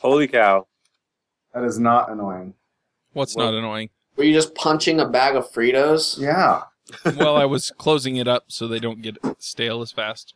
Holy 0.00 0.28
cow. 0.28 0.66
That 1.54 1.64
is 1.64 1.78
not 1.78 2.10
annoying. 2.10 2.54
What's 3.12 3.34
Well- 3.36 3.50
not 3.52 3.58
annoying? 3.58 3.90
Were 4.16 4.24
you 4.24 4.32
just 4.32 4.54
punching 4.54 4.98
a 5.00 5.06
bag 5.08 5.36
of 5.36 5.50
Fritos? 5.52 6.18
Yeah. 6.18 6.62
Well, 7.16 7.36
I 7.36 7.44
was 7.44 7.72
closing 7.78 8.14
it 8.16 8.28
up 8.28 8.44
so 8.46 8.68
they 8.68 8.78
don't 8.78 9.02
get 9.02 9.16
stale 9.38 9.82
as 9.82 9.90
fast. 9.90 10.34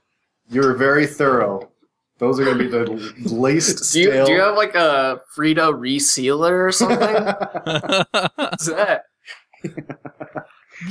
You 0.50 0.62
were 0.62 0.74
very 0.74 1.06
thorough. 1.06 1.70
Those 2.18 2.40
are 2.40 2.44
going 2.44 2.58
to 2.58 2.64
be 2.64 2.68
the 2.68 2.84
least 3.32 3.92
Do 3.92 4.00
you, 4.00 4.10
stale. 4.10 4.26
do 4.26 4.32
you 4.32 4.40
have 4.40 4.56
like 4.56 4.74
a 4.74 5.20
Frito 5.34 5.72
resealer 5.72 6.66
or 6.66 6.72
something? 6.72 6.98
What's 8.34 8.66
that? 8.66 9.04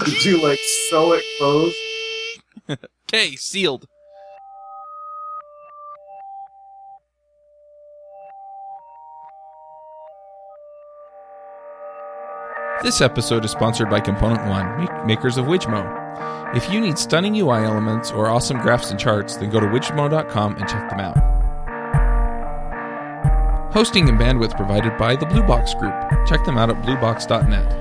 Did 0.05 0.23
you 0.26 0.41
like 0.41 0.59
sew 0.90 1.12
it 1.13 1.23
closed? 1.38 1.76
okay, 3.12 3.36
sealed. 3.36 3.86
This 12.82 13.02
episode 13.02 13.44
is 13.44 13.52
sponsored 13.52 13.90
by 13.90 14.00
Component 14.00 14.48
One, 14.48 15.06
makers 15.06 15.36
of 15.36 15.46
Wijmo. 15.48 16.56
If 16.56 16.72
you 16.72 16.80
need 16.80 16.98
stunning 16.98 17.36
UI 17.36 17.66
elements 17.66 18.10
or 18.10 18.30
awesome 18.30 18.58
graphs 18.62 18.90
and 18.90 18.98
charts, 18.98 19.36
then 19.36 19.50
go 19.50 19.60
to 19.60 19.66
wijmo.com 19.66 20.55
and 20.55 20.68
check 20.70 20.90
them 20.90 21.02
out. 21.02 21.18
Hosting 23.74 24.08
and 24.08 24.18
bandwidth 24.18 24.55
provided 24.55 24.98
by 24.98 25.18
the 25.18 25.26
Blue 25.26 25.44
Box 25.44 25.74
Group. 25.74 25.94
Check 26.26 26.46
them 26.46 26.58
out 26.58 26.70
at 26.70 26.82
bluebox.net. 26.82 27.74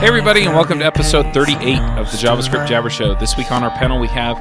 Hey, 0.00 0.06
everybody, 0.06 0.44
and 0.44 0.54
welcome 0.54 0.78
to 0.78 0.86
episode 0.86 1.34
38 1.34 1.78
of 1.98 2.10
the 2.10 2.16
JavaScript 2.16 2.66
Jabber 2.66 2.88
Show. 2.90 3.14
This 3.16 3.36
week 3.36 3.52
on 3.52 3.62
our 3.62 3.70
panel, 3.72 4.00
we 4.00 4.08
have 4.08 4.38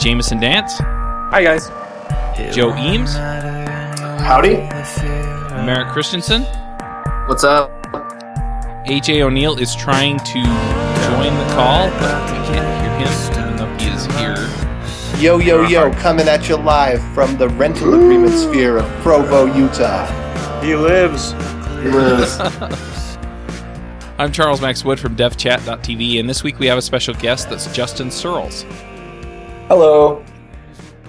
Jamison 0.00 0.40
Dance, 0.40 0.78
Hi, 0.78 1.42
guys. 1.42 1.68
Joe 2.54 2.74
Eames, 2.76 3.12
Howdy. 3.14 4.56
Merrick 5.66 5.88
Christensen. 5.88 6.46
What's 7.26 7.42
up? 7.42 7.70
AJ 8.86 9.22
O'Neal 9.22 9.58
is 9.58 9.74
trying 9.74 10.18
to 10.18 10.34
join 10.34 10.42
the 10.42 11.54
call, 11.54 11.88
but 11.88 12.30
we 12.30 12.36
can't 12.52 12.68
hear 12.82 13.08
him, 13.08 13.46
even 13.46 13.56
though 13.56 13.76
he 13.78 13.86
is 13.86 14.04
here. 14.18 15.22
Yo, 15.22 15.38
yo, 15.38 15.66
yo, 15.66 15.90
coming 15.94 16.28
at 16.28 16.50
you 16.50 16.56
live 16.56 17.02
from 17.14 17.38
the 17.38 17.48
rental 17.48 17.94
agreement 17.94 18.34
sphere 18.34 18.76
of 18.76 18.84
Provo, 19.00 19.46
Utah. 19.46 20.04
He 20.60 20.76
lives. 20.76 21.32
He 21.82 21.88
lives. 21.88 22.38
I'm 24.18 24.30
Charles 24.30 24.60
Max 24.60 24.84
Wood 24.84 25.00
from 25.00 25.16
DevChat.tv, 25.16 26.20
and 26.20 26.28
this 26.28 26.44
week 26.44 26.58
we 26.58 26.66
have 26.66 26.76
a 26.76 26.82
special 26.82 27.14
guest 27.14 27.48
that's 27.48 27.72
Justin 27.74 28.10
Searls. 28.10 28.66
Hello. 29.68 30.22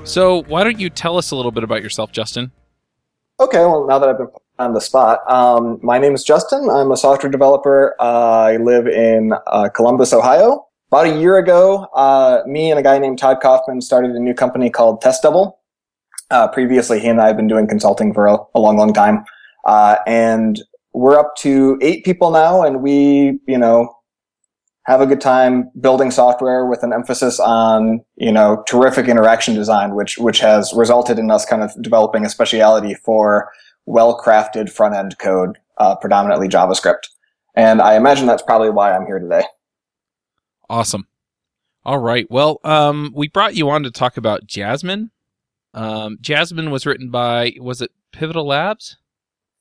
So, 0.06 0.44
why 0.44 0.64
don't 0.64 0.80
you 0.80 0.90
tell 0.90 1.18
us 1.18 1.32
a 1.32 1.36
little 1.36 1.52
bit 1.52 1.66
about 1.66 1.84
yourself, 1.84 2.14
Justin? 2.14 2.54
Okay, 3.38 3.60
well, 3.60 3.86
now 3.86 4.00
that 4.00 4.08
I've 4.08 4.18
been 4.18 4.28
put 4.28 4.45
on 4.58 4.73
the 4.73 4.80
spot, 4.80 5.20
um, 5.30 5.80
my 5.81 6.00
name 6.00 6.14
is 6.14 6.23
Justin. 6.23 6.70
I'm 6.70 6.92
a 6.92 6.98
software 6.98 7.31
developer. 7.31 7.95
Uh, 8.00 8.03
I 8.03 8.58
live 8.58 8.88
in 8.88 9.34
uh, 9.47 9.70
Columbus, 9.70 10.14
Ohio. 10.14 10.67
About 10.92 11.08
a 11.08 11.20
year 11.20 11.38
ago, 11.38 11.88
uh, 11.94 12.42
me 12.47 12.70
and 12.70 12.80
a 12.80 12.84
guy 12.84 12.97
named 13.00 13.20
Todd 13.20 13.38
Kaufman 13.42 13.81
started 13.81 14.12
a 14.12 14.20
new 14.20 14.34
company 14.34 14.70
called 14.70 15.02
Test 15.02 15.23
Double. 15.23 15.59
Uh, 16.31 16.47
previously, 16.47 17.00
he 17.00 17.08
and 17.08 17.20
I 17.20 17.28
have 17.28 17.36
been 17.36 17.47
doing 17.47 17.67
consulting 17.67 18.14
for 18.14 18.28
a, 18.28 18.38
a 18.56 18.59
long, 18.59 18.78
long 18.78 18.94
time. 18.94 19.25
Uh, 19.66 19.97
and 20.08 20.62
we're 20.94 21.19
up 21.19 21.36
to 21.38 21.78
eight 21.81 22.06
people 22.06 22.31
now, 22.31 22.64
and 22.64 22.81
we, 22.81 23.40
you 23.47 23.58
know, 23.58 23.94
have 24.86 25.02
a 25.02 25.08
good 25.08 25.19
time 25.19 25.69
building 25.81 26.12
software 26.12 26.66
with 26.66 26.84
an 26.84 26.94
emphasis 26.94 27.40
on, 27.40 28.06
you 28.16 28.31
know, 28.31 28.64
terrific 28.67 29.08
interaction 29.08 29.56
design, 29.56 29.95
which, 29.95 30.17
which 30.17 30.40
has 30.40 30.72
resulted 30.75 31.19
in 31.19 31.30
us 31.31 31.44
kind 31.44 31.64
of 31.64 31.72
developing 31.81 32.23
a 32.23 32.30
speciality 32.30 32.94
for 32.94 33.52
well-crafted 33.86 34.69
front-end 34.72 35.17
code, 35.19 35.57
uh, 35.78 35.96
predominantly 35.96 36.47
JavaScript. 36.47 37.09
And 37.56 37.81
I 37.81 37.96
imagine 37.96 38.25
that's 38.25 38.41
probably 38.41 38.69
why 38.69 38.94
I'm 38.94 39.06
here 39.06 39.19
today. 39.19 39.44
Awesome. 40.69 41.07
All 41.84 42.00
right. 42.00 42.29
Well, 42.29 42.59
um, 42.63 43.12
we 43.16 43.28
brought 43.28 43.56
you 43.56 43.69
on 43.69 43.84
to 43.84 43.91
talk 43.91 44.18
about 44.18 44.47
Jasmine. 44.47 45.12
Um, 45.74 46.18
Jasmine 46.19 46.72
was 46.72 46.85
written 46.85 47.12
by, 47.12 47.53
was 47.59 47.81
it 47.81 47.91
Pivotal 48.12 48.47
Labs? 48.47 48.97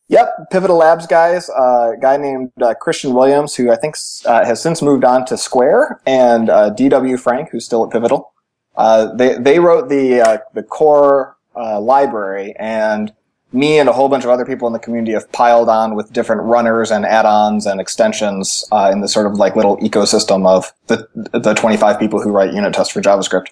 Yep, 0.08 0.50
Pivotal 0.50 0.76
Labs 0.76 1.06
guys, 1.06 1.48
uh, 1.48 1.92
a 1.96 2.00
guy 2.00 2.16
named 2.18 2.52
uh, 2.60 2.74
Christian 2.74 3.14
Williams, 3.14 3.54
who 3.54 3.70
I 3.70 3.76
think 3.76 3.96
uh, 4.26 4.44
has 4.44 4.60
since 4.60 4.82
moved 4.82 5.02
on 5.04 5.24
to 5.26 5.38
Square, 5.38 6.00
and 6.06 6.50
uh, 6.50 6.70
DW 6.74 7.18
Frank, 7.18 7.48
who's 7.50 7.64
still 7.64 7.84
at 7.84 7.90
Pivotal. 7.90 8.32
Uh, 8.76 9.14
they 9.14 9.38
they 9.38 9.58
wrote 9.60 9.88
the 9.88 10.20
uh, 10.20 10.38
the 10.52 10.62
core 10.62 11.36
uh, 11.56 11.80
library, 11.80 12.54
and 12.58 13.14
me 13.54 13.78
and 13.78 13.88
a 13.88 13.92
whole 13.92 14.09
bunch 14.09 14.25
of 14.25 14.31
other 14.31 14.44
people 14.44 14.66
in 14.66 14.72
the 14.72 14.78
community 14.78 15.12
have 15.12 15.31
piled 15.32 15.69
on 15.69 15.94
with 15.94 16.12
different 16.12 16.42
runners 16.42 16.91
and 16.91 17.06
add-ons 17.06 17.66
and 17.66 17.81
extensions 17.81 18.65
uh, 18.72 18.91
in 18.92 19.00
the 19.00 19.09
sort 19.09 19.26
of 19.26 19.34
like 19.34 19.54
little 19.54 19.76
ecosystem 19.78 20.47
of 20.47 20.72
the 20.88 21.09
the 21.38 21.54
25 21.54 21.98
people 21.98 22.20
who 22.20 22.31
write 22.31 22.53
unit 22.53 22.75
tests 22.75 22.93
for 22.93 23.00
JavaScript. 23.00 23.47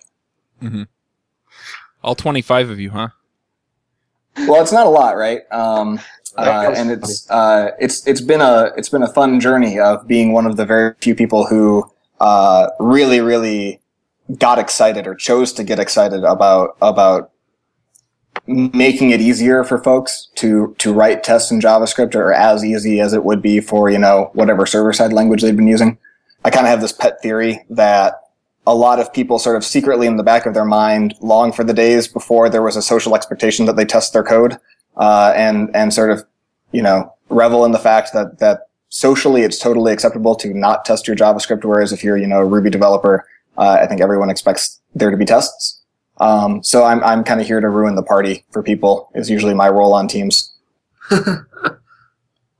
All 2.03 2.17
25 2.17 2.71
of 2.71 2.81
you, 2.81 2.91
huh? 2.91 3.09
Well, 4.49 4.61
it's 4.61 4.73
not 4.73 4.87
a 4.87 4.91
lot, 4.91 5.17
right? 5.17 5.41
Um, 5.53 6.01
uh, 6.37 6.73
and 6.75 6.91
it's 6.91 7.31
uh, 7.31 7.71
it's 7.79 8.07
it's 8.07 8.21
been 8.21 8.41
a 8.41 8.73
it's 8.77 8.89
been 8.89 9.03
a 9.03 9.12
fun 9.12 9.39
journey 9.39 9.79
of 9.79 10.07
being 10.09 10.33
one 10.33 10.47
of 10.47 10.57
the 10.57 10.65
very 10.65 10.95
few 11.01 11.15
people 11.15 11.47
who 11.47 11.91
uh, 12.21 12.69
really 12.81 13.21
really 13.21 13.81
got 14.39 14.59
excited 14.59 15.07
or 15.07 15.15
chose 15.15 15.53
to 15.53 15.65
get 15.65 15.79
excited 15.79 16.25
about 16.25 16.77
about 16.81 17.31
making 18.47 19.10
it 19.10 19.20
easier 19.20 19.62
for 19.65 19.82
folks 19.82 20.28
to 20.37 20.75
to 20.78 20.93
write 20.93 21.22
tests 21.22 21.50
in 21.50 21.60
JavaScript 21.60 22.15
or 22.15 22.32
as 22.32 22.65
easy 22.65 23.00
as 23.00 23.12
it 23.12 23.25
would 23.25 23.41
be 23.41 23.60
for 23.60 23.91
you 23.91 23.98
know 23.98 24.31
whatever 24.34 24.66
server 24.66 24.93
side 24.93 25.12
language 25.12 25.43
they've 25.43 25.56
been 25.56 25.69
using. 25.69 25.98
I 26.44 26.50
kind 26.50 26.66
of 26.66 26.70
have 26.70 26.81
this 26.81 26.93
pet 26.93 27.22
theory 27.22 27.65
that 27.70 28.15
a 28.66 28.75
lot 28.75 28.98
of 28.98 29.12
people 29.12 29.38
sort 29.38 29.56
of 29.56 29.65
secretly 29.65 30.06
in 30.06 30.16
the 30.16 30.22
back 30.22 30.47
of 30.47 30.54
their 30.54 30.65
mind 30.65 31.15
long 31.20 31.53
for 31.53 31.65
the 31.65 31.75
days 31.75 32.09
before 32.09 32.48
there 32.48 32.62
was 32.62 32.76
a 32.76 32.82
social 32.82 33.15
expectation 33.15 33.66
that 33.66 33.76
they 33.76 33.84
test 33.84 34.12
their 34.12 34.25
code 34.25 34.59
uh, 34.97 35.32
and 35.37 35.70
and 35.75 35.93
sort 35.93 36.10
of 36.10 36.25
you 36.72 36.82
know 36.82 37.12
revel 37.28 37.64
in 37.64 37.72
the 37.72 37.78
fact 37.78 38.12
that 38.12 38.38
that 38.38 38.69
socially 38.93 39.43
it's 39.43 39.59
totally 39.59 39.93
acceptable 39.93 40.34
to 40.37 40.53
not 40.53 40.84
test 40.84 41.06
your 41.06 41.16
JavaScript, 41.16 41.64
whereas 41.64 41.93
if 41.93 42.04
you're 42.04 42.16
you 42.16 42.26
know 42.26 42.38
a 42.38 42.44
Ruby 42.44 42.70
developer, 42.70 43.26
uh, 43.59 43.78
I 43.81 43.87
think 43.87 44.00
everyone 44.00 44.31
expects 44.31 44.81
there 44.94 45.10
to 45.10 45.16
be 45.16 45.25
tests. 45.25 45.81
Um, 46.19 46.62
so 46.62 46.84
I'm 46.84 47.03
I'm 47.03 47.25
kind 47.25 47.41
of 47.41 47.47
here 47.47 47.61
to 47.61 47.69
ruin 47.69 47.95
the 47.95 48.03
party 48.03 48.45
for 48.53 48.62
people. 48.62 49.11
Is 49.15 49.31
usually 49.31 49.55
my 49.55 49.69
role 49.69 49.95
on 49.95 50.09
teams. 50.09 50.55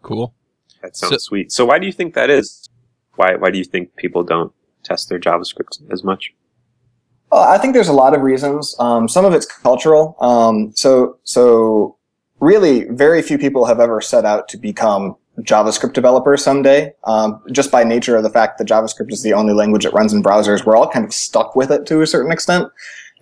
Cool. 0.02 0.34
That 0.82 0.96
sounds 0.96 1.12
So- 1.12 1.18
sweet. 1.18 1.52
So 1.52 1.64
why 1.64 1.78
do 1.78 1.86
you 1.86 1.92
think 1.92 2.14
that 2.14 2.28
is? 2.30 2.68
Why 3.16 3.36
why 3.36 3.50
do 3.50 3.58
you 3.58 3.64
think 3.64 3.94
people 3.96 4.24
don't 4.24 4.52
test 4.82 5.08
their 5.08 5.20
JavaScript 5.20 5.80
as 5.92 6.02
much? 6.02 6.34
Well, 7.30 7.42
I 7.42 7.56
think 7.58 7.72
there's 7.74 7.88
a 7.88 7.92
lot 7.92 8.14
of 8.14 8.20
reasons. 8.22 8.74
Um, 8.78 9.08
some 9.08 9.24
of 9.24 9.32
it's 9.32 9.46
cultural. 9.46 10.16
Um, 10.20 10.72
so, 10.74 11.19
so 11.24 11.96
really, 12.40 12.84
very 12.90 13.22
few 13.22 13.38
people 13.38 13.64
have 13.64 13.80
ever 13.80 14.00
set 14.02 14.24
out 14.26 14.48
to 14.48 14.58
become 14.58 15.16
JavaScript 15.40 15.94
developers 15.94 16.42
someday. 16.44 16.92
Um, 17.04 17.40
just 17.52 17.70
by 17.70 17.84
nature 17.84 18.16
of 18.16 18.22
the 18.22 18.28
fact 18.28 18.58
that 18.58 18.66
JavaScript 18.69 19.12
is 19.12 19.22
the 19.22 19.32
only 19.32 19.54
language 19.54 19.84
that 19.84 19.94
runs 19.94 20.12
in 20.12 20.22
browsers, 20.22 20.66
we're 20.66 20.76
all 20.76 20.90
kind 20.90 21.06
of 21.06 21.14
stuck 21.14 21.56
with 21.56 21.70
it 21.70 21.86
to 21.86 22.02
a 22.02 22.06
certain 22.06 22.32
extent. 22.32 22.66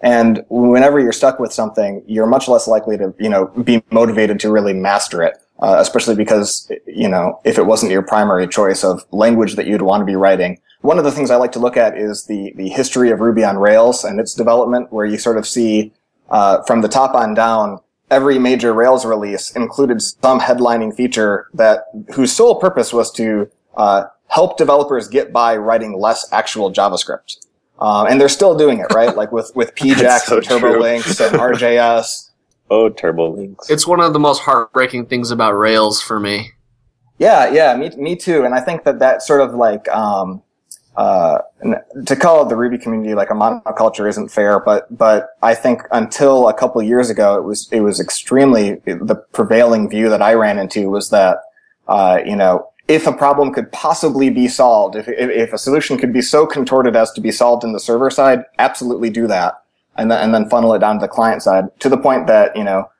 And 0.03 0.45
whenever 0.49 0.99
you're 0.99 1.13
stuck 1.13 1.39
with 1.39 1.53
something, 1.53 2.03
you're 2.07 2.27
much 2.27 2.49
less 2.49 2.67
likely 2.67 2.97
to, 2.99 3.15
you 3.19 3.29
know, 3.29 3.47
be 3.47 3.83
motivated 3.91 4.41
to 4.41 4.51
really 4.51 4.73
master 4.73 5.23
it. 5.23 5.37
Uh, 5.63 5.77
especially 5.79 6.15
because, 6.15 6.73
you 6.87 7.07
know, 7.07 7.39
if 7.45 7.59
it 7.59 7.67
wasn't 7.67 7.93
your 7.93 8.01
primary 8.01 8.49
choice 8.49 8.83
of 8.83 9.05
language 9.11 9.57
that 9.57 9.67
you'd 9.67 9.83
want 9.83 10.01
to 10.01 10.07
be 10.07 10.17
writing, 10.17 10.59
one 10.81 10.97
of 10.97 11.05
the 11.05 11.13
things 11.13 11.31
I 11.31 11.37
like 11.37 11.53
to 11.53 11.59
look 11.59 11.77
at 11.77 11.99
is 11.99 12.25
the 12.25 12.55
the 12.57 12.71
history 12.71 13.11
of 13.11 13.21
Ruby 13.21 13.45
on 13.45 13.59
Rails 13.59 14.03
and 14.03 14.19
its 14.19 14.33
development, 14.33 14.91
where 14.91 15.05
you 15.05 15.19
sort 15.19 15.37
of 15.37 15.47
see 15.47 15.93
uh, 16.31 16.63
from 16.63 16.81
the 16.81 16.89
top 16.89 17.15
on 17.15 17.35
down, 17.35 17.79
every 18.11 18.39
major 18.39 18.73
Rails 18.73 19.05
release 19.05 19.55
included 19.55 20.01
some 20.01 20.41
headlining 20.41 20.97
feature 20.97 21.49
that 21.53 21.85
whose 22.15 22.33
sole 22.33 22.55
purpose 22.59 22.95
was 22.95 23.13
to 23.13 23.51
uh, 23.77 24.05
help 24.29 24.57
developers 24.57 25.09
get 25.09 25.33
by 25.33 25.57
writing 25.57 25.99
less 25.99 26.27
actual 26.33 26.73
JavaScript. 26.73 27.37
Um, 27.81 28.07
and 28.07 28.21
they're 28.21 28.29
still 28.29 28.57
doing 28.57 28.79
it, 28.81 28.93
right? 28.95 29.17
like 29.17 29.33
with 29.33 29.53
with 29.55 29.75
PJAX 29.77 30.21
so 30.21 30.37
and 30.37 30.47
Turbo 30.47 30.73
true. 30.73 30.81
Links 30.81 31.21
and 31.21 31.35
RJS. 31.37 32.31
Oh, 32.71 32.89
Turbo 32.89 33.31
Links. 33.35 33.69
It's 33.69 33.87
one 33.87 34.01
of 34.01 34.13
the 34.13 34.21
most 34.21 34.43
heartbreaking 34.43 35.07
things 35.07 35.31
about 35.31 35.53
Rails 35.53 36.01
for 36.01 36.21
me. 36.21 36.53
Yeah, 37.19 37.53
yeah, 37.53 37.77
me, 37.77 37.91
me 37.97 38.17
too. 38.17 38.45
And 38.45 38.55
I 38.55 38.61
think 38.61 38.85
that 38.85 39.01
that 39.01 39.23
sort 39.23 39.43
of 39.43 39.55
like, 39.55 39.89
um, 39.89 40.43
uh, 40.97 41.39
to 42.07 42.17
call 42.17 42.47
the 42.47 42.57
Ruby 42.57 42.79
community 42.79 43.15
like 43.15 43.31
a 43.31 43.35
monoculture 43.35 44.09
isn't 44.09 44.31
fair, 44.31 44.59
but, 44.59 44.87
but 44.97 45.31
I 45.43 45.55
think 45.55 45.83
until 45.93 46.49
a 46.49 46.55
couple 46.55 46.81
of 46.81 46.87
years 46.87 47.11
ago, 47.11 47.37
it 47.37 47.45
was, 47.45 47.69
it 47.73 47.81
was 47.81 48.01
extremely, 48.01 48.77
the 48.87 49.23
prevailing 49.33 49.91
view 49.91 50.09
that 50.09 50.23
I 50.23 50.33
ran 50.33 50.59
into 50.59 50.89
was 50.89 51.11
that, 51.11 51.39
uh, 51.89 52.21
you 52.25 52.37
know, 52.37 52.71
if 52.91 53.07
a 53.07 53.13
problem 53.13 53.53
could 53.55 53.71
possibly 53.71 54.31
be 54.31 54.49
solved, 54.49 54.97
if, 54.97 55.07
if, 55.07 55.31
if 55.31 55.53
a 55.53 55.59
solution 55.59 55.97
could 55.97 56.13
be 56.13 56.21
so 56.21 56.45
contorted 56.45 56.97
as 56.97 57.13
to 57.13 57.21
be 57.21 57.31
solved 57.31 57.63
in 57.63 57.73
the 57.73 57.79
server 57.79 58.11
side, 58.11 58.45
absolutely 58.59 59.11
do 59.11 59.29
that. 59.29 59.63
and 59.97 60.11
then 60.11 60.19
and 60.23 60.35
then 60.35 60.49
funnel 60.49 60.75
it 60.75 60.81
down 60.81 60.97
to 60.97 61.01
the 61.07 61.15
client 61.19 61.41
side 61.43 61.65
to 61.79 61.89
the 61.89 61.97
point 61.97 62.27
that 62.27 62.57
you 62.57 62.65
know 62.65 62.91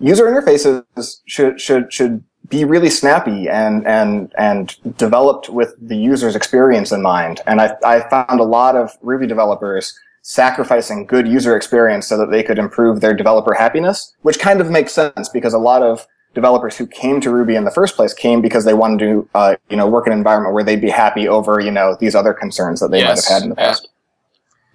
user 0.00 0.26
interfaces 0.30 0.84
should 1.26 1.60
should 1.60 1.92
should 1.92 2.22
be 2.50 2.64
really 2.64 2.90
snappy 2.90 3.48
and 3.48 3.86
and 3.86 4.32
and 4.36 4.76
developed 4.96 5.48
with 5.48 5.74
the 5.80 5.96
user's 5.96 6.36
experience 6.36 6.92
in 6.92 7.00
mind. 7.00 7.40
And 7.46 7.60
I 7.60 7.68
I 7.84 7.96
found 8.10 8.40
a 8.40 8.50
lot 8.58 8.76
of 8.76 8.96
Ruby 9.02 9.26
developers 9.26 9.98
sacrificing 10.22 11.06
good 11.06 11.26
user 11.26 11.56
experience 11.56 12.06
so 12.06 12.18
that 12.18 12.30
they 12.30 12.42
could 12.42 12.58
improve 12.58 13.00
their 13.00 13.14
developer 13.14 13.54
happiness, 13.54 14.14
which 14.22 14.38
kind 14.38 14.60
of 14.60 14.70
makes 14.70 14.92
sense 14.92 15.28
because 15.30 15.54
a 15.54 15.64
lot 15.70 15.82
of 15.82 16.06
developers 16.34 16.76
who 16.76 16.86
came 16.86 17.20
to 17.20 17.30
Ruby 17.30 17.54
in 17.56 17.64
the 17.64 17.70
first 17.70 17.96
place 17.96 18.12
came 18.14 18.40
because 18.40 18.64
they 18.64 18.74
wanted 18.74 18.98
to, 19.00 19.28
uh, 19.34 19.56
you 19.70 19.76
know, 19.76 19.86
work 19.88 20.06
in 20.06 20.12
an 20.12 20.18
environment 20.18 20.54
where 20.54 20.62
they'd 20.64 20.80
be 20.80 20.90
happy 20.90 21.26
over, 21.28 21.58
you 21.60 21.70
know, 21.70 21.96
these 21.98 22.14
other 22.14 22.32
concerns 22.34 22.80
that 22.80 22.90
they 22.90 22.98
Yes, 23.00 23.28
might 23.28 23.34
have 23.34 23.42
had 23.42 23.42
in 23.44 23.50
the 23.54 23.60
yeah. 23.60 23.68
past. 23.68 23.88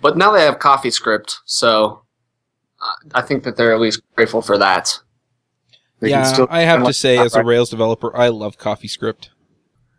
But 0.02 0.18
now 0.18 0.32
they 0.32 0.44
have 0.44 0.60
CoffeeScript, 0.60 1.36
so 1.46 2.02
uh, 2.82 2.92
I 3.16 3.22
think 3.22 3.44
that 3.44 3.56
they're 3.56 3.74
at 3.74 3.80
least 3.80 4.02
grateful 4.16 4.42
for 4.42 4.58
that. 4.58 5.00
They 6.02 6.10
yeah, 6.10 6.24
can 6.24 6.34
still 6.34 6.48
I 6.50 6.62
have 6.62 6.80
to 6.80 6.86
like- 6.86 6.96
say, 6.96 7.18
as 7.18 7.36
a 7.36 7.44
Rails 7.44 7.70
developer, 7.70 8.16
I 8.18 8.28
love 8.28 8.58
CoffeeScript. 8.58 9.30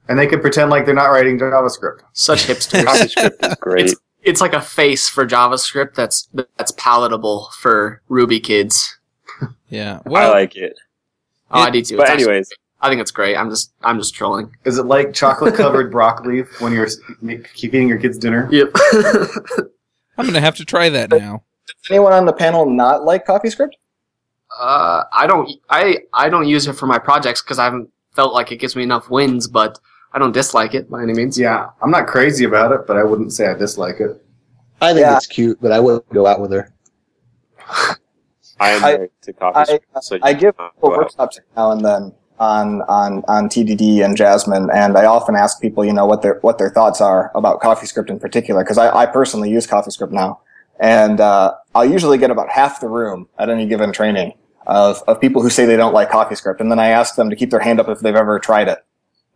and 0.09 0.19
they 0.19 0.27
can 0.27 0.41
pretend 0.41 0.69
like 0.71 0.85
they're 0.85 0.95
not 0.95 1.07
writing 1.07 1.39
JavaScript. 1.39 2.01
Such 2.13 2.47
hipsters. 2.47 2.85
CoffeeScript 2.85 3.49
is 3.51 3.55
great. 3.61 3.85
It's- 3.87 3.97
it's 4.27 4.41
like 4.41 4.55
a 4.55 4.61
face 4.63 5.07
for 5.07 5.27
JavaScript 5.27 5.95
that's 5.95 6.29
that's 6.57 6.73
palatable 6.79 7.51
for 7.59 8.01
Ruby 8.09 8.41
kids. 8.41 8.99
Yeah. 9.69 10.01
I 10.07 10.29
like 10.31 10.57
it. 10.57 10.73
Oh, 11.55 11.61
I 11.61 11.71
do 11.71 11.81
too. 11.83 11.97
But 11.97 12.03
It's 12.05 12.11
actually- 12.11 12.25
anyways, 12.33 12.51
I 12.81 12.89
think 12.91 13.01
it's 13.01 13.11
great. 13.11 13.37
I'm 13.37 13.49
just 13.49 13.73
I'm 13.83 13.99
just 13.99 14.15
trolling. 14.15 14.55
Is 14.65 14.79
it 14.79 14.85
like 14.85 15.13
chocolate 15.15 15.55
covered 15.55 15.91
broccoli 15.91 16.43
when 16.59 16.73
you're 16.73 16.87
s- 16.87 16.99
make- 17.23 17.53
keep 17.55 17.73
eating 17.75 17.89
your 17.89 17.99
kids 17.99 18.19
dinner? 18.19 18.49
Yep. 18.51 18.71
I'm 20.19 20.27
gonna 20.27 20.41
have 20.41 20.57
to 20.57 20.65
try 20.65 20.89
that 20.91 21.11
now. 21.11 21.43
Does 21.67 21.91
anyone 21.91 22.13
on 22.13 22.27
the 22.27 22.33
panel 22.33 22.67
not 22.69 23.05
like 23.05 23.27
CoffeeScript? 23.27 23.73
uh, 24.61 25.05
I 25.13 25.27
don't 25.27 25.51
I 25.71 25.99
I 26.13 26.29
don't 26.29 26.47
use 26.47 26.67
it 26.69 26.75
for 26.75 26.87
my 26.87 26.99
projects 26.99 27.43
because 27.43 27.59
I 27.59 27.65
haven't 27.65 27.89
felt 28.15 28.33
like 28.35 28.53
it 28.53 28.57
gives 28.57 28.77
me 28.77 28.83
enough 28.85 29.11
wins, 29.11 29.49
but 29.49 29.79
I 30.13 30.19
don't 30.21 30.31
dislike 30.33 30.75
it 30.75 30.89
by 30.91 31.03
any 31.03 31.13
means. 31.15 31.37
Yeah, 31.39 31.71
I'm 31.83 31.91
not 31.91 32.07
crazy 32.07 32.45
about 32.45 32.71
it, 32.71 32.87
but 32.87 32.97
I 32.97 33.03
wouldn't 33.03 33.33
say 33.33 33.49
I 33.49 33.55
dislike 33.55 33.99
it. 33.99 34.23
I 34.81 34.93
think 34.93 35.01
Yeah. 35.07 35.17
it's 35.17 35.27
cute, 35.27 35.59
but 35.61 35.73
I 35.73 35.81
wouldn't 35.81 36.09
go 36.11 36.27
out 36.27 36.41
with 36.41 36.53
her. 36.53 36.73
I 38.61 38.71
am 38.71 38.85
I- 38.85 38.93
married 38.93 39.11
to 39.23 39.33
CoffeeScript. 39.33 39.81
so 40.03 40.19
I 40.23 40.31
you 40.31 40.37
give 40.37 40.57
can't 40.57 40.75
people 40.75 40.89
go 40.91 40.95
out. 40.95 40.99
workshops 40.99 41.41
now 41.57 41.71
and 41.73 41.85
then 41.85 42.13
on 42.41 42.83
on 42.83 43.23
on 43.29 43.49
TDD 43.49 44.05
and 44.05 44.17
Jasmine, 44.17 44.69
and 44.73 44.97
I 44.99 45.07
often 45.07 45.37
ask 45.37 45.61
people, 45.61 45.85
you 45.85 45.93
know, 45.93 46.05
what 46.07 46.23
their 46.23 46.39
what 46.41 46.59
their 46.59 46.71
thoughts 46.71 47.01
are 47.01 47.31
about 47.35 47.61
CoffeeScript 47.61 48.11
in 48.11 48.19
particular, 48.19 48.63
because 48.63 48.77
I, 48.79 48.91
I 48.95 49.07
personally 49.07 49.51
use 49.51 49.67
CoffeeScript 49.69 50.11
now, 50.11 50.41
and 50.81 51.21
uh, 51.21 51.55
I'll 51.77 51.85
usually 51.89 52.19
get 52.19 52.31
about 52.33 52.49
half 52.51 52.81
the 52.81 52.89
room 52.89 53.29
at 53.39 53.49
any 53.51 53.67
given 53.67 53.93
training 53.93 54.33
of 54.67 55.01
of 55.07 55.21
people 55.21 55.43
who 55.43 55.51
say 55.51 55.65
they 55.65 55.77
don't 55.77 55.95
like 55.95 56.11
CoffeeScript, 56.11 56.59
and 56.59 56.71
then 56.73 56.81
I 56.81 56.89
ask 56.89 57.15
them 57.15 57.31
to 57.31 57.37
keep 57.37 57.51
their 57.51 57.61
hand 57.61 57.79
up 57.79 57.89
if 57.89 58.01
they've 58.01 58.17
ever 58.17 58.41
tried 58.41 58.67
it, 58.67 58.85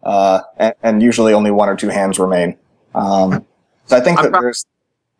uh, 0.02 0.40
and, 0.56 0.74
and 0.82 1.02
usually 1.02 1.32
only 1.32 1.52
one 1.52 1.68
or 1.68 1.76
two 1.76 1.90
hands 1.90 2.18
remain. 2.18 2.56
Um, 2.96 3.46
so 3.86 3.96
I 3.96 4.00
think 4.00 4.18
I'm 4.18 4.24
that 4.24 4.30
prob- 4.32 4.42
there's 4.42 4.64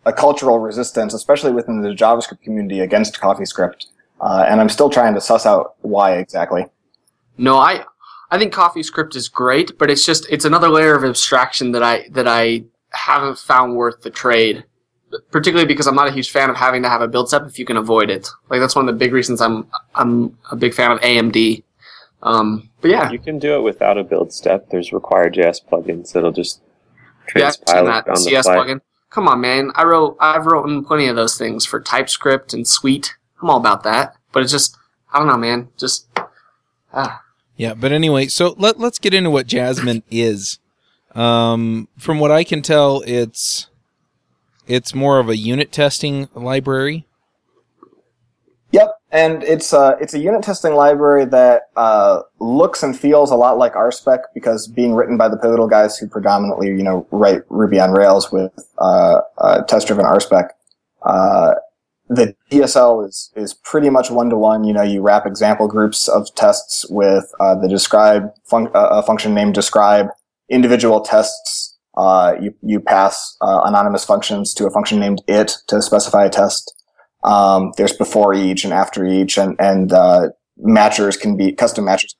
a 0.07 0.13
cultural 0.13 0.59
resistance, 0.59 1.15
especially 1.15 1.53
within 1.53 1.83
the 1.83 1.91
JavaScript 1.91 2.43
community, 2.43 2.81
against 2.81 3.21
CoffeeScript. 3.21 3.87
Uh, 4.21 4.45
and 4.49 4.61
I'm 4.61 4.69
still 4.69 4.91
trying 4.91 5.15
to 5.15 5.21
suss 5.21 5.47
out 5.47 5.75
why 5.81 6.17
exactly. 6.17 6.67
No, 7.37 7.57
I 7.57 7.85
I 8.31 8.39
think 8.39 8.53
CoffeeScript 8.53 9.15
is 9.17 9.29
great, 9.29 9.79
but 9.79 9.91
it's 9.91 10.05
just 10.05 10.27
it's 10.31 10.45
another 10.45 10.69
layer 10.69 10.95
of 10.95 11.05
abstraction 11.05 11.73
that 11.73 11.83
I 11.83 12.09
that 12.11 12.27
I 12.27 12.65
haven't 12.91 13.39
found 13.39 13.77
worth 13.77 14.03
the 14.03 14.11
trade. 14.11 14.65
Particularly 15.31 15.67
because 15.67 15.87
I'm 15.87 15.95
not 15.95 16.07
a 16.07 16.13
huge 16.13 16.31
fan 16.31 16.51
of 16.51 16.57
having 16.57 16.83
to 16.83 16.89
have 16.91 17.01
a 17.01 17.09
build 17.09 17.29
step 17.29 17.47
if 17.47 17.59
you 17.59 17.65
can 17.65 17.79
avoid 17.79 18.11
it. 18.11 18.29
Like 18.51 18.61
that's 18.61 18.77
one 18.77 18.87
of 18.87 18.95
the 18.95 18.99
big 18.99 19.15
reasons 19.15 19.41
I'm 19.41 19.67
I'm 19.95 20.37
a 20.51 20.57
big 20.57 20.75
fan 20.75 20.91
of 20.91 21.01
AMD. 21.01 21.63
Um, 22.23 22.69
but 22.83 22.91
yeah, 22.91 23.11
You 23.11 23.19
can 23.19 23.39
do 23.39 23.55
it 23.55 23.63
without 23.63 23.97
a 23.97 24.05
build 24.05 24.33
step. 24.35 24.69
There's 24.71 24.91
RequireJS 24.91 25.65
plugins 25.67 26.13
that'll 26.13 26.33
just 26.33 26.61
yeah, 27.35 27.51
transpile 27.51 27.87
that 27.87 28.07
it 28.07 28.11
on 28.11 28.15
the 28.17 28.21
CS 28.21 28.45
fly. 28.45 28.57
plugin. 28.57 28.81
Come 29.11 29.29
on, 29.29 29.41
man. 29.41 29.73
I 29.75 29.85
wrote 29.85 30.17
I've 30.21 30.47
written 30.47 30.85
plenty 30.85 31.09
of 31.09 31.17
those 31.17 31.37
things 31.39 31.65
for 31.65 31.81
TypeScript 31.81 32.53
and 32.53 32.67
Sweet. 32.67 33.17
I'm 33.41 33.51
all 33.51 33.57
about 33.57 33.83
that. 33.85 34.17
But 34.33 34.43
it's 34.43 34.53
just 34.53 34.77
I 35.13 35.19
don't 35.19 35.29
know, 35.29 35.37
man. 35.37 35.69
Just 35.79 36.07
ah. 36.93 37.23
Yeah, 37.57 37.75
but 37.75 37.91
anyway, 37.93 38.27
so 38.27 38.55
let 38.59 38.79
let's 38.79 38.99
get 38.99 39.15
into 39.15 39.31
what 39.31 39.47
Jasmine 39.47 40.03
is. 40.11 40.59
Um, 41.15 41.89
from 41.99 42.21
what 42.21 42.31
I 42.31 42.45
can 42.45 42.63
tell, 42.63 43.03
it's 43.07 43.69
it's 44.67 44.95
more 44.95 45.19
of 45.19 45.29
a 45.29 45.37
unit 45.37 45.73
testing 45.73 46.29
library. 46.35 47.07
Yep, 48.71 48.98
and 49.11 49.43
it's 49.43 49.73
uh, 49.73 49.97
it's 50.01 50.13
a 50.13 50.19
unit 50.19 50.43
testing 50.43 50.75
library 50.75 51.25
that 51.25 51.71
uh, 51.77 52.21
looks 52.41 52.83
and 52.83 52.99
feels 52.99 53.31
a 53.31 53.37
lot 53.37 53.57
like 53.57 53.73
RSpec 53.73 54.21
because 54.35 54.69
being 54.69 54.95
written 54.95 55.17
by 55.17 55.29
the 55.29 55.37
Pivotal 55.37 55.67
guys 55.67 55.97
who 55.97 56.07
predominantly 56.07 56.69
you 56.69 56.83
know 56.83 57.07
write 57.11 57.43
Ruby 57.49 57.81
on 57.81 57.93
Rails 57.93 58.31
with 58.31 58.53
uh, 58.79 59.21
uh, 59.39 59.63
test-driven 59.63 60.05
RSpec. 60.05 60.51
Uh, 61.03 61.55
the 62.09 62.35
DSL 62.51 63.07
is 63.07 63.33
is 63.35 63.55
pretty 63.55 63.89
much 63.89 64.11
one 64.11 64.29
to 64.29 64.37
one. 64.37 64.65
You 64.65 64.75
know, 64.75 64.83
you 64.83 65.01
wrap 65.01 65.25
example 65.27 65.69
groups 65.69 66.07
of 66.09 66.35
tests 66.35 66.85
with 66.91 67.33
uh, 67.41 67.55
the 67.55 67.69
describe 67.69 68.31
fun- 68.45 68.71
uh, 68.75 68.89
a 68.91 69.03
function 69.03 69.33
named 69.35 69.55
describe 69.55 70.09
individual 70.51 71.01
tests. 71.01 71.79
Uh, 71.97 72.35
you 72.41 72.55
you 72.63 72.79
pass 72.79 73.37
anonymous 73.41 74.05
functions 74.05 74.53
to 74.55 74.67
a 74.67 74.71
function 74.71 75.01
named 75.01 75.23
it 75.27 75.53
to 75.67 75.81
specify 75.81 76.27
a 76.27 76.31
test. 76.31 76.75
Um, 77.25 77.73
there's 77.77 77.97
before 77.97 78.35
each 78.35 78.65
and 78.65 78.73
after 78.73 79.05
each, 79.05 79.39
and 79.39 79.57
and 79.59 79.93
uh, 79.93 80.29
matchers 80.63 81.19
can 81.21 81.37
be 81.37 81.53
custom 81.53 81.85
matchers. 81.85 82.15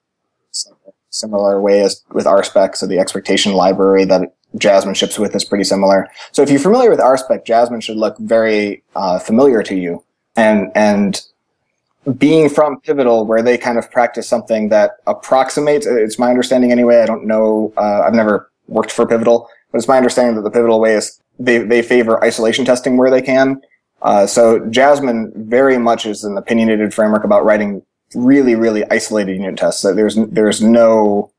Similar 1.11 1.61
way 1.61 1.81
as 1.81 2.03
with 2.13 2.27
RSpec, 2.27 2.77
so 2.77 2.87
the 2.87 2.99
expectation 2.99 3.53
library 3.53 4.05
that 4.05 4.35
Jasmine 4.57 4.95
ships 4.95 5.19
with 5.19 5.35
is 5.35 5.45
pretty 5.45 5.65
similar. 5.65 6.09
So 6.33 6.43
if 6.43 6.51
you're 6.51 6.59
familiar 6.59 6.91
with 6.91 7.01
RSpec, 7.01 7.45
Jasmine 7.45 7.81
should 7.81 7.97
look 7.97 8.17
very 8.19 8.83
uh, 8.95 9.19
familiar 9.19 9.63
to 9.63 9.75
you. 9.75 10.05
And 10.37 10.71
and 10.75 11.21
being 12.17 12.49
from 12.49 12.81
Pivotal, 12.81 13.27
where 13.27 13.43
they 13.43 13.59
kind 13.59 13.79
of 13.79 13.91
practice 13.91 14.29
something 14.29 14.71
that 14.71 14.93
approximates, 15.07 15.87
it's 15.87 16.19
my 16.19 16.31
understanding 16.31 16.73
anyway. 16.73 17.03
I 17.03 17.07
don't 17.07 17.27
know. 17.27 17.73
Uh, 17.77 18.03
I've 18.07 18.15
never 18.15 18.51
worked 18.67 18.93
for 18.93 19.07
Pivotal, 19.07 19.49
but 19.71 19.79
it's 19.79 19.89
my 19.89 19.97
understanding 19.97 20.37
that 20.37 20.43
the 20.43 20.51
Pivotal 20.51 20.81
way 20.81 20.95
is 20.95 21.21
they 21.39 21.59
they 21.59 21.83
favor 21.83 22.23
isolation 22.25 22.65
testing 22.65 22.97
where 22.97 23.11
they 23.11 23.23
can. 23.23 23.61
Uh, 24.03 24.27
so 24.27 24.65
Jasmine 24.67 25.33
very 25.35 25.79
much 25.79 26.07
is 26.07 26.25
an 26.25 26.37
opinionated 26.37 26.95
framework 26.95 27.25
about 27.25 27.45
writing 27.45 27.83
really, 28.15 28.55
really 28.55 28.89
isolated 28.91 29.37
unit 29.37 29.57
tests. 29.57 29.83
So 29.83 29.95
there's 29.95 30.17
there's 30.17 30.63
no 30.63 31.33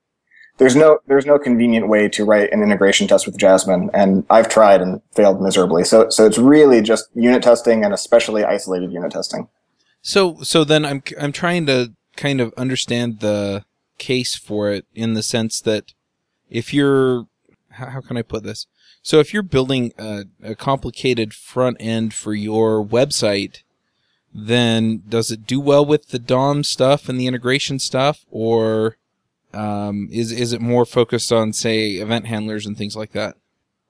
there's 0.57 0.75
no 0.75 0.99
there's 1.07 1.25
no 1.25 1.39
convenient 1.39 1.87
way 1.87 2.09
to 2.09 2.25
write 2.25 2.51
an 2.51 2.61
integration 2.61 3.07
test 3.07 3.25
with 3.25 3.37
Jasmine, 3.37 3.89
and 3.93 4.25
I've 4.29 4.49
tried 4.49 4.81
and 4.81 5.01
failed 5.15 5.41
miserably. 5.41 5.83
So 5.85 6.09
so 6.09 6.25
it's 6.25 6.37
really 6.37 6.81
just 6.81 7.07
unit 7.15 7.43
testing 7.43 7.83
and 7.83 7.93
especially 7.93 8.43
isolated 8.43 8.91
unit 8.91 9.11
testing. 9.11 9.47
So 10.01 10.37
so 10.43 10.63
then 10.63 10.85
I'm 10.85 11.01
I'm 11.19 11.31
trying 11.31 11.65
to 11.67 11.93
kind 12.17 12.41
of 12.41 12.53
understand 12.57 13.21
the 13.21 13.63
case 13.97 14.35
for 14.35 14.69
it 14.69 14.85
in 14.93 15.13
the 15.13 15.23
sense 15.23 15.61
that 15.61 15.93
if 16.49 16.73
you're 16.73 17.27
how, 17.69 17.89
how 17.89 18.01
can 18.01 18.17
I 18.17 18.21
put 18.21 18.43
this? 18.43 18.67
So 19.09 19.19
if 19.19 19.33
you're 19.33 19.41
building 19.41 19.91
a, 19.97 20.25
a 20.43 20.53
complicated 20.53 21.33
front 21.33 21.77
end 21.79 22.13
for 22.13 22.35
your 22.35 22.85
website, 22.85 23.63
then 24.35 25.01
does 25.09 25.31
it 25.31 25.47
do 25.47 25.59
well 25.59 25.83
with 25.83 26.09
the 26.09 26.19
DOM 26.19 26.63
stuff 26.63 27.09
and 27.09 27.19
the 27.19 27.25
integration 27.25 27.79
stuff, 27.79 28.27
or 28.29 28.97
um, 29.51 30.09
is 30.11 30.31
is 30.31 30.53
it 30.53 30.61
more 30.61 30.85
focused 30.85 31.31
on 31.31 31.53
say 31.53 31.93
event 31.93 32.27
handlers 32.27 32.67
and 32.67 32.77
things 32.77 32.95
like 32.95 33.13
that? 33.13 33.35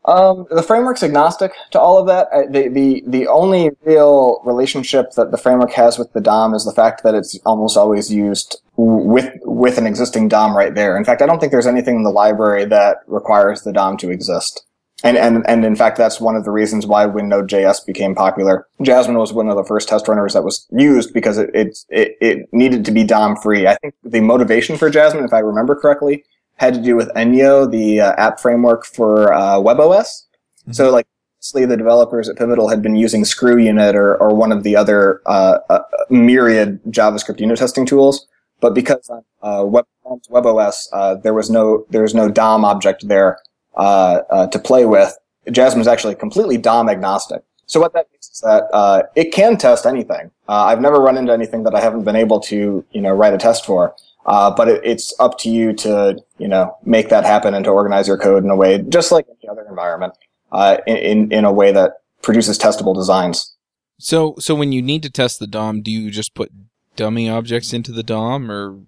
Um, 0.05 0.45
the 0.51 0.63
framework's 0.63 1.03
agnostic 1.03 1.51
to 1.71 1.79
all 1.81 1.97
of 1.97 2.07
that. 2.07 2.29
The, 2.53 2.69
the 2.69 3.03
the 3.05 3.27
only 3.27 3.71
real 3.83 4.41
relationship 4.45 5.11
that 5.17 5.31
the 5.31 5.37
framework 5.37 5.73
has 5.73 5.99
with 5.99 6.13
the 6.13 6.21
DOM 6.21 6.53
is 6.53 6.63
the 6.63 6.71
fact 6.71 7.03
that 7.03 7.13
it's 7.13 7.37
almost 7.45 7.75
always 7.75 8.09
used 8.09 8.61
with 8.77 9.33
with 9.41 9.77
an 9.77 9.85
existing 9.85 10.29
DOM 10.29 10.55
right 10.55 10.73
there. 10.75 10.95
In 10.95 11.03
fact, 11.03 11.21
I 11.21 11.25
don't 11.25 11.41
think 11.41 11.51
there's 11.51 11.67
anything 11.67 11.97
in 11.97 12.03
the 12.03 12.09
library 12.09 12.63
that 12.63 12.99
requires 13.05 13.63
the 13.63 13.73
DOM 13.73 13.97
to 13.97 14.09
exist. 14.09 14.63
And, 15.03 15.17
and, 15.17 15.47
and 15.47 15.63
in 15.63 15.75
fact, 15.75 15.97
that's 15.97 16.19
one 16.19 16.35
of 16.35 16.43
the 16.43 16.51
reasons 16.51 16.85
why 16.85 17.05
when 17.05 17.29
Node.js 17.29 17.85
became 17.85 18.15
popular. 18.15 18.67
Jasmine 18.81 19.17
was 19.17 19.31
one 19.31 19.49
of 19.49 19.55
the 19.55 19.63
first 19.63 19.87
test 19.87 20.07
runners 20.07 20.33
that 20.33 20.43
was 20.43 20.67
used 20.71 21.13
because 21.13 21.37
it, 21.37 21.49
it, 21.53 21.77
it, 21.89 22.17
it 22.19 22.49
needed 22.51 22.83
to 22.85 22.91
be 22.91 23.03
DOM 23.03 23.37
free. 23.37 23.65
I 23.67 23.75
think 23.75 23.95
the 24.03 24.19
motivation 24.19 24.77
for 24.77 24.89
Jasmine, 24.89 25.23
if 25.23 25.33
I 25.33 25.39
remember 25.39 25.75
correctly, 25.75 26.23
had 26.55 26.73
to 26.73 26.81
do 26.81 26.95
with 26.95 27.07
Enyo, 27.15 27.69
the 27.71 28.01
uh, 28.01 28.13
app 28.17 28.39
framework 28.39 28.85
for 28.85 29.33
uh, 29.33 29.55
WebOS. 29.55 30.25
So, 30.71 30.91
like, 30.91 31.07
obviously 31.37 31.65
the 31.65 31.77
developers 31.77 32.27
at 32.27 32.35
Pivotal 32.35 32.67
had 32.67 32.81
been 32.81 32.97
using 32.97 33.23
Screw 33.23 33.57
Unit 33.57 33.95
or, 33.95 34.17
or 34.17 34.35
one 34.35 34.51
of 34.51 34.63
the 34.63 34.75
other 34.75 35.21
uh, 35.25 35.59
uh, 35.69 35.79
myriad 36.09 36.81
JavaScript 36.89 37.39
unit 37.39 37.57
testing 37.57 37.85
tools. 37.85 38.27
But 38.59 38.75
because 38.75 39.09
on 39.09 39.23
uh, 39.41 39.65
Web, 39.65 39.85
WebOS, 40.29 40.87
uh, 40.91 41.15
there 41.15 41.33
was 41.33 41.49
no 41.49 41.85
there 41.89 42.01
was 42.01 42.13
no 42.13 42.29
DOM 42.29 42.65
object 42.65 43.07
there 43.07 43.39
uh, 43.75 44.21
uh, 44.29 44.47
to 44.47 44.59
play 44.59 44.85
with. 44.85 45.17
Jasmine 45.51 45.81
is 45.81 45.87
actually 45.87 46.15
completely 46.15 46.57
DOM 46.57 46.89
agnostic. 46.89 47.43
so 47.65 47.79
what 47.79 47.93
that 47.93 48.07
means 48.11 48.29
is 48.31 48.41
that 48.41 48.63
uh, 48.73 49.03
it 49.15 49.31
can 49.31 49.57
test 49.57 49.85
anything. 49.85 50.31
Uh, 50.47 50.65
I've 50.65 50.81
never 50.81 50.99
run 50.99 51.17
into 51.17 51.33
anything 51.33 51.63
that 51.63 51.73
I 51.73 51.81
haven't 51.81 52.03
been 52.03 52.15
able 52.15 52.39
to, 52.41 52.85
you 52.91 53.01
know, 53.01 53.11
write 53.11 53.33
a 53.33 53.37
test 53.37 53.65
for. 53.65 53.95
Uh, 54.25 54.51
but 54.51 54.67
it, 54.67 54.81
it's 54.83 55.13
up 55.19 55.39
to 55.39 55.49
you 55.49 55.73
to, 55.73 56.19
you 56.37 56.47
know, 56.47 56.77
make 56.85 57.09
that 57.09 57.23
happen 57.23 57.53
and 57.53 57.63
to 57.65 57.71
organize 57.71 58.07
your 58.07 58.17
code 58.17 58.43
in 58.43 58.49
a 58.49 58.55
way, 58.55 58.77
just 58.89 59.11
like 59.11 59.25
any 59.27 59.49
other 59.49 59.65
environment, 59.67 60.13
uh, 60.51 60.77
in 60.85 61.31
in 61.31 61.45
a 61.45 61.51
way 61.51 61.71
that 61.71 62.01
produces 62.21 62.59
testable 62.59 62.93
designs. 62.93 63.55
So, 63.97 64.35
so 64.37 64.55
when 64.55 64.71
you 64.71 64.81
need 64.81 65.03
to 65.03 65.09
test 65.09 65.39
the 65.39 65.47
DOM, 65.47 65.81
do 65.81 65.91
you 65.91 66.11
just 66.11 66.33
put 66.33 66.51
dummy 66.95 67.29
objects 67.29 67.73
into 67.73 67.91
the 67.91 68.03
DOM, 68.03 68.51
or 68.51 68.79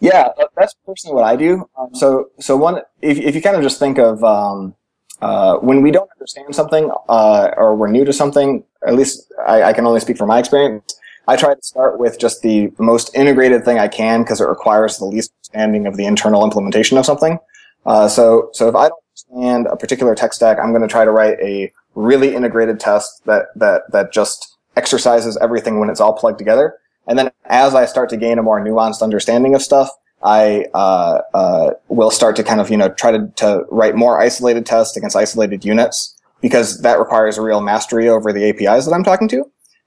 Yeah, 0.00 0.28
uh, 0.38 0.46
that's 0.56 0.74
personally 0.84 1.14
what 1.14 1.24
I 1.24 1.36
do. 1.36 1.68
Um, 1.78 1.94
so, 1.94 2.30
so 2.38 2.56
one, 2.56 2.82
if, 3.00 3.18
if 3.18 3.34
you 3.34 3.42
kind 3.42 3.56
of 3.56 3.62
just 3.62 3.78
think 3.78 3.98
of 3.98 4.22
um, 4.22 4.74
uh, 5.20 5.56
when 5.56 5.82
we 5.82 5.90
don't 5.90 6.10
understand 6.16 6.54
something 6.54 6.90
uh, 7.08 7.50
or 7.56 7.74
we're 7.74 7.88
new 7.88 8.04
to 8.04 8.12
something, 8.12 8.64
at 8.86 8.94
least 8.94 9.32
I, 9.46 9.64
I 9.64 9.72
can 9.72 9.86
only 9.86 10.00
speak 10.00 10.18
from 10.18 10.28
my 10.28 10.38
experience. 10.38 10.98
I 11.28 11.36
try 11.36 11.54
to 11.54 11.62
start 11.62 11.98
with 11.98 12.18
just 12.18 12.42
the 12.42 12.72
most 12.78 13.14
integrated 13.14 13.64
thing 13.64 13.78
I 13.78 13.88
can 13.88 14.22
because 14.22 14.40
it 14.40 14.46
requires 14.46 14.98
the 14.98 15.06
least 15.06 15.32
understanding 15.38 15.86
of 15.86 15.96
the 15.96 16.06
internal 16.06 16.44
implementation 16.44 16.98
of 16.98 17.06
something. 17.06 17.38
Uh, 17.84 18.08
so, 18.08 18.50
so 18.52 18.68
if 18.68 18.74
I 18.74 18.88
don't 18.88 19.02
understand 19.12 19.66
a 19.66 19.76
particular 19.76 20.14
tech 20.14 20.32
stack, 20.32 20.58
I'm 20.58 20.70
going 20.70 20.82
to 20.82 20.88
try 20.88 21.04
to 21.04 21.10
write 21.10 21.38
a 21.40 21.72
really 21.94 22.34
integrated 22.34 22.78
test 22.78 23.24
that 23.24 23.46
that 23.56 23.90
that 23.90 24.12
just 24.12 24.56
exercises 24.76 25.36
everything 25.40 25.80
when 25.80 25.88
it's 25.88 26.00
all 26.00 26.12
plugged 26.12 26.38
together. 26.38 26.74
And 27.06 27.18
then 27.18 27.30
as 27.46 27.74
I 27.74 27.86
start 27.86 28.08
to 28.10 28.16
gain 28.16 28.38
a 28.38 28.42
more 28.42 28.60
nuanced 28.60 29.02
understanding 29.02 29.54
of 29.54 29.62
stuff, 29.62 29.90
I 30.22 30.66
uh, 30.74 31.20
uh, 31.34 31.70
will 31.88 32.10
start 32.10 32.36
to 32.36 32.42
kind 32.42 32.60
of 32.60 32.70
you 32.70 32.76
know 32.76 32.88
try 32.88 33.12
to, 33.12 33.28
to 33.36 33.64
write 33.70 33.94
more 33.94 34.20
isolated 34.20 34.66
tests 34.66 34.96
against 34.96 35.14
isolated 35.14 35.64
units 35.64 36.16
because 36.40 36.80
that 36.82 36.98
requires 36.98 37.38
a 37.38 37.42
real 37.42 37.60
mastery 37.60 38.08
over 38.08 38.32
the 38.32 38.48
APIs 38.48 38.86
that 38.86 38.92
I'm 38.92 39.04
talking 39.04 39.28
to. 39.28 39.44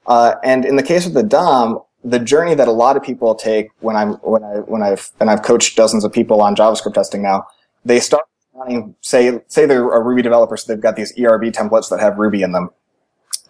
Uh, 0.07 0.35
and 0.43 0.65
in 0.65 0.75
the 0.75 0.83
case 0.83 1.05
of 1.05 1.13
the 1.13 1.23
DOM, 1.23 1.79
the 2.03 2.19
journey 2.19 2.55
that 2.55 2.67
a 2.67 2.71
lot 2.71 2.95
of 2.95 3.03
people 3.03 3.35
take 3.35 3.69
when 3.79 3.95
I'm 3.95 4.13
when 4.15 4.43
I 4.43 4.57
when 4.59 4.81
I've 4.81 5.11
and 5.19 5.29
I've 5.29 5.43
coached 5.43 5.75
dozens 5.75 6.03
of 6.03 6.13
people 6.13 6.41
on 6.41 6.55
JavaScript 6.55 6.93
testing 6.93 7.21
now, 7.21 7.45
they 7.85 7.99
start 7.99 8.23
say 9.01 9.39
say 9.47 9.65
they're 9.65 9.91
a 9.91 10.01
Ruby 10.01 10.21
developer, 10.21 10.57
so 10.57 10.71
they've 10.71 10.81
got 10.81 10.95
these 10.95 11.13
ERB 11.19 11.43
templates 11.53 11.89
that 11.89 11.99
have 11.99 12.17
Ruby 12.17 12.41
in 12.41 12.51
them. 12.51 12.69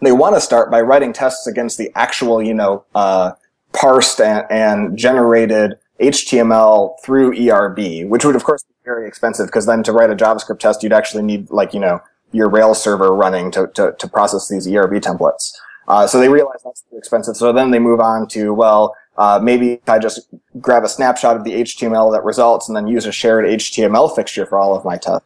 They 0.02 0.12
want 0.12 0.36
to 0.36 0.42
start 0.42 0.72
by 0.72 0.82
writing 0.82 1.14
tests 1.14 1.46
against 1.46 1.78
the 1.78 1.92
actual 1.96 2.42
you 2.42 2.54
know 2.54 2.86
uh, 2.96 3.34
parsed 3.74 4.20
and, 4.22 4.46
and 4.50 4.98
generated 4.98 5.76
HTML 6.02 6.96
through 7.04 7.34
ERB, 7.34 8.10
which 8.10 8.26
would 8.26 8.36
of 8.36 8.44
course 8.44 8.64
be 8.64 8.74
very 8.84 9.08
expensive 9.08 9.48
because 9.48 9.66
then 9.66 9.84
to 9.84 9.92
write 9.92 10.10
a 10.10 10.16
JavaScript 10.16 10.60
test, 10.60 10.84
you'd 10.84 10.94
actually 10.94 11.24
need 11.24 11.50
like, 11.50 11.74
you 11.74 11.80
know, 11.80 12.00
your 12.32 12.50
Rails 12.50 12.82
server 12.82 13.14
running 13.14 13.52
to, 13.52 13.68
to, 13.76 13.96
to 13.98 14.08
process 14.08 14.48
these 14.48 14.68
ERB 14.68 15.02
templates. 15.02 15.52
Uh, 15.88 16.06
so 16.06 16.20
they 16.20 16.30
realize 16.30 16.60
that's 16.64 16.84
too 16.90 16.98
expensive. 16.98 17.36
So 17.36 17.52
then 17.52 17.72
they 17.72 17.80
move 17.80 18.00
on 18.00 18.28
to, 18.30 18.54
well, 18.54 18.96
uh, 19.18 19.40
maybe 19.42 19.82
I 19.88 20.00
just 20.00 20.30
grab 20.62 20.84
a 20.84 20.90
snapshot 20.90 21.36
of 21.36 21.44
the 21.44 21.52
HTML 21.52 22.14
that 22.14 22.24
results 22.24 22.70
and 22.70 22.76
then 22.76 22.88
use 22.88 23.06
a 23.06 23.12
shared 23.12 23.46
HTML 23.46 24.16
fixture 24.16 24.46
for 24.46 24.60
all 24.60 24.76
of 24.76 24.86
my 24.86 24.98
tests. 24.98 25.26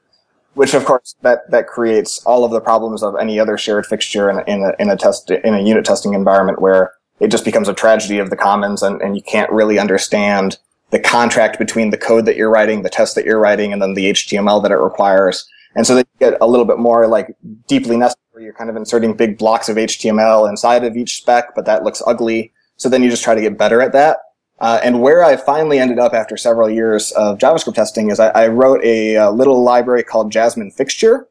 Which 0.53 0.73
of 0.75 0.85
course 0.85 1.15
that, 1.21 1.50
that 1.50 1.67
creates 1.67 2.23
all 2.25 2.45
of 2.45 2.51
the 2.51 2.62
problems 2.62 3.01
of 3.03 3.15
any 3.19 3.39
other 3.39 3.57
shared 3.57 3.88
fixture 3.88 4.29
in, 4.29 4.39
in 4.47 4.63
a, 4.63 4.81
in 4.81 4.89
a 4.89 4.95
test, 4.95 5.31
in 5.31 5.53
a 5.53 5.62
unit 5.62 5.83
testing 5.83 6.13
environment 6.13 6.62
where 6.62 6.93
it 7.23 7.31
just 7.31 7.45
becomes 7.45 7.69
a 7.69 7.73
tragedy 7.73 8.19
of 8.19 8.29
the 8.29 8.35
commons 8.35 8.83
and, 8.83 9.01
and 9.01 9.15
you 9.15 9.21
can't 9.21 9.49
really 9.49 9.79
understand 9.79 10.57
the 10.91 10.99
contract 10.99 11.57
between 11.57 11.89
the 11.89 11.97
code 11.97 12.25
that 12.25 12.35
you're 12.35 12.49
writing, 12.49 12.83
the 12.83 12.89
test 12.89 13.15
that 13.15 13.23
you're 13.23 13.39
writing, 13.39 13.71
and 13.71 13.81
then 13.81 13.93
the 13.93 14.11
HTML 14.11 14.61
that 14.61 14.71
it 14.71 14.75
requires. 14.75 15.47
And 15.73 15.87
so 15.87 15.95
they 15.95 16.03
get 16.19 16.37
a 16.41 16.45
little 16.45 16.65
bit 16.65 16.77
more 16.77 17.07
like 17.07 17.33
deeply 17.65 17.95
nested 17.95 18.19
where 18.31 18.43
you're 18.43 18.53
kind 18.53 18.69
of 18.69 18.75
inserting 18.75 19.15
big 19.15 19.37
blocks 19.37 19.69
of 19.69 19.77
HTML 19.77 20.49
inside 20.49 20.83
of 20.83 20.97
each 20.97 21.15
spec, 21.15 21.55
but 21.55 21.65
that 21.65 21.83
looks 21.83 22.03
ugly. 22.05 22.51
So 22.75 22.89
then 22.89 23.01
you 23.01 23.09
just 23.09 23.23
try 23.23 23.35
to 23.35 23.41
get 23.41 23.57
better 23.57 23.81
at 23.81 23.93
that. 23.93 24.17
Uh, 24.59 24.81
and 24.83 25.01
where 25.01 25.23
I 25.23 25.37
finally 25.37 25.79
ended 25.79 25.99
up 25.99 26.13
after 26.13 26.35
several 26.35 26.69
years 26.69 27.11
of 27.13 27.37
JavaScript 27.37 27.75
testing 27.75 28.11
is 28.11 28.19
I, 28.19 28.29
I 28.29 28.47
wrote 28.49 28.83
a, 28.83 29.15
a, 29.15 29.31
little 29.31 29.63
library 29.63 30.03
called 30.03 30.31
Jasmine 30.31 30.71
Fixture. 30.71 31.27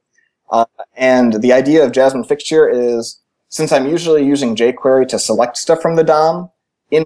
Uh, 0.50 0.64
and 0.96 1.34
the 1.34 1.52
idea 1.52 1.84
of 1.84 1.92
Jasmine 1.92 2.24
Fixture 2.24 2.68
is 2.68 3.21
since 3.52 3.70
I'm 3.70 3.86
usually 3.86 4.24
using 4.24 4.56
jQuery 4.56 5.06
to 5.08 5.18
select 5.18 5.58
stuff 5.58 5.82
from 5.82 5.96
the 5.96 6.02
DOM, 6.02 6.50
in 6.90 7.04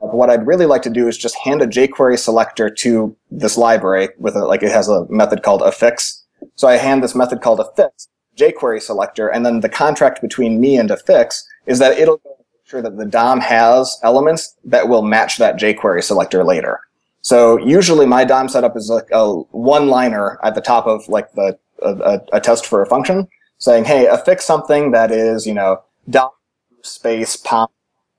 what 0.00 0.28
I'd 0.28 0.44
really 0.44 0.66
like 0.66 0.82
to 0.82 0.90
do 0.90 1.06
is 1.06 1.16
just 1.16 1.38
hand 1.38 1.62
a 1.62 1.68
jQuery 1.68 2.18
selector 2.18 2.68
to 2.68 3.16
this 3.30 3.56
library 3.56 4.08
with 4.18 4.34
a, 4.34 4.40
like 4.40 4.64
it 4.64 4.72
has 4.72 4.88
a 4.88 5.06
method 5.08 5.44
called 5.44 5.62
affix. 5.62 6.24
So 6.56 6.66
I 6.66 6.76
hand 6.76 7.02
this 7.02 7.14
method 7.14 7.40
called 7.42 7.60
affix 7.60 8.08
jQuery 8.36 8.82
selector, 8.82 9.28
and 9.28 9.46
then 9.46 9.60
the 9.60 9.68
contract 9.68 10.20
between 10.20 10.60
me 10.60 10.76
and 10.76 10.90
affix 10.90 11.46
is 11.66 11.78
that 11.78 11.96
it'll 11.96 12.20
make 12.24 12.46
sure 12.64 12.82
that 12.82 12.96
the 12.96 13.06
DOM 13.06 13.40
has 13.40 13.98
elements 14.02 14.56
that 14.64 14.88
will 14.88 15.02
match 15.02 15.38
that 15.38 15.58
jQuery 15.58 16.02
selector 16.02 16.42
later. 16.42 16.80
So 17.22 17.56
usually 17.56 18.06
my 18.06 18.24
DOM 18.24 18.48
setup 18.48 18.76
is 18.76 18.90
like 18.90 19.08
a 19.12 19.32
one-liner 19.32 20.40
at 20.42 20.56
the 20.56 20.60
top 20.60 20.88
of 20.88 21.08
like 21.08 21.32
the 21.34 21.56
a, 21.80 22.20
a 22.32 22.40
test 22.40 22.66
for 22.66 22.82
a 22.82 22.86
function 22.86 23.28
saying, 23.58 23.84
"Hey, 23.84 24.06
affix 24.06 24.44
something 24.44 24.92
that 24.92 25.10
is 25.10 25.46
you 25.46 25.54
know 25.54 25.82
DOM 26.08 26.30
space 26.82 27.36
pom 27.36 27.68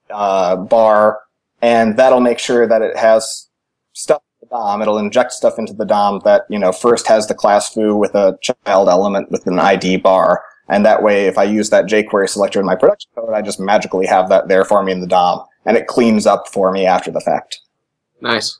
uh, 0.09 0.55
bar 0.55 1.19
and 1.61 1.97
that'll 1.97 2.21
make 2.21 2.39
sure 2.39 2.67
that 2.67 2.81
it 2.81 2.95
has 2.97 3.49
stuff 3.93 4.21
in 4.41 4.47
the 4.47 4.55
DOM. 4.55 4.81
It'll 4.81 4.97
inject 4.97 5.31
stuff 5.33 5.59
into 5.59 5.73
the 5.73 5.85
DOM 5.85 6.21
that, 6.23 6.43
you 6.49 6.59
know, 6.59 6.71
first 6.71 7.07
has 7.07 7.27
the 7.27 7.33
class 7.33 7.73
foo 7.73 7.95
with 7.95 8.15
a 8.15 8.37
child 8.41 8.89
element 8.89 9.31
with 9.31 9.45
an 9.47 9.59
ID 9.59 9.97
bar. 9.97 10.43
And 10.69 10.85
that 10.85 11.03
way, 11.03 11.25
if 11.25 11.37
I 11.37 11.43
use 11.43 11.69
that 11.71 11.85
jQuery 11.85 12.29
selector 12.29 12.59
in 12.59 12.65
my 12.65 12.75
production 12.75 13.09
code, 13.15 13.33
I 13.33 13.41
just 13.41 13.59
magically 13.59 14.05
have 14.05 14.29
that 14.29 14.47
there 14.47 14.63
for 14.63 14.83
me 14.83 14.91
in 14.91 15.01
the 15.01 15.07
DOM 15.07 15.43
and 15.65 15.75
it 15.75 15.87
cleans 15.87 16.25
up 16.25 16.47
for 16.47 16.71
me 16.71 16.85
after 16.85 17.11
the 17.11 17.21
fact. 17.21 17.59
Nice. 18.21 18.59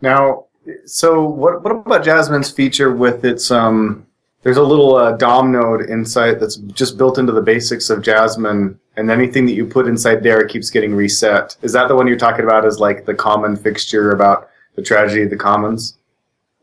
Now, 0.00 0.46
so 0.86 1.24
what, 1.24 1.62
what 1.62 1.72
about 1.72 2.04
Jasmine's 2.04 2.50
feature 2.50 2.92
with 2.92 3.24
its, 3.24 3.50
um, 3.50 4.06
there's 4.42 4.56
a 4.56 4.62
little 4.62 4.96
uh, 4.96 5.12
DOM 5.12 5.52
node 5.52 5.82
inside 5.82 6.40
that's 6.40 6.56
just 6.56 6.98
built 6.98 7.18
into 7.18 7.32
the 7.32 7.42
basics 7.42 7.90
of 7.90 8.02
Jasmine 8.02 8.78
and 8.96 9.10
anything 9.10 9.46
that 9.46 9.52
you 9.52 9.66
put 9.66 9.86
inside 9.86 10.22
there 10.22 10.46
keeps 10.46 10.68
getting 10.70 10.94
reset. 10.94 11.56
Is 11.62 11.72
that 11.72 11.88
the 11.88 11.96
one 11.96 12.06
you're 12.06 12.16
talking 12.16 12.44
about 12.44 12.66
as 12.66 12.78
like 12.78 13.06
the 13.06 13.14
common 13.14 13.56
fixture 13.56 14.10
about 14.10 14.48
the 14.74 14.82
tragedy 14.82 15.22
of 15.22 15.30
the 15.30 15.36
commons? 15.36 15.96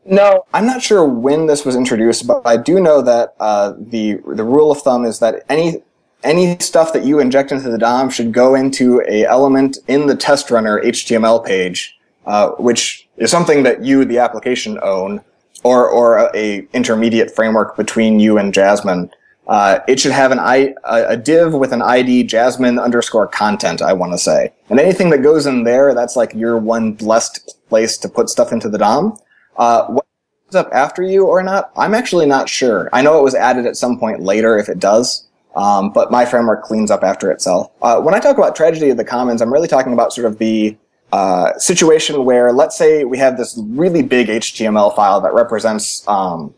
No, 0.04 0.44
I'm 0.54 0.66
not 0.66 0.82
sure 0.82 1.04
when 1.04 1.46
this 1.46 1.64
was 1.64 1.76
introduced, 1.76 2.26
but 2.26 2.42
I 2.46 2.56
do 2.56 2.80
know 2.80 3.02
that 3.02 3.34
uh, 3.38 3.74
the 3.78 4.14
the 4.26 4.44
rule 4.44 4.70
of 4.70 4.80
thumb 4.80 5.04
is 5.04 5.18
that 5.18 5.44
any 5.48 5.82
any 6.22 6.58
stuff 6.58 6.92
that 6.92 7.04
you 7.04 7.18
inject 7.18 7.52
into 7.52 7.70
the 7.70 7.78
DOM 7.78 8.10
should 8.10 8.32
go 8.32 8.54
into 8.54 9.02
a 9.08 9.24
element 9.24 9.78
in 9.88 10.06
the 10.06 10.16
test 10.16 10.50
runner 10.50 10.82
HTML 10.82 11.44
page, 11.44 11.98
uh, 12.26 12.50
which 12.52 13.08
is 13.16 13.30
something 13.30 13.62
that 13.62 13.84
you, 13.84 14.04
the 14.04 14.18
application, 14.18 14.78
own, 14.82 15.22
or 15.62 15.88
or 15.88 16.30
a, 16.34 16.66
intermediate 16.72 17.34
framework 17.34 17.76
between 17.76 18.20
you 18.20 18.38
and 18.38 18.52
Jasmine. 18.54 19.10
Uh, 19.48 19.80
it 19.88 19.98
should 19.98 20.12
have 20.12 20.30
an 20.30 20.38
I, 20.38 20.74
a, 20.84 21.16
div 21.16 21.54
with 21.54 21.72
an 21.72 21.82
ID 21.82 22.22
Jasmine 22.24 22.78
underscore 22.78 23.26
content, 23.26 23.82
I 23.82 23.92
want 23.92 24.12
to 24.12 24.18
say. 24.18 24.52
And 24.68 24.78
anything 24.78 25.10
that 25.10 25.24
goes 25.24 25.44
in 25.44 25.64
there, 25.64 25.92
that's 25.92 26.14
like 26.14 26.32
your 26.34 26.56
one 26.56 26.92
blessed 26.92 27.58
place 27.68 27.98
to 27.98 28.08
put 28.08 28.28
stuff 28.28 28.52
into 28.52 28.68
the 28.68 28.78
DOM. 28.78 29.18
Uh, 29.56 29.86
what 29.86 30.06
comes 30.44 30.54
up 30.54 30.72
after 30.72 31.02
you 31.02 31.26
or 31.26 31.42
not, 31.42 31.72
I'm 31.76 31.94
actually 31.94 32.26
not 32.26 32.48
sure. 32.48 32.88
I 32.92 33.02
know 33.02 33.18
it 33.18 33.24
was 33.24 33.34
added 33.34 33.66
at 33.66 33.76
some 33.76 33.98
point 33.98 34.20
later 34.20 34.56
if 34.56 34.68
it 34.68 34.78
does. 34.78 35.26
Um, 35.56 35.90
but 35.90 36.12
my 36.12 36.24
framework 36.24 36.62
cleans 36.62 36.90
up 36.90 37.02
after 37.02 37.30
itself. 37.32 37.72
Uh, 37.82 38.00
when 38.00 38.14
I 38.14 38.20
talk 38.20 38.38
about 38.38 38.54
tragedy 38.54 38.90
of 38.90 38.96
the 38.96 39.04
commons, 39.04 39.42
I'm 39.42 39.52
really 39.52 39.68
talking 39.68 39.92
about 39.92 40.12
sort 40.12 40.26
of 40.26 40.38
the 40.38 40.76
uh, 41.12 41.58
situation 41.58 42.24
where, 42.24 42.52
let's 42.52 42.76
say, 42.76 43.04
we 43.04 43.18
have 43.18 43.36
this 43.36 43.58
really 43.68 44.02
big 44.02 44.28
HTML 44.28 44.94
file 44.94 45.20
that 45.20 45.34
represents 45.34 46.06
um, 46.06 46.54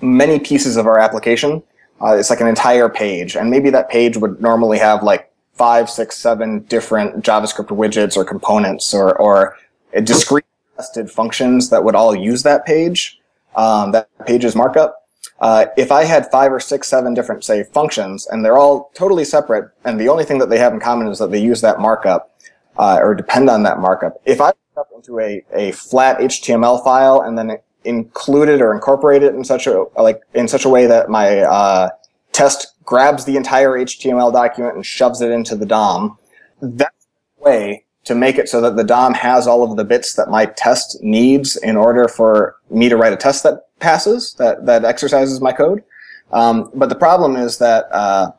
many 0.00 0.38
pieces 0.38 0.76
of 0.76 0.86
our 0.86 0.98
application, 0.98 1.62
uh, 2.00 2.16
it's 2.16 2.30
like 2.30 2.40
an 2.40 2.46
entire 2.46 2.88
page, 2.88 3.36
and 3.36 3.50
maybe 3.50 3.70
that 3.70 3.88
page 3.88 4.16
would 4.16 4.40
normally 4.40 4.78
have 4.78 5.02
like 5.02 5.32
five, 5.54 5.90
six, 5.90 6.16
seven 6.16 6.60
different 6.60 7.24
JavaScript 7.24 7.68
widgets 7.68 8.16
or 8.16 8.24
components 8.24 8.94
or 8.94 9.16
or 9.18 9.56
discrete 10.04 10.44
nested 10.76 11.10
functions 11.10 11.70
that 11.70 11.82
would 11.82 11.96
all 11.96 12.14
use 12.14 12.42
that 12.44 12.64
page, 12.64 13.20
um, 13.56 13.90
that 13.92 14.08
page's 14.26 14.54
markup. 14.54 14.94
Uh, 15.40 15.66
if 15.76 15.92
I 15.92 16.04
had 16.04 16.30
five 16.30 16.52
or 16.52 16.60
six, 16.60 16.88
seven 16.88 17.14
different, 17.14 17.44
say, 17.44 17.64
functions, 17.64 18.26
and 18.26 18.44
they're 18.44 18.58
all 18.58 18.90
totally 18.94 19.24
separate, 19.24 19.70
and 19.84 20.00
the 20.00 20.08
only 20.08 20.24
thing 20.24 20.38
that 20.38 20.50
they 20.50 20.58
have 20.58 20.72
in 20.72 20.80
common 20.80 21.08
is 21.08 21.18
that 21.18 21.30
they 21.30 21.40
use 21.40 21.60
that 21.60 21.80
markup, 21.80 22.37
uh, 22.78 22.98
or 23.02 23.14
depend 23.14 23.50
on 23.50 23.62
that 23.64 23.80
markup. 23.80 24.20
If 24.24 24.40
I 24.40 24.52
up 24.76 24.88
into 24.94 25.18
a, 25.18 25.44
a 25.52 25.72
flat 25.72 26.18
HTML 26.18 26.82
file 26.84 27.20
and 27.20 27.36
then 27.36 27.58
include 27.84 28.48
it 28.48 28.60
or 28.60 28.72
incorporate 28.72 29.22
it 29.22 29.34
in 29.34 29.44
such 29.44 29.66
a 29.66 29.84
like 29.96 30.22
in 30.34 30.46
such 30.46 30.64
a 30.64 30.68
way 30.68 30.86
that 30.86 31.10
my 31.10 31.40
uh, 31.40 31.90
test 32.32 32.74
grabs 32.84 33.24
the 33.24 33.36
entire 33.36 33.70
HTML 33.70 34.32
document 34.32 34.76
and 34.76 34.86
shoves 34.86 35.20
it 35.20 35.30
into 35.30 35.56
the 35.56 35.66
DOM. 35.66 36.16
That's 36.62 37.06
the 37.36 37.44
way 37.44 37.84
to 38.04 38.14
make 38.14 38.38
it 38.38 38.48
so 38.48 38.60
that 38.60 38.76
the 38.76 38.84
DOM 38.84 39.14
has 39.14 39.46
all 39.46 39.62
of 39.68 39.76
the 39.76 39.84
bits 39.84 40.14
that 40.14 40.30
my 40.30 40.46
test 40.46 41.02
needs 41.02 41.56
in 41.56 41.76
order 41.76 42.08
for 42.08 42.56
me 42.70 42.88
to 42.88 42.96
write 42.96 43.12
a 43.12 43.16
test 43.16 43.42
that 43.42 43.66
passes, 43.80 44.34
that, 44.38 44.64
that 44.66 44.84
exercises 44.84 45.40
my 45.40 45.52
code. 45.52 45.84
Um, 46.32 46.70
but 46.74 46.88
the 46.88 46.94
problem 46.94 47.36
is 47.36 47.58
that 47.58 47.86
uh, 47.92 48.30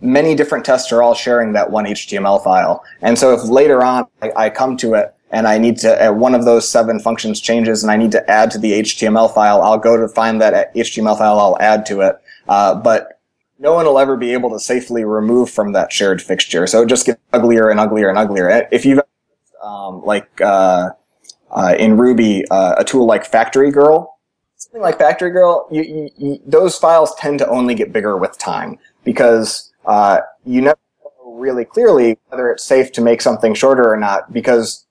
many 0.00 0.34
different 0.34 0.64
tests 0.64 0.92
are 0.92 1.02
all 1.02 1.14
sharing 1.14 1.52
that 1.52 1.70
one 1.70 1.84
HTML 1.84 2.42
file. 2.42 2.82
And 3.02 3.18
so 3.18 3.34
if 3.34 3.44
later 3.44 3.82
on 3.82 4.06
I, 4.22 4.32
I 4.36 4.50
come 4.50 4.76
to 4.78 4.94
it 4.94 5.14
and 5.30 5.46
I 5.46 5.58
need 5.58 5.76
to, 5.78 6.08
uh, 6.08 6.12
one 6.12 6.34
of 6.34 6.44
those 6.44 6.68
seven 6.68 7.00
functions 7.00 7.40
changes 7.40 7.82
and 7.82 7.90
I 7.90 7.96
need 7.96 8.12
to 8.12 8.30
add 8.30 8.50
to 8.52 8.58
the 8.58 8.80
HTML 8.80 9.32
file, 9.34 9.60
I'll 9.62 9.78
go 9.78 9.96
to 9.96 10.08
find 10.08 10.40
that 10.40 10.74
HTML 10.74 11.18
file, 11.18 11.38
I'll 11.38 11.58
add 11.60 11.84
to 11.86 12.00
it. 12.02 12.16
Uh, 12.48 12.74
but 12.74 13.20
no 13.58 13.72
one 13.72 13.86
will 13.86 13.98
ever 13.98 14.16
be 14.16 14.32
able 14.32 14.50
to 14.50 14.60
safely 14.60 15.04
remove 15.04 15.50
from 15.50 15.72
that 15.72 15.92
shared 15.92 16.22
fixture. 16.22 16.66
So 16.66 16.82
it 16.82 16.88
just 16.88 17.06
gets 17.06 17.20
uglier 17.32 17.70
and 17.70 17.80
uglier 17.80 18.08
and 18.08 18.18
uglier. 18.18 18.68
If 18.70 18.84
you've, 18.84 19.00
um, 19.62 20.04
like, 20.04 20.40
uh, 20.40 20.90
uh, 21.50 21.74
in 21.78 21.96
Ruby, 21.96 22.44
uh, 22.50 22.76
a 22.78 22.84
tool 22.84 23.06
like 23.06 23.24
Factory 23.24 23.70
Girl, 23.70 24.18
something 24.56 24.82
like 24.82 24.98
Factory 24.98 25.30
Girl, 25.30 25.66
you, 25.70 25.82
you, 25.82 26.10
you, 26.16 26.40
those 26.46 26.78
files 26.78 27.14
tend 27.16 27.38
to 27.38 27.48
only 27.48 27.74
get 27.74 27.92
bigger 27.92 28.16
with 28.16 28.38
time 28.38 28.78
because 29.06 29.72
uh, 29.86 30.18
you 30.44 30.60
never 30.60 30.78
know 31.00 31.32
really 31.32 31.64
clearly 31.64 32.18
whether 32.28 32.50
it's 32.50 32.64
safe 32.64 32.92
to 32.92 33.00
make 33.00 33.22
something 33.22 33.54
shorter 33.54 33.90
or 33.90 33.96
not. 33.96 34.30
Because 34.32 34.84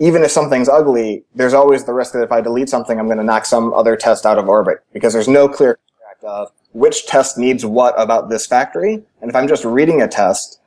even 0.00 0.24
if 0.24 0.30
something's 0.32 0.68
ugly, 0.68 1.24
there's 1.34 1.54
always 1.54 1.84
the 1.84 1.92
risk 1.92 2.14
that 2.14 2.22
if 2.22 2.32
I 2.32 2.40
delete 2.40 2.70
something, 2.70 2.98
I'm 2.98 3.06
going 3.06 3.18
to 3.18 3.24
knock 3.24 3.44
some 3.44 3.72
other 3.74 3.94
test 3.94 4.26
out 4.26 4.38
of 4.38 4.48
orbit 4.48 4.78
because 4.92 5.12
there's 5.12 5.28
no 5.28 5.46
clear 5.46 5.78
track 5.98 6.16
of 6.22 6.50
which 6.72 7.06
test 7.06 7.36
needs 7.36 7.64
what 7.64 7.94
about 8.00 8.30
this 8.30 8.46
factory. 8.46 8.94
And 9.20 9.28
if 9.28 9.36
I'm 9.36 9.46
just 9.46 9.64
reading 9.64 10.00
a 10.00 10.08
test, 10.08 10.58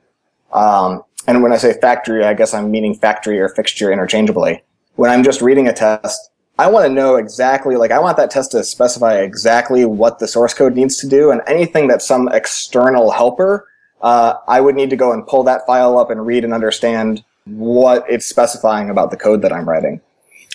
um, 0.52 1.02
and 1.26 1.42
when 1.42 1.52
I 1.52 1.56
say 1.56 1.78
factory, 1.80 2.24
I 2.24 2.34
guess 2.34 2.54
I'm 2.54 2.70
meaning 2.70 2.94
factory 2.94 3.40
or 3.40 3.48
fixture 3.48 3.92
interchangeably. 3.92 4.62
When 4.94 5.10
I'm 5.10 5.24
just 5.24 5.40
reading 5.40 5.66
a 5.66 5.72
test, 5.72 6.30
I 6.58 6.68
want 6.68 6.86
to 6.86 6.92
know 6.92 7.16
exactly, 7.16 7.76
like, 7.76 7.90
I 7.90 7.98
want 7.98 8.16
that 8.16 8.30
test 8.30 8.52
to 8.52 8.62
specify 8.62 9.18
exactly 9.18 9.84
what 9.84 10.18
the 10.18 10.28
source 10.28 10.54
code 10.54 10.74
needs 10.74 10.98
to 10.98 11.08
do, 11.08 11.30
and 11.32 11.40
anything 11.46 11.88
that's 11.88 12.06
some 12.06 12.28
external 12.28 13.10
helper, 13.10 13.68
uh, 14.02 14.34
I 14.46 14.60
would 14.60 14.76
need 14.76 14.90
to 14.90 14.96
go 14.96 15.12
and 15.12 15.26
pull 15.26 15.42
that 15.44 15.66
file 15.66 15.98
up 15.98 16.10
and 16.10 16.24
read 16.24 16.44
and 16.44 16.54
understand 16.54 17.24
what 17.44 18.04
it's 18.08 18.26
specifying 18.26 18.90
about 18.90 19.10
the 19.10 19.16
code 19.16 19.42
that 19.42 19.52
I'm 19.52 19.68
writing. 19.68 20.00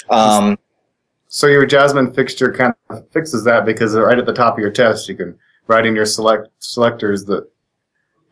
Um, 0.09 0.57
so 1.27 1.47
your 1.47 1.65
Jasmine 1.65 2.13
fixture 2.13 2.51
kind 2.51 2.73
of 2.89 3.07
fixes 3.11 3.43
that 3.43 3.65
because 3.65 3.95
right 3.95 4.17
at 4.17 4.25
the 4.25 4.33
top 4.33 4.53
of 4.53 4.59
your 4.59 4.71
test, 4.71 5.07
you 5.09 5.15
can 5.15 5.37
write 5.67 5.85
in 5.85 5.95
your 5.95 6.05
select 6.05 6.49
selectors 6.59 7.25
that 7.25 7.47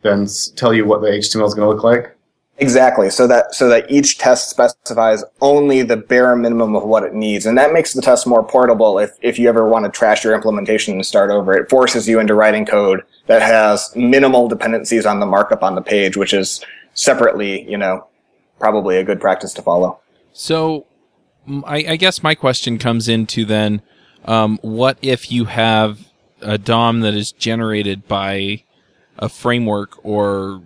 then 0.02 0.26
tell 0.56 0.74
you 0.74 0.84
what 0.84 1.00
the 1.00 1.08
HTML 1.08 1.46
is 1.46 1.54
going 1.54 1.68
to 1.68 1.68
look 1.68 1.84
like. 1.84 2.16
Exactly. 2.60 3.08
So 3.08 3.28
that 3.28 3.54
so 3.54 3.68
that 3.68 3.88
each 3.88 4.18
test 4.18 4.50
specifies 4.50 5.22
only 5.40 5.82
the 5.82 5.96
bare 5.96 6.34
minimum 6.34 6.74
of 6.74 6.82
what 6.82 7.04
it 7.04 7.14
needs, 7.14 7.46
and 7.46 7.56
that 7.56 7.72
makes 7.72 7.92
the 7.92 8.02
test 8.02 8.26
more 8.26 8.42
portable. 8.42 8.98
If 8.98 9.16
if 9.22 9.38
you 9.38 9.48
ever 9.48 9.68
want 9.68 9.84
to 9.84 9.90
trash 9.90 10.24
your 10.24 10.34
implementation 10.34 10.94
and 10.94 11.06
start 11.06 11.30
over, 11.30 11.56
it 11.56 11.70
forces 11.70 12.08
you 12.08 12.18
into 12.18 12.34
writing 12.34 12.66
code 12.66 13.02
that 13.26 13.42
has 13.42 13.94
minimal 13.94 14.48
dependencies 14.48 15.06
on 15.06 15.20
the 15.20 15.26
markup 15.26 15.62
on 15.62 15.76
the 15.76 15.82
page, 15.82 16.16
which 16.16 16.34
is 16.34 16.64
separately, 16.94 17.68
you 17.70 17.78
know, 17.78 18.08
probably 18.58 18.96
a 18.96 19.04
good 19.04 19.20
practice 19.20 19.52
to 19.54 19.62
follow. 19.62 20.00
So, 20.32 20.86
I, 21.64 21.84
I 21.90 21.96
guess 21.96 22.24
my 22.24 22.34
question 22.34 22.78
comes 22.78 23.08
into 23.08 23.44
then, 23.44 23.82
um, 24.24 24.58
what 24.62 24.98
if 25.00 25.30
you 25.30 25.44
have 25.44 26.08
a 26.40 26.58
DOM 26.58 27.00
that 27.00 27.14
is 27.14 27.30
generated 27.30 28.08
by 28.08 28.64
a 29.16 29.28
framework 29.28 30.04
or 30.04 30.62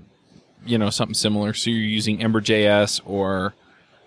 you 0.64 0.78
know 0.78 0.90
something 0.90 1.14
similar. 1.14 1.54
So 1.54 1.70
you're 1.70 1.80
using 1.80 2.22
Ember.js 2.22 3.00
or 3.04 3.54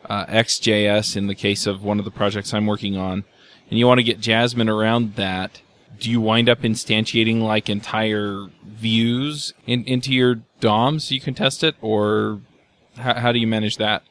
uh, 0.10 0.26
ExtJS 0.26 1.18
in 1.18 1.28
the 1.28 1.36
case 1.36 1.66
of 1.68 1.84
one 1.84 2.00
of 2.00 2.06
the 2.06 2.12
projects 2.12 2.54
I'm 2.54 2.66
working 2.66 2.98
on, 2.98 3.24
and 3.70 3.80
you 3.80 3.88
want 3.88 4.00
to 4.00 4.04
get 4.04 4.20
Jasmine 4.20 4.70
around 4.70 5.16
that. 5.16 5.62
Do 5.98 6.12
you 6.12 6.20
wind 6.20 6.50
up 6.50 6.62
instantiating 6.62 7.42
like 7.42 7.70
entire 7.70 8.48
views 8.66 9.54
in, 9.66 9.86
into 9.86 10.12
your 10.12 10.42
DOM 10.60 11.00
so 11.00 11.16
you 11.16 11.22
can 11.22 11.34
test 11.34 11.64
it, 11.64 11.76
or 11.82 12.42
how, 12.98 13.14
how 13.16 13.32
do 13.32 13.40
you 13.40 13.48
manage 13.48 13.78
that? 13.78 14.04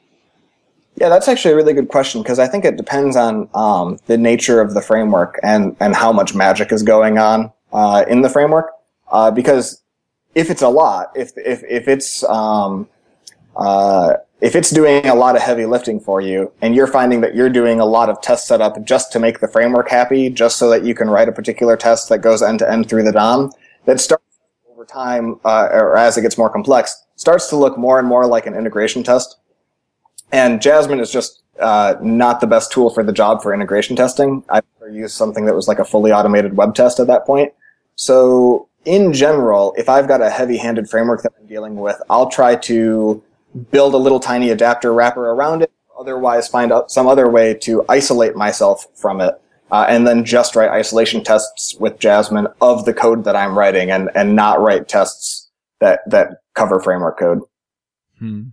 Yeah, 0.97 1.09
that's 1.09 1.27
actually 1.27 1.53
a 1.53 1.57
really 1.57 1.73
good 1.73 1.89
question 1.89 2.23
because 2.23 2.39
I 2.39 2.47
think 2.47 2.65
it 2.65 2.77
depends 2.77 3.17
on 3.17 3.49
um, 3.53 3.99
the 4.07 4.17
nature 4.17 4.61
of 4.61 4.75
the 4.75 4.81
framework 4.81 5.41
and, 5.43 5.77
and 5.81 5.95
how 5.95 6.13
much 6.13 6.35
magic 6.35 6.71
is 6.71 6.83
going 6.83 7.19
on 7.19 7.53
uh, 7.73 8.05
in 8.09 8.23
the 8.23 8.31
framework. 8.31 8.71
Uh, 9.11 9.31
because 9.31 9.83
if 10.35 10.51
it's 10.51 10.63
a 10.63 10.69
lot, 10.69 11.13
if 11.15 11.33
if 11.37 11.63
if 11.65 11.89
it's 11.89 12.25
um, 12.25 12.89
uh, 13.57 14.15
if 14.41 14.57
it's 14.57 14.71
doing 14.71 15.07
a 15.07 15.15
lot 15.15 15.37
of 15.37 15.43
heavy 15.43 15.65
lifting 15.65 16.01
for 16.01 16.21
you, 16.21 16.53
and 16.61 16.75
you're 16.75 16.87
finding 16.87 17.21
that 17.21 17.35
you're 17.35 17.51
doing 17.51 17.81
a 17.81 17.85
lot 17.85 18.09
of 18.09 18.21
test 18.21 18.47
setup 18.47 18.85
just 18.85 19.13
to 19.13 19.19
make 19.19 19.41
the 19.41 19.49
framework 19.49 19.89
happy, 19.89 20.29
just 20.31 20.59
so 20.59 20.69
that 20.71 20.85
you 20.85 20.95
can 20.95 21.09
write 21.09 21.29
a 21.29 21.33
particular 21.33 21.77
test 21.77 22.09
that 22.09 22.19
goes 22.19 22.43
end 22.43 22.59
to 22.59 22.71
end 22.71 22.89
through 22.89 23.05
the 23.05 23.13
DOM, 23.13 23.53
that 23.85 24.01
starts 24.01 24.25
over 24.73 24.85
time, 24.85 25.39
uh, 25.45 25.69
or 25.73 25.97
as 25.97 26.17
it 26.19 26.23
gets 26.23 26.37
more 26.37 26.51
complex, 26.51 27.05
starts 27.17 27.49
to 27.49 27.57
look 27.57 27.79
more 27.79 27.99
and 27.99 28.09
more 28.09 28.27
like 28.27 28.47
an 28.47 28.55
integration 28.55 29.03
test. 29.03 29.39
And 30.33 30.61
Jasmine 30.61 30.99
is 30.99 31.13
just 31.13 31.43
uh, 31.61 31.95
not 32.03 32.41
the 32.41 32.47
best 32.49 32.73
tool 32.73 32.91
for 32.91 33.05
the 33.05 33.13
job 33.13 33.41
for 33.41 33.55
integration 33.55 33.95
testing. 33.95 34.43
I 34.49 34.61
used 34.91 35.15
something 35.15 35.45
that 35.45 35.55
was 35.55 35.69
like 35.69 35.79
a 35.79 35.85
fully 35.85 36.11
automated 36.11 36.57
web 36.57 36.75
test 36.75 36.99
at 36.99 37.07
that 37.07 37.25
point. 37.25 37.53
So 37.95 38.69
in 38.85 39.13
general, 39.13 39.75
if 39.77 39.89
I've 39.89 40.09
got 40.09 40.21
a 40.21 40.31
heavy-handed 40.31 40.89
framework 40.89 41.23
that 41.23 41.33
I'm 41.39 41.47
dealing 41.47 41.77
with, 41.77 42.01
I'll 42.11 42.29
try 42.29 42.57
to 42.57 43.23
build 43.71 43.95
a 43.95 43.99
little 43.99 44.21
tiny 44.21 44.51
adapter 44.51 44.93
wrapper 44.93 45.31
around 45.31 45.63
it, 45.63 45.73
otherwise 45.99 46.49
find 46.49 46.73
out 46.73 46.91
some 46.91 47.07
other 47.07 47.29
way 47.29 47.55
to 47.55 47.85
isolate 47.89 48.37
myself 48.37 48.87
from 48.95 49.21
it, 49.21 49.35
uh, 49.71 49.87
and 49.89 50.07
then 50.07 50.25
just 50.25 50.57
write 50.57 50.71
isolation 50.71 51.23
tests 51.23 51.75
with 51.79 51.99
Jasmine 51.99 52.49
of 52.61 52.85
the 52.85 52.95
code 52.95 53.25
that 53.25 53.37
I'm 53.37 53.57
writing, 53.57 53.91
and 53.91 54.11
and 54.15 54.37
not 54.37 54.61
write 54.61 54.89
tests 54.89 55.51
that 55.81 56.01
that 56.11 56.41
cover 56.55 56.81
framework 56.81 57.19
code. 57.19 57.41
Hmm. 58.19 58.49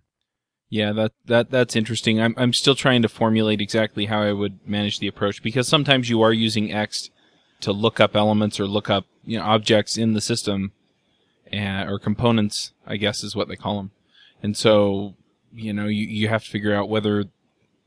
Yeah, 0.70 0.94
that 0.94 1.12
that 1.26 1.52
that's 1.52 1.76
interesting. 1.76 2.22
I'm 2.22 2.34
I'm 2.38 2.54
still 2.54 2.76
trying 2.76 3.02
to 3.02 3.10
formulate 3.10 3.60
exactly 3.60 4.06
how 4.06 4.22
I 4.22 4.32
would 4.32 4.66
manage 4.68 5.00
the 5.00 5.08
approach 5.08 5.44
because 5.44 5.68
sometimes 5.68 6.10
you 6.10 6.22
are 6.22 6.32
using 6.32 6.70
Ext 6.70 7.10
to 7.62 7.72
look 7.72 8.00
up 8.00 8.16
elements 8.16 8.60
or 8.60 8.68
look 8.68 8.90
up 8.90 9.06
you 9.24 9.38
know 9.38 9.44
objects 9.44 9.98
in 9.98 10.14
the 10.14 10.22
system 10.22 10.72
and, 11.52 11.90
or 11.90 12.00
components 12.00 12.74
i 12.86 12.98
guess 12.98 13.24
is 13.24 13.36
what 13.36 13.48
they 13.48 13.56
call 13.56 13.78
them 13.78 13.92
and 14.44 14.58
so 14.58 15.16
you 15.54 15.74
know 15.74 15.86
you, 15.86 16.06
you 16.06 16.28
have 16.28 16.44
to 16.44 16.50
figure 16.50 16.74
out 16.74 16.90
whether 16.90 17.26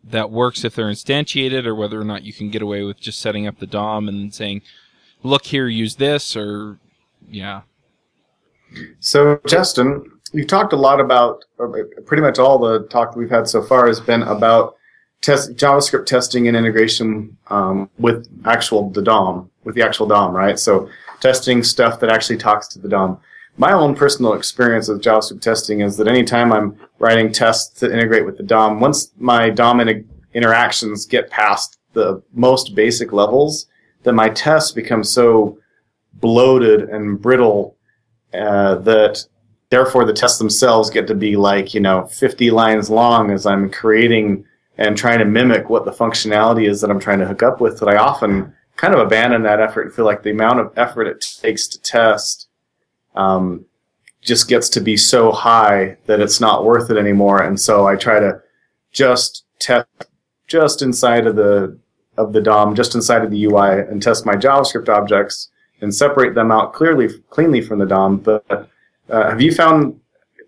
that 0.02 0.30
works 0.30 0.64
if 0.64 0.74
they're 0.74 0.86
instantiated 0.86 1.66
or 1.66 1.74
whether 1.74 2.00
or 2.00 2.04
not 2.04 2.22
you 2.24 2.32
can 2.32 2.50
get 2.50 2.62
away 2.62 2.82
with 2.82 3.00
just 3.00 3.20
setting 3.20 3.46
up 3.46 3.58
the 3.58 3.66
dom 3.66 4.08
and 4.08 4.34
saying 4.34 4.62
look 5.22 5.46
here 5.46 5.66
use 5.66 5.96
this 5.96 6.36
or 6.36 6.78
yeah. 7.28 7.62
So 9.00 9.40
justin 9.46 10.04
you've 10.32 10.48
talked 10.48 10.72
a 10.72 10.76
lot 10.76 11.00
about 11.00 11.44
pretty 12.04 12.22
much 12.22 12.38
all 12.38 12.58
the 12.58 12.86
talk 12.88 13.16
we've 13.16 13.30
had 13.30 13.48
so 13.48 13.62
far 13.62 13.86
has 13.86 14.00
been 14.00 14.22
about 14.22 14.76
test 15.24 15.56
javascript 15.56 16.06
testing 16.06 16.48
and 16.48 16.56
integration 16.56 17.36
um, 17.48 17.88
with 17.98 18.28
actual 18.44 18.90
the 18.90 19.02
dom 19.02 19.50
with 19.64 19.74
the 19.74 19.82
actual 19.82 20.06
dom 20.06 20.34
right 20.34 20.58
so 20.58 20.88
testing 21.24 21.62
stuff 21.62 22.00
that 22.00 22.10
actually 22.10 22.36
talks 22.36 22.68
to 22.68 22.78
the 22.78 22.88
DOM. 22.88 23.18
My 23.56 23.72
own 23.72 23.94
personal 23.94 24.34
experience 24.34 24.88
with 24.88 25.02
JavaScript 25.02 25.40
testing 25.40 25.80
is 25.80 25.96
that 25.96 26.06
anytime 26.06 26.52
I'm 26.52 26.76
writing 26.98 27.32
tests 27.32 27.80
that 27.80 27.92
integrate 27.92 28.26
with 28.26 28.36
the 28.36 28.42
DOM, 28.42 28.78
once 28.78 29.10
my 29.16 29.48
DOM 29.48 29.80
in- 29.80 30.06
interactions 30.34 31.06
get 31.06 31.30
past 31.30 31.78
the 31.94 32.22
most 32.34 32.74
basic 32.74 33.10
levels, 33.10 33.68
then 34.02 34.14
my 34.14 34.28
tests 34.28 34.70
become 34.70 35.02
so 35.02 35.58
bloated 36.12 36.90
and 36.90 37.22
brittle 37.22 37.78
uh, 38.34 38.74
that 38.74 39.24
therefore 39.70 40.04
the 40.04 40.12
tests 40.12 40.38
themselves 40.38 40.90
get 40.90 41.06
to 41.06 41.14
be 41.14 41.36
like, 41.36 41.72
you 41.72 41.80
know, 41.80 42.04
50 42.08 42.50
lines 42.50 42.90
long 42.90 43.30
as 43.30 43.46
I'm 43.46 43.70
creating 43.70 44.44
and 44.78 44.96
trying 44.96 45.18
to 45.20 45.24
mimic 45.24 45.70
what 45.70 45.84
the 45.84 45.92
functionality 45.92 46.68
is 46.68 46.80
that 46.80 46.90
I'm 46.90 47.00
trying 47.00 47.20
to 47.20 47.26
hook 47.26 47.42
up 47.42 47.60
with 47.60 47.78
that 47.80 47.88
I 47.88 47.96
often 47.96 48.54
kind 48.76 48.94
of 48.94 49.00
abandon 49.00 49.42
that 49.42 49.60
effort 49.60 49.82
and 49.82 49.94
feel 49.94 50.04
like 50.04 50.22
the 50.22 50.30
amount 50.30 50.60
of 50.60 50.72
effort 50.76 51.06
it 51.06 51.24
takes 51.40 51.68
to 51.68 51.80
test 51.80 52.48
um, 53.14 53.64
just 54.20 54.48
gets 54.48 54.68
to 54.70 54.80
be 54.80 54.96
so 54.96 55.30
high 55.30 55.96
that 56.06 56.20
it's 56.20 56.40
not 56.40 56.64
worth 56.64 56.90
it 56.90 56.96
anymore. 56.96 57.42
And 57.42 57.60
so 57.60 57.86
I 57.86 57.94
try 57.94 58.18
to 58.18 58.40
just 58.92 59.44
test 59.58 59.86
just 60.46 60.82
inside 60.82 61.26
of 61.26 61.36
the 61.36 61.78
of 62.16 62.32
the 62.32 62.40
DOM, 62.40 62.76
just 62.76 62.94
inside 62.94 63.24
of 63.24 63.30
the 63.30 63.44
UI, 63.44 63.80
and 63.80 64.00
test 64.00 64.24
my 64.24 64.34
JavaScript 64.36 64.88
objects 64.88 65.50
and 65.80 65.92
separate 65.92 66.34
them 66.34 66.52
out 66.52 66.72
clearly, 66.72 67.08
cleanly 67.28 67.60
from 67.60 67.80
the 67.80 67.86
DOM. 67.86 68.18
But 68.18 68.68
uh, 69.10 69.30
have 69.30 69.40
you 69.40 69.52
found 69.52 70.00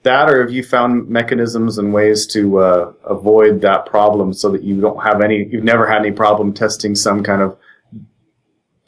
that, 0.06 0.30
or 0.30 0.40
have 0.40 0.50
you 0.50 0.62
found 0.62 1.08
mechanisms 1.08 1.78
and 1.78 1.92
ways 1.92 2.26
to 2.28 2.58
uh, 2.58 2.92
avoid 3.04 3.60
that 3.60 3.86
problem 3.86 4.32
so 4.32 4.50
that 4.50 4.62
you 4.62 4.80
don't 4.80 5.02
have 5.02 5.20
any, 5.20 5.46
you've 5.50 5.64
never 5.64 5.86
had 5.86 5.98
any 5.98 6.10
problem 6.10 6.52
testing 6.52 6.94
some 6.94 7.22
kind 7.22 7.42
of 7.42 7.56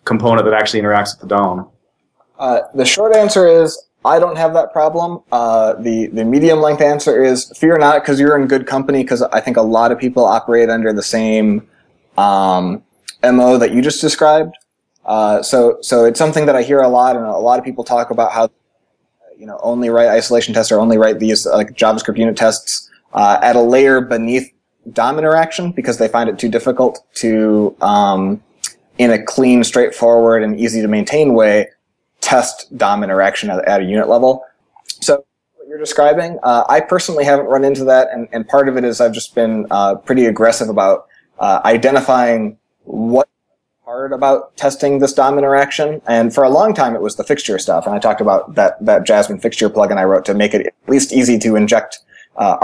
component 0.04 0.44
that 0.46 0.54
actually 0.54 0.80
interacts 0.80 1.14
with 1.14 1.28
the 1.28 1.36
DOM? 1.36 1.68
Uh, 2.38 2.60
the 2.74 2.84
short 2.84 3.14
answer 3.14 3.46
is 3.46 3.88
I 4.04 4.18
don't 4.18 4.36
have 4.36 4.54
that 4.54 4.72
problem. 4.72 5.22
Uh, 5.30 5.74
the 5.74 6.06
the 6.06 6.24
medium 6.24 6.60
length 6.60 6.80
answer 6.80 7.22
is 7.22 7.52
fear 7.56 7.76
not 7.76 8.02
because 8.02 8.20
you're 8.20 8.38
in 8.40 8.46
good 8.46 8.66
company 8.66 9.02
because 9.02 9.22
I 9.22 9.40
think 9.40 9.56
a 9.56 9.62
lot 9.62 9.92
of 9.92 9.98
people 9.98 10.24
operate 10.24 10.70
under 10.70 10.92
the 10.92 11.02
same 11.02 11.68
um, 12.16 12.82
mo 13.22 13.58
that 13.58 13.72
you 13.72 13.82
just 13.82 14.00
described. 14.00 14.54
Uh, 15.04 15.42
so 15.42 15.78
so 15.82 16.04
it's 16.04 16.18
something 16.18 16.46
that 16.46 16.54
I 16.54 16.62
hear 16.62 16.80
a 16.80 16.88
lot, 16.88 17.16
and 17.16 17.24
a 17.24 17.38
lot 17.38 17.58
of 17.58 17.64
people 17.64 17.82
talk 17.82 18.10
about 18.10 18.32
how 18.32 18.50
you 19.38 19.46
know, 19.46 19.58
only 19.62 19.88
write 19.88 20.08
isolation 20.08 20.52
tests 20.52 20.72
or 20.72 20.80
only 20.80 20.98
write 20.98 21.20
these 21.20 21.46
like 21.46 21.70
JavaScript 21.74 22.18
unit 22.18 22.36
tests 22.36 22.90
uh, 23.12 23.38
at 23.40 23.54
a 23.54 23.60
layer 23.60 24.00
beneath 24.00 24.52
DOM 24.92 25.18
interaction 25.18 25.70
because 25.70 25.98
they 25.98 26.08
find 26.08 26.28
it 26.28 26.38
too 26.38 26.48
difficult 26.48 27.04
to, 27.14 27.74
um, 27.80 28.42
in 28.98 29.12
a 29.12 29.22
clean, 29.22 29.62
straightforward, 29.62 30.42
and 30.42 30.58
easy 30.58 30.82
to 30.82 30.88
maintain 30.88 31.34
way, 31.34 31.68
test 32.20 32.76
DOM 32.76 33.04
interaction 33.04 33.48
at, 33.48 33.64
at 33.68 33.80
a 33.80 33.84
unit 33.84 34.08
level. 34.08 34.44
So 35.00 35.24
what 35.54 35.68
you're 35.68 35.78
describing, 35.78 36.38
uh, 36.42 36.64
I 36.68 36.80
personally 36.80 37.24
haven't 37.24 37.46
run 37.46 37.64
into 37.64 37.84
that, 37.84 38.08
and, 38.12 38.26
and 38.32 38.46
part 38.48 38.68
of 38.68 38.76
it 38.76 38.84
is 38.84 39.00
I've 39.00 39.12
just 39.12 39.36
been 39.36 39.66
uh, 39.70 39.94
pretty 39.96 40.26
aggressive 40.26 40.68
about 40.68 41.06
uh, 41.38 41.60
identifying 41.64 42.58
what 42.84 43.28
hard 43.88 44.12
about 44.12 44.54
testing 44.54 44.98
this 44.98 45.14
DOM 45.14 45.38
interaction. 45.38 46.02
And 46.06 46.34
for 46.34 46.44
a 46.44 46.50
long 46.50 46.74
time, 46.74 46.94
it 46.94 47.00
was 47.00 47.16
the 47.16 47.24
fixture 47.24 47.58
stuff. 47.58 47.86
And 47.86 47.94
I 47.94 47.98
talked 47.98 48.20
about 48.20 48.54
that, 48.54 48.76
that 48.84 49.06
Jasmine 49.06 49.38
fixture 49.38 49.70
plugin 49.70 49.96
I 49.96 50.04
wrote 50.04 50.26
to 50.26 50.34
make 50.34 50.52
it 50.52 50.66
at 50.66 50.74
least 50.88 51.10
easy 51.10 51.38
to 51.38 51.56
inject 51.56 52.00
uh, 52.36 52.58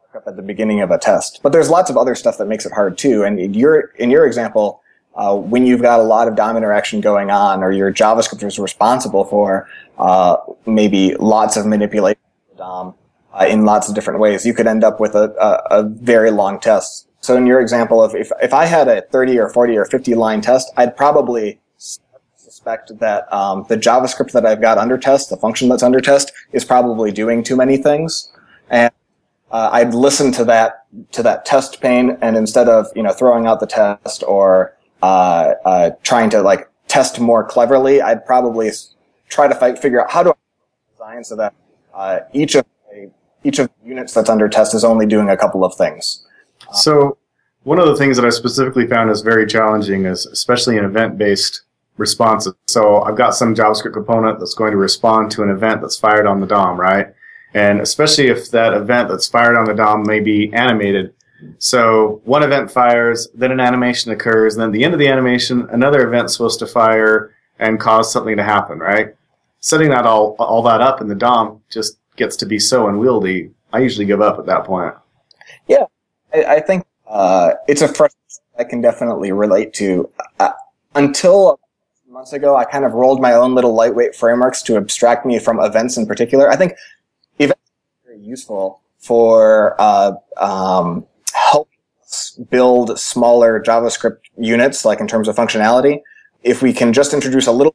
markup 0.00 0.26
at 0.26 0.34
the 0.34 0.42
beginning 0.42 0.80
of 0.80 0.90
a 0.90 0.98
test. 0.98 1.38
But 1.44 1.52
there's 1.52 1.70
lots 1.70 1.90
of 1.90 1.96
other 1.96 2.16
stuff 2.16 2.38
that 2.38 2.46
makes 2.46 2.66
it 2.66 2.72
hard 2.72 2.98
too. 2.98 3.22
And 3.22 3.38
in 3.38 3.54
your, 3.54 3.92
in 4.00 4.10
your 4.10 4.26
example, 4.26 4.82
uh, 5.14 5.36
when 5.36 5.64
you've 5.64 5.80
got 5.80 6.00
a 6.00 6.02
lot 6.02 6.26
of 6.26 6.34
DOM 6.34 6.56
interaction 6.56 7.00
going 7.00 7.30
on 7.30 7.62
or 7.62 7.70
your 7.70 7.92
JavaScript 7.92 8.42
is 8.42 8.58
responsible 8.58 9.24
for 9.24 9.68
uh, 10.00 10.38
maybe 10.66 11.14
lots 11.20 11.56
of 11.56 11.66
manipulation 11.66 12.18
of 12.50 12.58
DOM 12.58 12.94
uh, 13.32 13.46
in 13.46 13.64
lots 13.64 13.88
of 13.88 13.94
different 13.94 14.18
ways, 14.18 14.44
you 14.44 14.52
could 14.52 14.66
end 14.66 14.82
up 14.82 14.98
with 14.98 15.14
a, 15.14 15.32
a, 15.40 15.82
a 15.82 15.82
very 15.84 16.32
long 16.32 16.58
test 16.58 17.06
so 17.24 17.38
in 17.38 17.46
your 17.46 17.58
example 17.58 18.02
of 18.02 18.14
if, 18.14 18.30
if 18.42 18.52
I 18.52 18.66
had 18.66 18.86
a 18.86 19.00
30 19.00 19.38
or 19.38 19.48
40 19.48 19.78
or 19.78 19.86
50 19.86 20.14
line 20.14 20.42
test, 20.42 20.70
I'd 20.76 20.94
probably 20.94 21.58
suspect 22.36 22.98
that 22.98 23.32
um, 23.32 23.64
the 23.70 23.78
JavaScript 23.78 24.32
that 24.32 24.44
I've 24.44 24.60
got 24.60 24.76
under 24.76 24.98
test, 24.98 25.30
the 25.30 25.38
function 25.38 25.70
that's 25.70 25.82
under 25.82 26.02
test, 26.02 26.32
is 26.52 26.66
probably 26.66 27.10
doing 27.10 27.42
too 27.42 27.56
many 27.56 27.78
things. 27.78 28.30
And 28.68 28.92
uh, 29.50 29.70
I'd 29.72 29.94
listen 29.94 30.32
to 30.32 30.44
that 30.44 30.84
to 31.12 31.22
that 31.22 31.46
test 31.46 31.80
pain, 31.80 32.18
and 32.20 32.36
instead 32.36 32.68
of 32.68 32.88
you 32.94 33.02
know 33.02 33.12
throwing 33.12 33.46
out 33.46 33.60
the 33.60 33.66
test 33.66 34.22
or 34.28 34.76
uh, 35.02 35.54
uh, 35.64 35.90
trying 36.02 36.28
to 36.28 36.42
like 36.42 36.68
test 36.88 37.20
more 37.20 37.42
cleverly, 37.42 38.02
I'd 38.02 38.26
probably 38.26 38.70
try 39.30 39.48
to 39.48 39.54
fight, 39.54 39.78
figure 39.78 40.02
out 40.02 40.10
how 40.10 40.24
do 40.24 40.30
I 40.30 40.34
design 40.92 41.24
so 41.24 41.36
that 41.36 41.54
uh, 41.94 42.20
each 42.34 42.54
of 42.54 42.66
each 43.44 43.58
of 43.58 43.70
the 43.80 43.88
units 43.88 44.12
that's 44.12 44.28
under 44.28 44.48
test 44.48 44.74
is 44.74 44.84
only 44.84 45.06
doing 45.06 45.30
a 45.30 45.38
couple 45.38 45.64
of 45.64 45.74
things. 45.74 46.23
So, 46.74 47.18
one 47.62 47.78
of 47.78 47.86
the 47.86 47.96
things 47.96 48.16
that 48.16 48.26
I 48.26 48.30
specifically 48.30 48.86
found 48.86 49.10
is 49.10 49.22
very 49.22 49.46
challenging 49.46 50.04
is 50.04 50.26
especially 50.26 50.76
in 50.76 50.84
event 50.84 51.16
based 51.16 51.62
responses. 51.96 52.54
So, 52.66 53.02
I've 53.02 53.16
got 53.16 53.34
some 53.34 53.54
JavaScript 53.54 53.92
component 53.92 54.38
that's 54.38 54.54
going 54.54 54.72
to 54.72 54.76
respond 54.76 55.30
to 55.32 55.42
an 55.42 55.50
event 55.50 55.80
that's 55.80 55.96
fired 55.96 56.26
on 56.26 56.40
the 56.40 56.46
DOM, 56.46 56.78
right? 56.78 57.08
And 57.54 57.80
especially 57.80 58.26
if 58.26 58.50
that 58.50 58.74
event 58.74 59.08
that's 59.08 59.28
fired 59.28 59.56
on 59.56 59.64
the 59.64 59.74
DOM 59.74 60.04
may 60.06 60.20
be 60.20 60.52
animated. 60.52 61.14
So, 61.58 62.20
one 62.24 62.42
event 62.42 62.70
fires, 62.70 63.28
then 63.34 63.52
an 63.52 63.60
animation 63.60 64.12
occurs, 64.12 64.54
and 64.54 64.62
then 64.62 64.68
at 64.70 64.72
the 64.72 64.84
end 64.84 64.94
of 64.94 65.00
the 65.00 65.08
animation, 65.08 65.68
another 65.70 66.06
event's 66.06 66.32
supposed 66.32 66.58
to 66.60 66.66
fire 66.66 67.34
and 67.58 67.78
cause 67.78 68.12
something 68.12 68.36
to 68.36 68.42
happen, 68.42 68.78
right? 68.78 69.14
Setting 69.60 69.90
that 69.90 70.06
all, 70.06 70.36
all 70.38 70.62
that 70.62 70.80
up 70.80 71.00
in 71.00 71.08
the 71.08 71.14
DOM 71.14 71.60
just 71.70 71.98
gets 72.16 72.36
to 72.36 72.46
be 72.46 72.58
so 72.58 72.88
unwieldy. 72.88 73.50
I 73.72 73.80
usually 73.80 74.06
give 74.06 74.20
up 74.20 74.38
at 74.38 74.46
that 74.46 74.64
point. 74.64 74.94
Yeah, 75.68 75.84
I, 76.34 76.56
I 76.56 76.60
think 76.60 76.84
uh, 77.06 77.52
it's 77.68 77.82
a 77.82 77.88
frustration 77.88 78.42
I 78.58 78.64
can 78.64 78.80
definitely 78.80 79.32
relate 79.32 79.72
to. 79.74 80.10
Uh, 80.40 80.52
until 80.94 81.60
months 82.08 82.32
ago, 82.32 82.56
I 82.56 82.64
kind 82.64 82.84
of 82.84 82.92
rolled 82.92 83.20
my 83.20 83.34
own 83.34 83.54
little 83.54 83.74
lightweight 83.74 84.14
frameworks 84.14 84.62
to 84.62 84.76
abstract 84.76 85.26
me 85.26 85.38
from 85.38 85.60
events 85.60 85.96
in 85.96 86.06
particular. 86.06 86.50
I 86.50 86.56
think 86.56 86.74
events 87.38 87.60
are 88.04 88.12
very 88.12 88.20
useful 88.20 88.80
for 88.98 89.76
uh, 89.80 90.12
um, 90.36 91.06
help 91.34 91.68
build 92.50 92.98
smaller 92.98 93.60
JavaScript 93.60 94.18
units, 94.38 94.84
like 94.84 95.00
in 95.00 95.08
terms 95.08 95.28
of 95.28 95.36
functionality. 95.36 96.00
If 96.42 96.62
we 96.62 96.72
can 96.72 96.92
just 96.92 97.12
introduce 97.12 97.46
a 97.46 97.52
little 97.52 97.74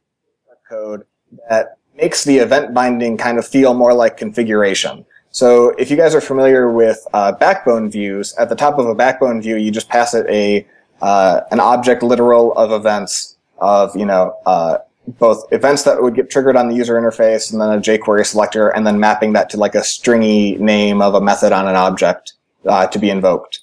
code 0.68 1.04
that 1.48 1.76
makes 1.94 2.24
the 2.24 2.38
event 2.38 2.72
binding 2.72 3.16
kind 3.16 3.38
of 3.38 3.46
feel 3.46 3.74
more 3.74 3.92
like 3.92 4.16
configuration. 4.16 5.04
So 5.32 5.70
if 5.78 5.90
you 5.90 5.96
guys 5.96 6.14
are 6.14 6.20
familiar 6.20 6.70
with 6.70 7.06
uh, 7.12 7.32
backbone 7.32 7.90
views, 7.90 8.34
at 8.34 8.48
the 8.48 8.56
top 8.56 8.78
of 8.78 8.86
a 8.86 8.94
backbone 8.94 9.40
view, 9.40 9.56
you 9.56 9.70
just 9.70 9.88
pass 9.88 10.12
it 10.12 10.26
a 10.28 10.66
uh, 11.00 11.42
an 11.50 11.60
object 11.60 12.02
literal 12.02 12.52
of 12.54 12.72
events 12.72 13.36
of 13.58 13.94
you 13.96 14.04
know 14.04 14.36
uh, 14.44 14.78
both 15.06 15.44
events 15.52 15.84
that 15.84 16.02
would 16.02 16.14
get 16.14 16.30
triggered 16.30 16.56
on 16.56 16.68
the 16.68 16.74
user 16.74 17.00
interface, 17.00 17.52
and 17.52 17.60
then 17.60 17.70
a 17.70 17.80
jQuery 17.80 18.26
selector, 18.26 18.68
and 18.70 18.86
then 18.86 18.98
mapping 18.98 19.32
that 19.32 19.48
to 19.50 19.56
like 19.56 19.74
a 19.74 19.84
stringy 19.84 20.56
name 20.56 21.00
of 21.00 21.14
a 21.14 21.20
method 21.20 21.52
on 21.52 21.68
an 21.68 21.76
object 21.76 22.34
uh, 22.66 22.86
to 22.88 22.98
be 22.98 23.08
invoked. 23.08 23.60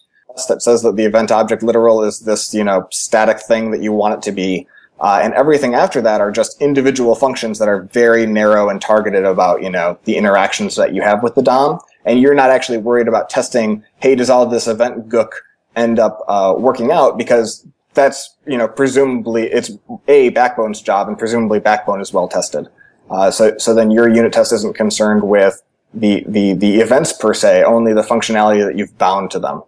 That 0.47 0.61
says 0.61 0.83
that 0.83 0.95
the 0.95 1.05
event 1.05 1.31
object 1.31 1.63
literal 1.63 2.03
is 2.03 2.19
this 2.21 2.53
you 2.53 2.63
know 2.63 2.87
static 2.91 3.41
thing 3.41 3.71
that 3.71 3.81
you 3.81 3.91
want 3.91 4.13
it 4.13 4.21
to 4.23 4.31
be. 4.31 4.67
Uh, 4.99 5.19
and 5.21 5.33
everything 5.35 5.75
after 5.75 6.01
that 6.01 6.21
are 6.21 6.31
just 6.31 6.59
individual 6.61 7.13
functions 7.13 7.59
that 7.59 7.67
are 7.67 7.83
very 7.91 8.25
narrow 8.25 8.69
and 8.69 8.81
targeted 8.81 9.25
about, 9.25 9.61
you 9.61 9.69
know, 9.69 9.97
the 10.05 10.15
interactions 10.17 10.75
that 10.75 10.93
you 10.93 11.01
have 11.01 11.21
with 11.21 11.35
the 11.35 11.41
DOM. 11.43 11.79
And 12.05 12.19
you're 12.19 12.33
not 12.33 12.49
actually 12.49 12.79
worried 12.79 13.07
about 13.07 13.29
testing, 13.29 13.83
hey, 13.97 14.15
does 14.15 14.29
all 14.29 14.43
of 14.43 14.51
this 14.51 14.67
event 14.67 15.07
gook 15.09 15.29
end 15.75 15.99
up 15.99 16.21
uh, 16.27 16.55
working 16.57 16.91
out? 16.91 17.17
Because 17.17 17.65
that's, 17.93 18.35
you 18.47 18.57
know, 18.57 18.67
presumably 18.67 19.43
it's 19.51 19.71
a 20.07 20.29
backbone's 20.29 20.81
job 20.81 21.07
and 21.07 21.17
presumably 21.17 21.59
backbone 21.59 22.01
is 22.01 22.13
well 22.13 22.27
tested. 22.27 22.67
Uh, 23.09 23.29
so, 23.29 23.57
so 23.57 23.73
then 23.73 23.91
your 23.91 24.09
unit 24.09 24.33
test 24.33 24.51
isn't 24.51 24.75
concerned 24.75 25.23
with 25.23 25.61
the, 25.93 26.23
the, 26.27 26.53
the 26.53 26.79
events 26.79 27.13
per 27.13 27.33
se, 27.33 27.63
only 27.63 27.93
the 27.93 28.01
functionality 28.01 28.65
that 28.65 28.77
you've 28.77 28.97
bound 28.97 29.31
to 29.31 29.39
them. 29.39 29.63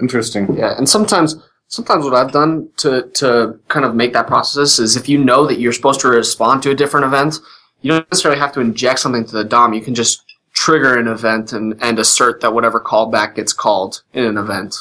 Interesting. 0.00 0.54
Yeah, 0.56 0.76
and 0.76 0.88
sometimes 0.88 1.36
sometimes 1.74 2.04
what 2.04 2.14
I've 2.14 2.32
done 2.32 2.68
to 2.78 3.08
to 3.14 3.58
kind 3.68 3.84
of 3.84 3.94
make 3.94 4.12
that 4.12 4.26
process 4.26 4.78
is 4.78 4.96
if 4.96 5.08
you 5.08 5.18
know 5.18 5.46
that 5.46 5.58
you're 5.58 5.72
supposed 5.72 6.00
to 6.00 6.08
respond 6.08 6.62
to 6.62 6.70
a 6.70 6.74
different 6.74 7.06
event, 7.06 7.40
you 7.82 7.90
don't 7.90 8.10
necessarily 8.10 8.40
have 8.40 8.52
to 8.52 8.60
inject 8.60 9.00
something 9.00 9.26
to 9.26 9.32
the 9.32 9.44
DOM. 9.44 9.74
You 9.74 9.80
can 9.80 9.94
just 9.94 10.22
trigger 10.52 10.96
an 10.96 11.08
event 11.08 11.52
and, 11.52 11.74
and 11.82 11.98
assert 11.98 12.40
that 12.40 12.54
whatever 12.54 12.80
callback 12.80 13.34
gets 13.34 13.52
called 13.52 14.02
in 14.12 14.24
an 14.24 14.38
event. 14.38 14.76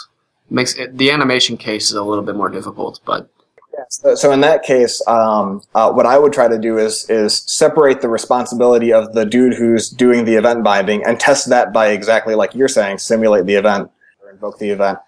makes 0.51 0.75
it, 0.75 0.95
the 0.95 1.09
animation 1.09 1.57
case 1.57 1.85
is 1.89 1.95
a 1.95 2.03
little 2.03 2.23
bit 2.23 2.35
more 2.35 2.49
difficult, 2.49 2.99
but 3.05 3.27
so, 3.89 4.13
so 4.13 4.31
in 4.31 4.41
that 4.41 4.61
case, 4.61 5.01
um, 5.07 5.63
uh, 5.73 5.91
what 5.91 6.05
I 6.05 6.19
would 6.19 6.31
try 6.31 6.47
to 6.47 6.59
do 6.59 6.77
is 6.77 7.09
is 7.09 7.43
separate 7.47 8.01
the 8.01 8.09
responsibility 8.09 8.93
of 8.93 9.13
the 9.13 9.25
dude 9.25 9.55
who's 9.55 9.89
doing 9.89 10.25
the 10.25 10.35
event 10.35 10.63
binding 10.63 11.03
and 11.05 11.19
test 11.19 11.49
that 11.49 11.73
by 11.73 11.87
exactly 11.87 12.35
like 12.35 12.53
you're 12.53 12.67
saying, 12.67 12.99
simulate 12.99 13.47
the 13.47 13.55
event 13.55 13.89
or 14.21 14.29
invoke 14.29 14.59
the 14.59 14.69
event 14.69 14.99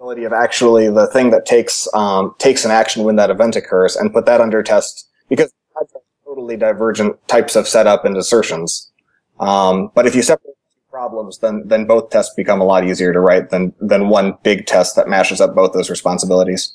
of 0.00 0.32
actually 0.32 0.88
the 0.90 1.06
thing 1.08 1.30
that 1.30 1.46
takes 1.46 1.88
um, 1.94 2.34
takes 2.38 2.64
an 2.64 2.70
action 2.70 3.04
when 3.04 3.16
that 3.16 3.30
event 3.30 3.56
occurs 3.56 3.96
and 3.96 4.12
put 4.12 4.26
that 4.26 4.40
under 4.40 4.62
test 4.62 5.08
because 5.28 5.52
totally 6.24 6.56
divergent 6.56 7.16
types 7.28 7.56
of 7.56 7.66
setup 7.66 8.04
and 8.04 8.16
assertions. 8.16 8.90
Um, 9.40 9.90
but 9.94 10.06
if 10.06 10.14
you 10.14 10.22
separate 10.22 10.54
problems, 10.90 11.38
then 11.38 11.62
then 11.66 11.86
both 11.86 12.10
tests 12.10 12.34
become 12.34 12.60
a 12.60 12.64
lot 12.64 12.86
easier 12.86 13.12
to 13.12 13.20
write 13.20 13.50
than 13.50 13.72
than 13.80 14.08
one 14.08 14.36
big 14.42 14.66
test 14.66 14.96
that 14.96 15.08
mashes 15.08 15.40
up 15.40 15.54
both 15.54 15.72
those 15.72 15.90
responsibilities. 15.90 16.74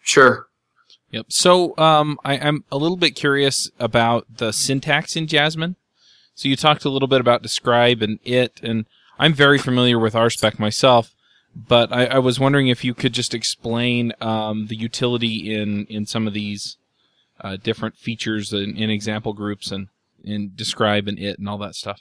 Sure. 0.00 0.46
Yep. 1.10 1.26
So 1.30 1.76
um, 1.78 2.18
I, 2.24 2.38
I'm 2.38 2.64
a 2.70 2.76
little 2.76 2.96
bit 2.96 3.12
curious 3.12 3.70
about 3.78 4.26
the 4.36 4.52
syntax 4.52 5.16
in 5.16 5.26
Jasmine. 5.26 5.76
So 6.34 6.48
you 6.48 6.56
talked 6.56 6.84
a 6.84 6.90
little 6.90 7.08
bit 7.08 7.20
about 7.20 7.42
describe 7.42 8.02
and 8.02 8.18
it, 8.24 8.60
and 8.62 8.84
I'm 9.18 9.32
very 9.32 9.58
familiar 9.58 9.98
with 9.98 10.14
RSpec 10.14 10.58
myself 10.58 11.14
but 11.66 11.92
I, 11.92 12.06
I, 12.06 12.18
was 12.18 12.38
wondering 12.38 12.68
if 12.68 12.84
you 12.84 12.94
could 12.94 13.12
just 13.12 13.34
explain 13.34 14.12
um, 14.20 14.68
the 14.68 14.76
utility 14.76 15.54
in 15.54 15.86
in 15.86 16.06
some 16.06 16.28
of 16.28 16.32
these 16.32 16.76
uh, 17.40 17.56
different 17.56 17.96
features 17.96 18.52
in, 18.52 18.76
in, 18.76 18.90
example 18.90 19.32
groups 19.32 19.72
and 19.72 19.88
and 20.24 20.56
describe 20.56 21.08
and 21.08 21.18
it 21.18 21.38
and 21.38 21.48
all 21.48 21.58
that 21.58 21.74
stuff. 21.74 22.00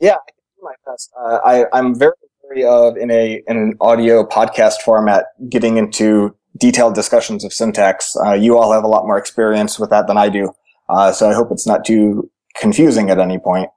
Yeah, 0.00 0.12
I 0.12 0.30
can 0.30 0.36
do 0.56 0.62
my 0.62 0.74
best. 0.86 1.10
Uh, 1.18 1.38
I, 1.44 1.64
I'm 1.72 1.98
very 1.98 2.12
wary 2.42 2.64
of 2.64 2.96
in 2.96 3.10
a 3.10 3.42
in 3.46 3.56
an 3.56 3.74
audio 3.80 4.24
podcast 4.24 4.82
format 4.82 5.26
getting 5.48 5.78
into 5.78 6.36
detailed 6.58 6.94
discussions 6.94 7.42
of 7.42 7.54
syntax. 7.54 8.14
Uh, 8.24 8.32
you 8.32 8.58
all 8.58 8.72
have 8.72 8.84
a 8.84 8.88
lot 8.88 9.06
more 9.06 9.18
experience 9.18 9.78
with 9.78 9.88
that 9.90 10.08
than 10.08 10.18
I 10.18 10.28
do, 10.28 10.52
uh, 10.90 11.12
so 11.12 11.30
I 11.30 11.32
hope 11.32 11.50
it's 11.50 11.66
not 11.66 11.86
too 11.86 12.30
confusing 12.56 13.08
at 13.08 13.18
any 13.18 13.38
point. 13.38 13.70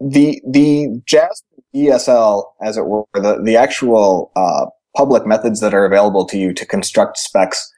The 0.00 0.42
the 0.46 1.02
Jazz 1.06 1.42
ESL, 1.76 2.44
as 2.62 2.76
it 2.76 2.86
were, 2.86 3.04
the, 3.14 3.40
the 3.42 3.56
actual 3.56 4.32
uh, 4.36 4.66
public 4.96 5.26
methods 5.26 5.60
that 5.60 5.74
are 5.74 5.84
available 5.84 6.24
to 6.26 6.38
you 6.38 6.52
to 6.54 6.66
construct 6.66 7.18
specs 7.18 7.72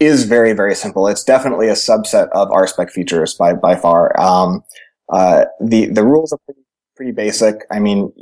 is 0.00 0.24
very, 0.24 0.52
very 0.52 0.74
simple. 0.74 1.06
It's 1.06 1.22
definitely 1.22 1.68
a 1.68 1.74
subset 1.74 2.28
of 2.30 2.48
RSpec 2.48 2.90
features 2.90 3.34
by, 3.34 3.52
by 3.52 3.76
far. 3.76 4.18
Um, 4.20 4.64
uh, 5.12 5.44
the, 5.60 5.86
the 5.86 6.04
rules 6.04 6.32
are 6.32 6.38
pretty, 6.46 6.62
pretty 6.96 7.12
basic. 7.12 7.56
I 7.70 7.78
mean, 7.78 8.12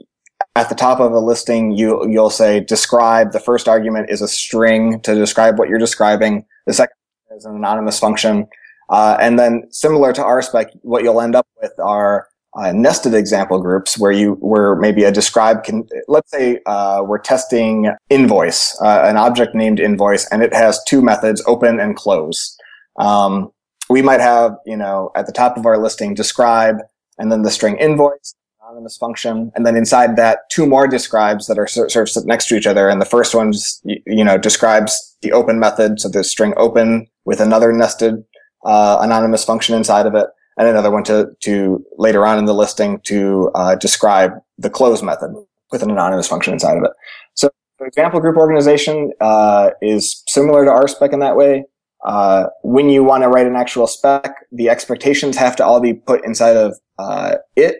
at 0.56 0.68
the 0.68 0.74
top 0.74 1.00
of 1.00 1.12
a 1.12 1.20
listing, 1.20 1.72
you, 1.72 2.06
you'll 2.08 2.30
say 2.30 2.60
describe. 2.60 3.32
The 3.32 3.40
first 3.40 3.68
argument 3.68 4.10
is 4.10 4.20
a 4.20 4.28
string 4.28 5.00
to 5.02 5.14
describe 5.14 5.58
what 5.58 5.68
you're 5.68 5.78
describing. 5.78 6.44
The 6.66 6.72
second 6.72 6.96
is 7.36 7.44
an 7.44 7.54
anonymous 7.54 7.98
function. 7.98 8.48
Uh, 8.90 9.16
and 9.20 9.38
then 9.38 9.62
similar 9.70 10.12
to 10.12 10.20
RSpec, 10.20 10.66
what 10.82 11.04
you'll 11.04 11.20
end 11.20 11.36
up 11.36 11.46
with 11.62 11.72
are 11.78 12.26
uh, 12.54 12.72
nested 12.72 13.14
example 13.14 13.60
groups 13.60 13.98
where 13.98 14.10
you 14.10 14.32
where 14.40 14.74
maybe 14.76 15.04
a 15.04 15.12
describe 15.12 15.62
can 15.62 15.86
let's 16.08 16.30
say 16.30 16.60
uh, 16.66 17.02
we're 17.06 17.18
testing 17.18 17.90
invoice 18.08 18.76
uh, 18.82 19.02
an 19.04 19.16
object 19.16 19.54
named 19.54 19.78
invoice 19.78 20.26
and 20.28 20.42
it 20.42 20.52
has 20.52 20.82
two 20.84 21.00
methods 21.00 21.42
open 21.46 21.78
and 21.78 21.96
close. 21.96 22.56
Um, 22.98 23.52
we 23.88 24.02
might 24.02 24.20
have 24.20 24.56
you 24.66 24.76
know 24.76 25.10
at 25.14 25.26
the 25.26 25.32
top 25.32 25.56
of 25.56 25.64
our 25.64 25.78
listing 25.78 26.14
describe 26.14 26.76
and 27.18 27.30
then 27.30 27.42
the 27.42 27.50
string 27.50 27.76
invoice 27.76 28.34
anonymous 28.62 28.96
function 28.96 29.52
and 29.54 29.64
then 29.64 29.76
inside 29.76 30.16
that 30.16 30.40
two 30.50 30.66
more 30.66 30.88
describes 30.88 31.46
that 31.46 31.58
are 31.58 31.66
sort 31.66 32.16
of 32.16 32.26
next 32.26 32.48
to 32.48 32.56
each 32.56 32.66
other 32.66 32.88
and 32.88 33.00
the 33.00 33.06
first 33.06 33.34
one 33.34 33.52
just, 33.52 33.80
you 33.84 34.24
know 34.24 34.38
describes 34.38 35.16
the 35.22 35.32
open 35.32 35.58
method 35.58 36.00
so 36.00 36.08
the 36.08 36.24
string 36.24 36.52
open 36.56 37.06
with 37.24 37.40
another 37.40 37.72
nested 37.72 38.24
uh, 38.64 38.98
anonymous 39.00 39.44
function 39.44 39.74
inside 39.74 40.06
of 40.06 40.14
it 40.14 40.26
and 40.60 40.68
another 40.68 40.90
one 40.90 41.02
to, 41.04 41.34
to 41.40 41.82
later 41.96 42.26
on 42.26 42.38
in 42.38 42.44
the 42.44 42.54
listing 42.54 43.00
to 43.04 43.50
uh, 43.54 43.76
describe 43.76 44.32
the 44.58 44.68
close 44.68 45.02
method 45.02 45.34
with 45.72 45.82
an 45.82 45.90
anonymous 45.90 46.28
function 46.28 46.52
inside 46.52 46.76
of 46.76 46.84
it. 46.84 46.90
So 47.34 47.48
example 47.80 48.20
group 48.20 48.36
organization 48.36 49.10
uh, 49.22 49.70
is 49.80 50.22
similar 50.28 50.66
to 50.66 50.70
RSpec 50.70 51.14
in 51.14 51.20
that 51.20 51.34
way. 51.34 51.64
Uh, 52.04 52.48
when 52.62 52.90
you 52.90 53.02
want 53.02 53.22
to 53.22 53.28
write 53.28 53.46
an 53.46 53.56
actual 53.56 53.86
spec, 53.86 54.34
the 54.52 54.68
expectations 54.68 55.38
have 55.38 55.56
to 55.56 55.64
all 55.64 55.80
be 55.80 55.94
put 55.94 56.22
inside 56.26 56.56
of 56.56 56.78
uh, 56.98 57.36
it. 57.56 57.76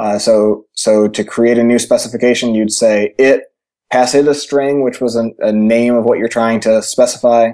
Uh, 0.00 0.18
so, 0.18 0.64
so 0.72 1.08
to 1.08 1.22
create 1.22 1.58
a 1.58 1.62
new 1.62 1.78
specification, 1.78 2.54
you'd 2.54 2.72
say 2.72 3.14
it, 3.18 3.42
pass 3.92 4.14
it 4.14 4.26
a 4.26 4.34
string, 4.34 4.82
which 4.82 5.02
was 5.02 5.16
a, 5.16 5.30
a 5.40 5.52
name 5.52 5.94
of 5.94 6.04
what 6.04 6.18
you're 6.18 6.28
trying 6.28 6.60
to 6.60 6.82
specify, 6.82 7.50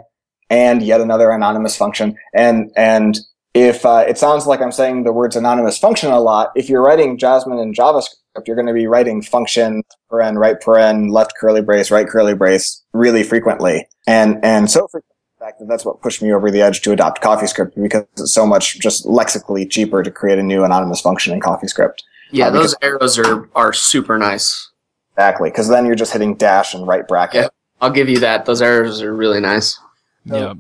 and 0.51 0.83
yet 0.83 1.01
another 1.01 1.31
anonymous 1.31 1.77
function. 1.77 2.17
And, 2.33 2.71
and 2.77 3.19
if 3.55 3.85
uh, 3.85 4.05
it 4.09 4.17
sounds 4.17 4.47
like 4.47 4.61
I'm 4.61 4.73
saying 4.73 5.05
the 5.05 5.13
words 5.13 5.37
anonymous 5.37 5.79
function 5.79 6.11
a 6.11 6.21
lot, 6.21 6.53
if 6.55 6.69
you're 6.69 6.83
writing 6.83 7.19
Jasmine 7.19 7.59
in 7.59 7.73
JavaScript, 7.73 8.47
you're 8.47 8.57
going 8.57 8.67
to 8.67 8.73
be 8.73 8.87
writing 8.87 9.21
function, 9.21 9.83
paren, 10.11 10.39
right 10.39 10.59
paren, 10.59 11.11
left 11.11 11.35
curly 11.39 11.61
brace, 11.61 11.91
right 11.91 12.09
curly 12.09 12.35
brace 12.35 12.83
really 12.93 13.23
frequently. 13.23 13.87
And, 14.07 14.43
and 14.43 14.71
so 14.71 14.89
frequently, 14.89 15.17
in 15.39 15.47
fact, 15.47 15.59
that 15.59 15.69
that's 15.69 15.85
what 15.85 16.01
pushed 16.01 16.23
me 16.23 16.33
over 16.33 16.51
the 16.51 16.63
edge 16.63 16.81
to 16.83 16.93
adopt 16.93 17.23
CoffeeScript 17.23 17.81
because 17.81 18.05
it's 18.13 18.33
so 18.33 18.47
much 18.47 18.79
just 18.79 19.05
lexically 19.05 19.67
cheaper 19.67 20.03
to 20.03 20.11
create 20.11 20.39
a 20.39 20.43
new 20.43 20.65
anonymous 20.65 21.01
function 21.01 21.35
in 21.35 21.41
CoffeeScript. 21.41 21.99
Yeah, 22.31 22.47
uh, 22.47 22.51
those 22.51 22.75
arrows 22.81 23.19
are, 23.19 23.51
are 23.55 23.75
super 23.75 24.17
nice. 24.19 24.71
Exactly, 25.15 25.51
because 25.51 25.69
then 25.69 25.85
you're 25.85 25.95
just 25.95 26.15
hitting 26.15 26.37
dash 26.37 26.73
and 26.73 26.87
right 26.87 27.07
bracket. 27.07 27.43
Yeah, 27.43 27.49
I'll 27.83 27.91
give 27.91 28.09
you 28.09 28.19
that. 28.21 28.47
Those 28.47 28.63
arrows 28.63 29.03
are 29.03 29.15
really 29.15 29.41
nice. 29.41 29.79
So, 30.27 30.39
yeah. 30.39 30.55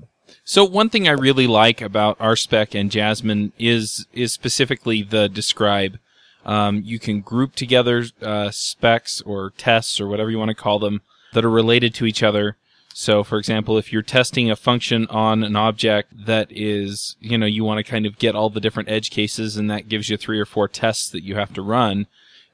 So 0.44 0.64
one 0.64 0.88
thing 0.88 1.06
I 1.06 1.12
really 1.12 1.46
like 1.46 1.80
about 1.80 2.18
RSpec 2.18 2.78
and 2.78 2.90
Jasmine 2.90 3.52
is 3.58 4.06
is 4.12 4.32
specifically 4.32 5.02
the 5.02 5.28
describe. 5.28 5.98
Um, 6.44 6.82
you 6.84 6.98
can 6.98 7.20
group 7.20 7.54
together 7.54 8.04
uh, 8.20 8.50
specs 8.50 9.20
or 9.20 9.50
tests 9.56 10.00
or 10.00 10.08
whatever 10.08 10.30
you 10.30 10.38
want 10.38 10.48
to 10.48 10.56
call 10.56 10.80
them 10.80 11.02
that 11.32 11.44
are 11.44 11.50
related 11.50 11.94
to 11.94 12.06
each 12.06 12.22
other. 12.22 12.56
So, 12.94 13.22
for 13.22 13.38
example, 13.38 13.78
if 13.78 13.92
you're 13.92 14.02
testing 14.02 14.50
a 14.50 14.56
function 14.56 15.06
on 15.06 15.44
an 15.44 15.56
object 15.56 16.26
that 16.26 16.48
is, 16.50 17.16
you 17.20 17.38
know, 17.38 17.46
you 17.46 17.64
want 17.64 17.78
to 17.78 17.90
kind 17.90 18.04
of 18.04 18.18
get 18.18 18.34
all 18.34 18.50
the 18.50 18.60
different 18.60 18.90
edge 18.90 19.10
cases 19.10 19.56
and 19.56 19.70
that 19.70 19.88
gives 19.88 20.10
you 20.10 20.16
three 20.16 20.38
or 20.38 20.44
four 20.44 20.68
tests 20.68 21.08
that 21.10 21.22
you 21.22 21.36
have 21.36 21.54
to 21.54 21.62
run, 21.62 22.06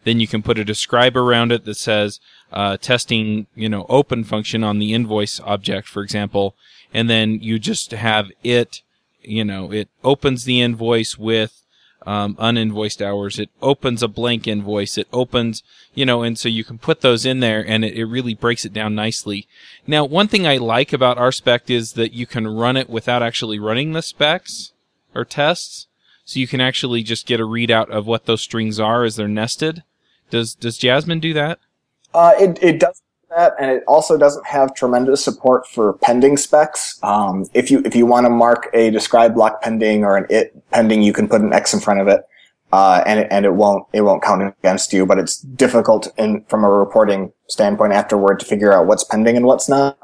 then 0.05 0.21
you 0.21 0.29
can 0.29 0.43
put 0.43 0.59
a 0.59 0.65
describe 0.65 1.17
around 1.17 1.51
it 1.51 1.65
that 1.65 1.77
says, 1.77 2.21
uh, 2.53 2.77
testing, 2.77 3.47
you 3.57 3.69
know, 3.69 3.85
open 3.89 4.23
function 4.23 4.63
on 4.63 4.79
the 4.79 4.95
invoice 4.95 5.41
object, 5.41 5.89
for 5.89 6.03
example, 6.03 6.55
and 6.93 7.09
then 7.09 7.41
you 7.41 7.59
just 7.59 7.93
have 7.93 8.31
it, 8.43 8.83
you 9.23 9.45
know, 9.45 9.73
it 9.73 9.89
opens 10.03 10.45
the 10.45 10.61
invoice 10.61 11.19
with 11.19 11.63
um, 12.07 12.37
uninvoiced 12.39 13.03
hours. 13.03 13.39
It 13.39 13.51
opens 13.61 14.03
a 14.03 14.09
blank 14.09 14.47
invoice. 14.47 14.97
It 14.97 15.09
opens, 15.13 15.63
you 15.95 16.07
know, 16.07 16.23
and 16.23 16.39
so 16.39 16.49
you 16.49 16.65
can 16.65 16.79
put 16.79 17.01
those 17.01 17.27
in 17.27 17.41
there 17.41 17.65
and 17.67 17.85
it, 17.85 17.95
it 17.95 18.07
really 18.07 18.35
breaks 18.35 18.65
it 18.65 18.73
down 18.73 18.95
nicely. 18.95 19.47
Now, 19.87 20.05
one 20.05 20.29
thing 20.29 20.47
I 20.47 20.57
like 20.57 20.93
about 20.93 21.19
RSpec 21.19 21.69
is 21.69 21.93
that 21.93 22.13
you 22.13 22.27
can 22.27 22.49
run 22.49 22.77
it 22.77 22.89
without 22.89 23.23
actually 23.23 23.59
running 23.59 23.93
the 23.93 24.03
specs 24.03 24.73
or 25.15 25.25
tests. 25.25 25.87
So 26.25 26.41
you 26.41 26.47
can 26.47 26.61
actually 26.61 27.03
just 27.03 27.27
get 27.27 27.41
a 27.41 27.47
readout 27.47 27.89
of 27.89 28.07
what 28.07 28.27
those 28.27 28.43
strings 28.43 28.79
are 28.79 29.05
as 29.05 29.17
they're 29.17 29.29
nested. 29.29 29.83
Does, 30.31 30.55
does 30.55 30.77
Jasmine 30.77 31.21
do 31.21 31.33
that? 31.33 31.59
Uh, 32.13 32.33
it, 32.39 32.59
it 32.63 32.81
does 32.81 33.03
that, 33.31 33.55
and 33.59 33.71
it 33.71 33.85
also 33.87 34.17
doesn't 34.17 34.47
have 34.47 34.75
tremendous 34.75 35.23
support 35.23 35.67
for 35.67 35.95
pending 35.95 36.37
specs. 36.37 36.99
Um, 37.03 37.47
if 37.55 37.71
you 37.71 37.83
if 37.85 37.95
you 37.95 38.07
want 38.07 38.27
to 38.27 38.31
mark 38.31 38.69
a 38.73 38.91
describe 38.91 39.35
block 39.35 39.63
pending 39.63 40.05
or 40.05 40.17
an 40.17 40.27
it 40.31 40.55
pending, 40.71 41.03
you 41.03 41.13
can 41.13 41.29
put 41.29 41.41
an 41.41 41.53
X 41.53 41.75
in 41.75 41.81
front 41.81 42.01
of 42.01 42.09
it, 42.09 42.23
uh, 42.73 43.03
and 43.07 43.21
it, 43.21 43.29
and 43.31 43.45
it 43.45 43.55
won't 43.55 43.87
it 43.93 44.03
won't 44.03 44.23
count 44.23 44.43
against 44.43 44.93
you. 44.93 45.07
But 45.07 45.19
it's 45.19 45.39
difficult 45.39 46.09
in 46.17 46.45
from 46.45 46.65
a 46.65 46.71
reporting 46.71 47.33
standpoint 47.49 47.93
afterward 47.93 48.41
to 48.41 48.47
figure 48.47 48.73
out 48.73 48.87
what's 48.87 49.05
pending 49.05 49.37
and 49.37 49.47
what's 49.47 49.69
not. 49.69 49.99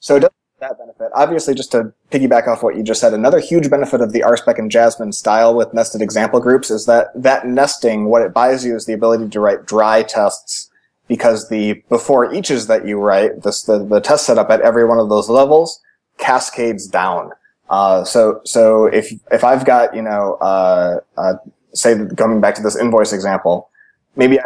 So 0.00 0.16
it 0.16 0.20
does 0.20 0.30
that 0.60 0.78
benefit. 0.78 1.10
Obviously, 1.14 1.54
just 1.54 1.72
to 1.72 1.92
piggyback 2.10 2.48
off 2.48 2.62
what 2.62 2.76
you 2.76 2.82
just 2.82 3.00
said, 3.00 3.14
another 3.14 3.38
huge 3.38 3.70
benefit 3.70 4.00
of 4.00 4.12
the 4.12 4.20
RSpec 4.20 4.58
and 4.58 4.70
Jasmine 4.70 5.12
style 5.12 5.54
with 5.54 5.72
nested 5.74 6.02
example 6.02 6.40
groups 6.40 6.70
is 6.70 6.86
that 6.86 7.08
that 7.14 7.46
nesting, 7.46 8.06
what 8.06 8.22
it 8.22 8.34
buys 8.34 8.64
you 8.64 8.74
is 8.74 8.86
the 8.86 8.92
ability 8.92 9.28
to 9.28 9.40
write 9.40 9.66
dry 9.66 10.02
tests 10.02 10.70
because 11.08 11.48
the 11.48 11.82
before 11.88 12.32
eaches 12.34 12.66
that 12.66 12.86
you 12.86 12.98
write, 12.98 13.42
this, 13.42 13.62
the, 13.62 13.84
the 13.84 14.00
test 14.00 14.26
setup 14.26 14.50
at 14.50 14.60
every 14.60 14.84
one 14.84 14.98
of 14.98 15.08
those 15.08 15.28
levels 15.28 15.80
cascades 16.18 16.86
down. 16.86 17.30
Uh, 17.70 18.04
so, 18.04 18.40
so 18.44 18.86
if, 18.86 19.12
if 19.30 19.44
I've 19.44 19.64
got, 19.64 19.94
you 19.94 20.02
know, 20.02 20.34
uh, 20.40 21.00
uh, 21.16 21.34
say 21.72 21.94
coming 22.16 22.40
back 22.40 22.54
to 22.56 22.62
this 22.62 22.76
invoice 22.76 23.12
example, 23.12 23.70
maybe 24.16 24.40
I 24.40 24.44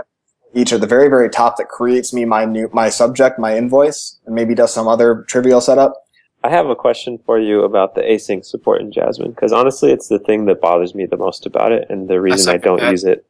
each 0.55 0.73
at 0.73 0.81
the 0.81 0.87
very, 0.87 1.09
very 1.09 1.29
top 1.29 1.57
that 1.59 1.69
creates 1.69 2.13
me 2.13 2.25
my 2.25 2.45
new, 2.45 2.71
my 2.73 2.89
subject, 2.89 3.39
my 3.39 3.57
invoice, 3.57 4.19
and 4.27 4.35
maybe 4.35 4.55
does 4.55 4.73
some 4.73 4.89
other 4.89 5.25
trivial 5.29 5.61
setup. 5.61 5.95
I 6.43 6.51
have 6.51 6.69
a 6.69 6.77
question 6.77 7.19
for 7.27 7.39
you 7.39 7.63
about 7.65 7.95
the 7.95 8.01
async 8.01 8.45
support 8.45 8.81
in 8.81 8.93
Jasmine, 8.93 9.33
because 9.33 9.53
honestly, 9.53 9.93
it's 9.93 10.09
the 10.09 10.19
thing 10.19 10.47
that 10.47 10.61
bothers 10.61 10.95
me 10.95 11.05
the 11.05 11.17
most 11.17 11.47
about 11.47 11.73
it, 11.73 11.87
and 11.91 12.09
the 12.09 12.21
reason 12.21 12.51
I, 12.51 12.55
I 12.55 12.59
don't 12.59 12.81
that. 12.81 12.91
use 12.91 13.05
it. 13.05 13.27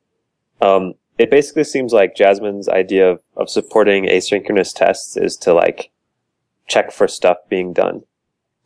Um, 0.61 0.95
it 1.19 1.31
basically 1.31 1.65
seems 1.65 1.93
like 1.93 2.15
Jasmine's 2.15 2.69
idea 2.69 3.11
of, 3.11 3.21
of 3.37 3.51
supporting 3.51 4.05
asynchronous 4.07 4.73
tests 4.75 5.17
is 5.17 5.37
to 5.39 5.53
like 5.53 5.91
check 6.69 6.93
for 6.93 7.09
stuff 7.09 7.39
being 7.49 7.73
done. 7.73 8.03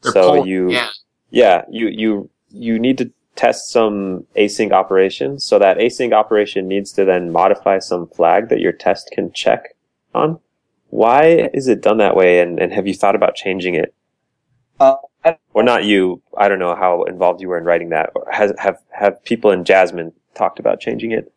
They're 0.02 0.12
so 0.12 0.44
you, 0.44 0.70
yeah. 0.70 0.90
yeah, 1.30 1.62
you, 1.70 1.88
you, 1.88 2.30
you 2.50 2.78
need 2.78 2.98
to 2.98 3.10
test 3.36 3.70
some 3.70 4.26
async 4.36 4.72
operation. 4.72 5.40
So 5.40 5.58
that 5.58 5.78
async 5.78 6.12
operation 6.12 6.68
needs 6.68 6.92
to 6.92 7.04
then 7.06 7.32
modify 7.32 7.78
some 7.78 8.06
flag 8.08 8.50
that 8.50 8.60
your 8.60 8.72
test 8.72 9.10
can 9.12 9.32
check 9.32 9.74
on. 10.14 10.38
Why 10.90 11.48
is 11.54 11.68
it 11.68 11.80
done 11.80 11.96
that 11.98 12.16
way? 12.16 12.40
And, 12.40 12.60
and 12.60 12.70
have 12.72 12.86
you 12.86 12.92
thought 12.92 13.14
about 13.14 13.34
changing 13.34 13.76
it? 13.76 13.94
Uh, 14.78 14.96
or 15.54 15.62
not 15.62 15.84
you. 15.84 16.20
I 16.36 16.48
don't 16.48 16.58
know 16.58 16.74
how 16.74 17.04
involved 17.04 17.40
you 17.40 17.48
were 17.48 17.56
in 17.56 17.64
writing 17.64 17.88
that. 17.90 18.10
Or 18.14 18.26
has, 18.30 18.52
have, 18.58 18.76
have 18.90 19.24
people 19.24 19.52
in 19.52 19.64
Jasmine 19.64 20.12
talked 20.34 20.58
about 20.58 20.80
changing 20.80 21.12
it? 21.12 21.32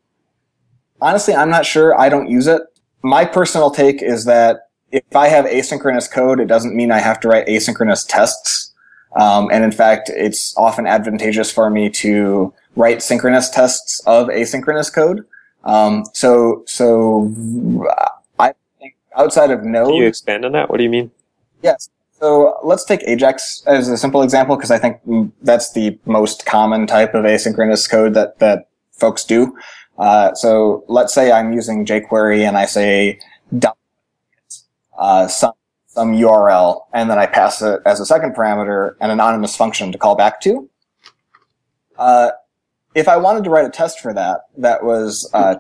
Honestly, 1.06 1.36
I'm 1.36 1.52
not 1.52 1.65
sure. 1.65 1.98
I 2.00 2.10
don't 2.10 2.30
use 2.30 2.48
it. 2.48 2.62
My 3.04 3.26
personal 3.26 3.70
take 3.70 4.02
is 4.02 4.26
that 4.26 4.70
if 4.91 5.15
I 5.15 5.28
have 5.28 5.46
asynchronous 5.46 6.12
code, 6.12 6.39
it 6.39 6.48
doesn't 6.48 6.76
mean 6.76 6.91
I 6.91 7.00
have 7.00 7.20
to 7.22 7.28
write 7.28 7.46
asynchronous 7.46 8.06
tests. 8.08 8.74
Um, 9.15 9.50
and 9.52 9.63
in 9.63 9.72
fact, 9.72 10.10
it's 10.10 10.58
often 10.58 10.88
advantageous 10.88 11.52
for 11.52 11.70
me 11.70 11.89
to 12.02 12.54
write 12.76 13.04
synchronous 13.04 13.50
tests 13.50 14.02
of 14.08 14.28
asynchronous 14.28 14.91
code. 14.94 15.26
Um, 15.63 16.06
so, 16.13 16.63
so 16.65 17.32
I 18.39 18.54
think 18.80 18.96
outside 19.15 19.52
of 19.52 19.63
Node. 19.63 19.89
Can 19.89 19.96
you 19.96 20.08
expand 20.08 20.44
on 20.44 20.54
that? 20.54 20.70
What 20.70 20.78
do 20.78 20.84
you 20.84 20.89
mean? 20.89 21.12
Yes. 21.62 21.89
So 22.20 22.58
let's 22.63 22.84
take 22.84 23.04
Ajax 23.04 23.62
as 23.68 23.89
a 23.89 23.98
simple 23.98 24.24
example 24.24 24.56
because 24.56 24.72
I 24.72 24.80
think 24.80 25.00
that's 25.41 25.74
the 25.74 26.00
most 26.06 26.46
common 26.46 26.88
type 26.88 27.13
of 27.13 27.26
asynchronous 27.26 27.89
code 27.89 28.15
that 28.15 28.39
that 28.39 28.70
folks 28.91 29.24
do. 29.24 29.56
Uh, 29.98 30.34
so 30.34 30.84
let's 30.88 31.14
say 31.14 31.32
I'm 31.32 31.54
using 31.54 31.86
jQuery 31.86 32.48
and 32.48 32.58
I 32.58 32.66
say 32.66 33.20
uh, 34.98 35.28
some 35.28 35.54
some 35.88 36.14
URL, 36.14 36.82
and 36.94 37.10
then 37.10 37.18
I 37.18 37.26
pass 37.26 37.62
it 37.62 37.80
as 37.86 38.02
a 38.02 38.06
second 38.06 38.36
parameter 38.36 38.96
an 39.00 39.12
anonymous 39.12 39.56
function 39.56 39.94
to 39.94 39.98
call 39.98 40.16
back 40.16 40.42
to. 40.42 40.70
Uh, 41.98 42.32
if 42.94 43.08
I 43.08 43.16
wanted 43.16 43.46
to 43.46 43.50
write 43.50 43.66
a 43.66 43.70
test 43.70 44.02
for 44.02 44.14
that, 44.14 44.42
that 44.58 44.84
was 44.84 45.30
uh, 45.34 45.56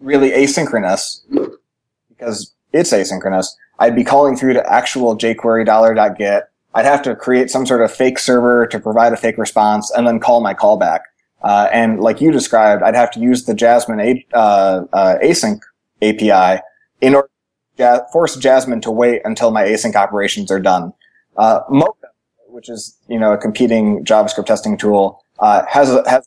really 0.00 0.30
asynchronous 0.30 1.20
because 2.08 2.52
it's 2.72 2.92
asynchronous. 2.92 3.46
I'd 3.78 3.94
be 3.94 4.02
calling 4.02 4.36
through 4.36 4.54
to 4.54 4.72
actual 4.72 5.16
jQuery 5.16 5.64
dollar.get. 5.64 6.48
I'd 6.74 6.84
have 6.84 7.02
to 7.02 7.14
create 7.14 7.50
some 7.50 7.64
sort 7.64 7.82
of 7.82 7.92
fake 7.92 8.18
server 8.18 8.66
to 8.66 8.80
provide 8.80 9.12
a 9.12 9.16
fake 9.16 9.38
response 9.38 9.90
and 9.92 10.06
then 10.06 10.18
call 10.18 10.40
my 10.40 10.52
callback. 10.52 11.00
Uh, 11.42 11.68
and 11.72 12.00
like 12.00 12.20
you 12.20 12.30
described, 12.30 12.82
I'd 12.82 12.94
have 12.94 13.10
to 13.12 13.20
use 13.20 13.44
the 13.44 13.54
Jasmine 13.54 14.00
a- 14.00 14.26
uh, 14.32 14.84
uh, 14.92 15.18
async 15.22 15.60
API 16.02 16.62
in 17.00 17.14
order 17.14 17.28
to 17.76 17.82
ja- 17.82 18.06
force 18.12 18.36
Jasmine 18.36 18.80
to 18.82 18.90
wait 18.90 19.22
until 19.24 19.50
my 19.50 19.62
async 19.64 19.94
operations 19.94 20.50
are 20.50 20.60
done. 20.60 20.92
Uh, 21.36 21.60
Mocha, 21.68 22.08
which 22.48 22.68
is 22.68 22.96
you 23.08 23.18
know 23.18 23.32
a 23.32 23.38
competing 23.38 24.04
JavaScript 24.04 24.46
testing 24.46 24.76
tool, 24.76 25.22
uh, 25.38 25.64
has 25.68 25.90
a, 25.90 26.08
has 26.08 26.26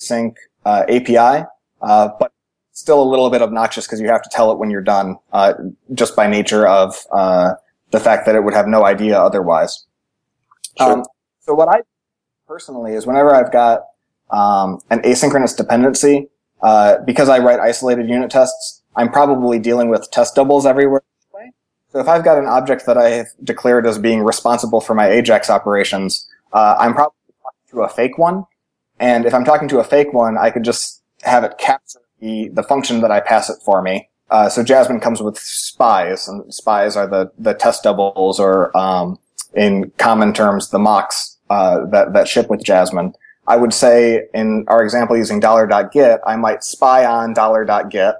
async 0.00 0.36
uh, 0.64 0.84
API, 0.88 1.44
uh, 1.82 2.08
but 2.18 2.32
still 2.72 3.02
a 3.02 3.08
little 3.08 3.30
bit 3.30 3.42
obnoxious 3.42 3.86
because 3.86 4.00
you 4.00 4.08
have 4.08 4.22
to 4.22 4.30
tell 4.30 4.52
it 4.52 4.58
when 4.58 4.70
you're 4.70 4.82
done, 4.82 5.16
uh, 5.32 5.54
just 5.94 6.14
by 6.14 6.26
nature 6.26 6.66
of 6.66 6.94
uh, 7.12 7.54
the 7.90 7.98
fact 7.98 8.26
that 8.26 8.34
it 8.34 8.44
would 8.44 8.54
have 8.54 8.66
no 8.66 8.84
idea 8.84 9.18
otherwise. 9.18 9.86
Sure. 10.78 10.92
Um, 10.92 11.04
so 11.40 11.54
what 11.54 11.68
I 11.68 11.80
personally 12.46 12.92
is 12.92 13.06
whenever 13.06 13.34
I've 13.34 13.50
got 13.50 13.80
um, 14.30 14.80
an 14.90 15.00
asynchronous 15.02 15.56
dependency, 15.56 16.28
uh, 16.62 16.98
because 17.04 17.28
I 17.28 17.38
write 17.38 17.60
isolated 17.60 18.08
unit 18.08 18.30
tests, 18.30 18.82
I'm 18.96 19.10
probably 19.10 19.58
dealing 19.58 19.88
with 19.88 20.10
test 20.10 20.34
doubles 20.34 20.66
everywhere. 20.66 21.02
So 21.90 22.00
if 22.00 22.08
I've 22.08 22.24
got 22.24 22.36
an 22.36 22.46
object 22.46 22.84
that 22.86 22.98
I 22.98 23.10
have 23.10 23.28
declared 23.42 23.86
as 23.86 23.96
being 23.96 24.22
responsible 24.22 24.82
for 24.82 24.94
my 24.94 25.06
AJAX 25.06 25.48
operations, 25.48 26.28
uh, 26.52 26.76
I'm 26.78 26.92
probably 26.92 27.14
talking 27.42 27.70
to 27.70 27.80
a 27.82 27.88
fake 27.88 28.18
one. 28.18 28.44
And 28.98 29.24
if 29.24 29.32
I'm 29.32 29.44
talking 29.44 29.68
to 29.68 29.78
a 29.78 29.84
fake 29.84 30.12
one, 30.12 30.36
I 30.36 30.50
could 30.50 30.62
just 30.64 31.02
have 31.22 31.42
it 31.44 31.56
capture 31.58 32.00
the, 32.20 32.50
the 32.52 32.62
function 32.62 33.00
that 33.00 33.10
I 33.10 33.20
pass 33.20 33.48
it 33.48 33.58
for 33.64 33.80
me. 33.80 34.10
Uh, 34.30 34.48
so 34.48 34.62
Jasmine 34.62 35.00
comes 35.00 35.22
with 35.22 35.38
spies, 35.38 36.26
and 36.28 36.52
spies 36.52 36.96
are 36.96 37.06
the, 37.06 37.30
the 37.38 37.54
test 37.54 37.84
doubles, 37.84 38.40
or 38.40 38.76
um, 38.76 39.18
in 39.54 39.92
common 39.96 40.32
terms, 40.32 40.70
the 40.70 40.78
mocks 40.78 41.38
uh, 41.48 41.86
that 41.86 42.12
that 42.12 42.26
ship 42.26 42.50
with 42.50 42.62
Jasmine. 42.64 43.14
I 43.48 43.56
would 43.56 43.72
say 43.72 44.28
in 44.34 44.64
our 44.68 44.82
example 44.82 45.16
using 45.16 45.40
$.get, 45.40 46.20
I 46.26 46.36
might 46.36 46.64
spy 46.64 47.04
on 47.04 47.34
$.get. 47.90 48.16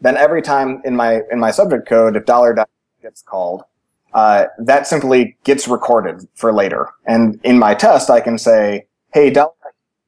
Then 0.00 0.16
every 0.16 0.42
time 0.42 0.82
in 0.84 0.96
my 0.96 1.22
in 1.30 1.38
my 1.38 1.50
subject 1.50 1.88
code, 1.88 2.16
if 2.16 2.26
$.get 2.26 2.68
gets 3.00 3.22
called, 3.22 3.62
uh, 4.12 4.46
that 4.58 4.86
simply 4.86 5.36
gets 5.44 5.68
recorded 5.68 6.26
for 6.34 6.52
later. 6.52 6.88
And 7.06 7.40
in 7.44 7.58
my 7.58 7.74
test, 7.74 8.10
I 8.10 8.20
can 8.20 8.36
say, 8.36 8.86
"Hey, 9.12 9.32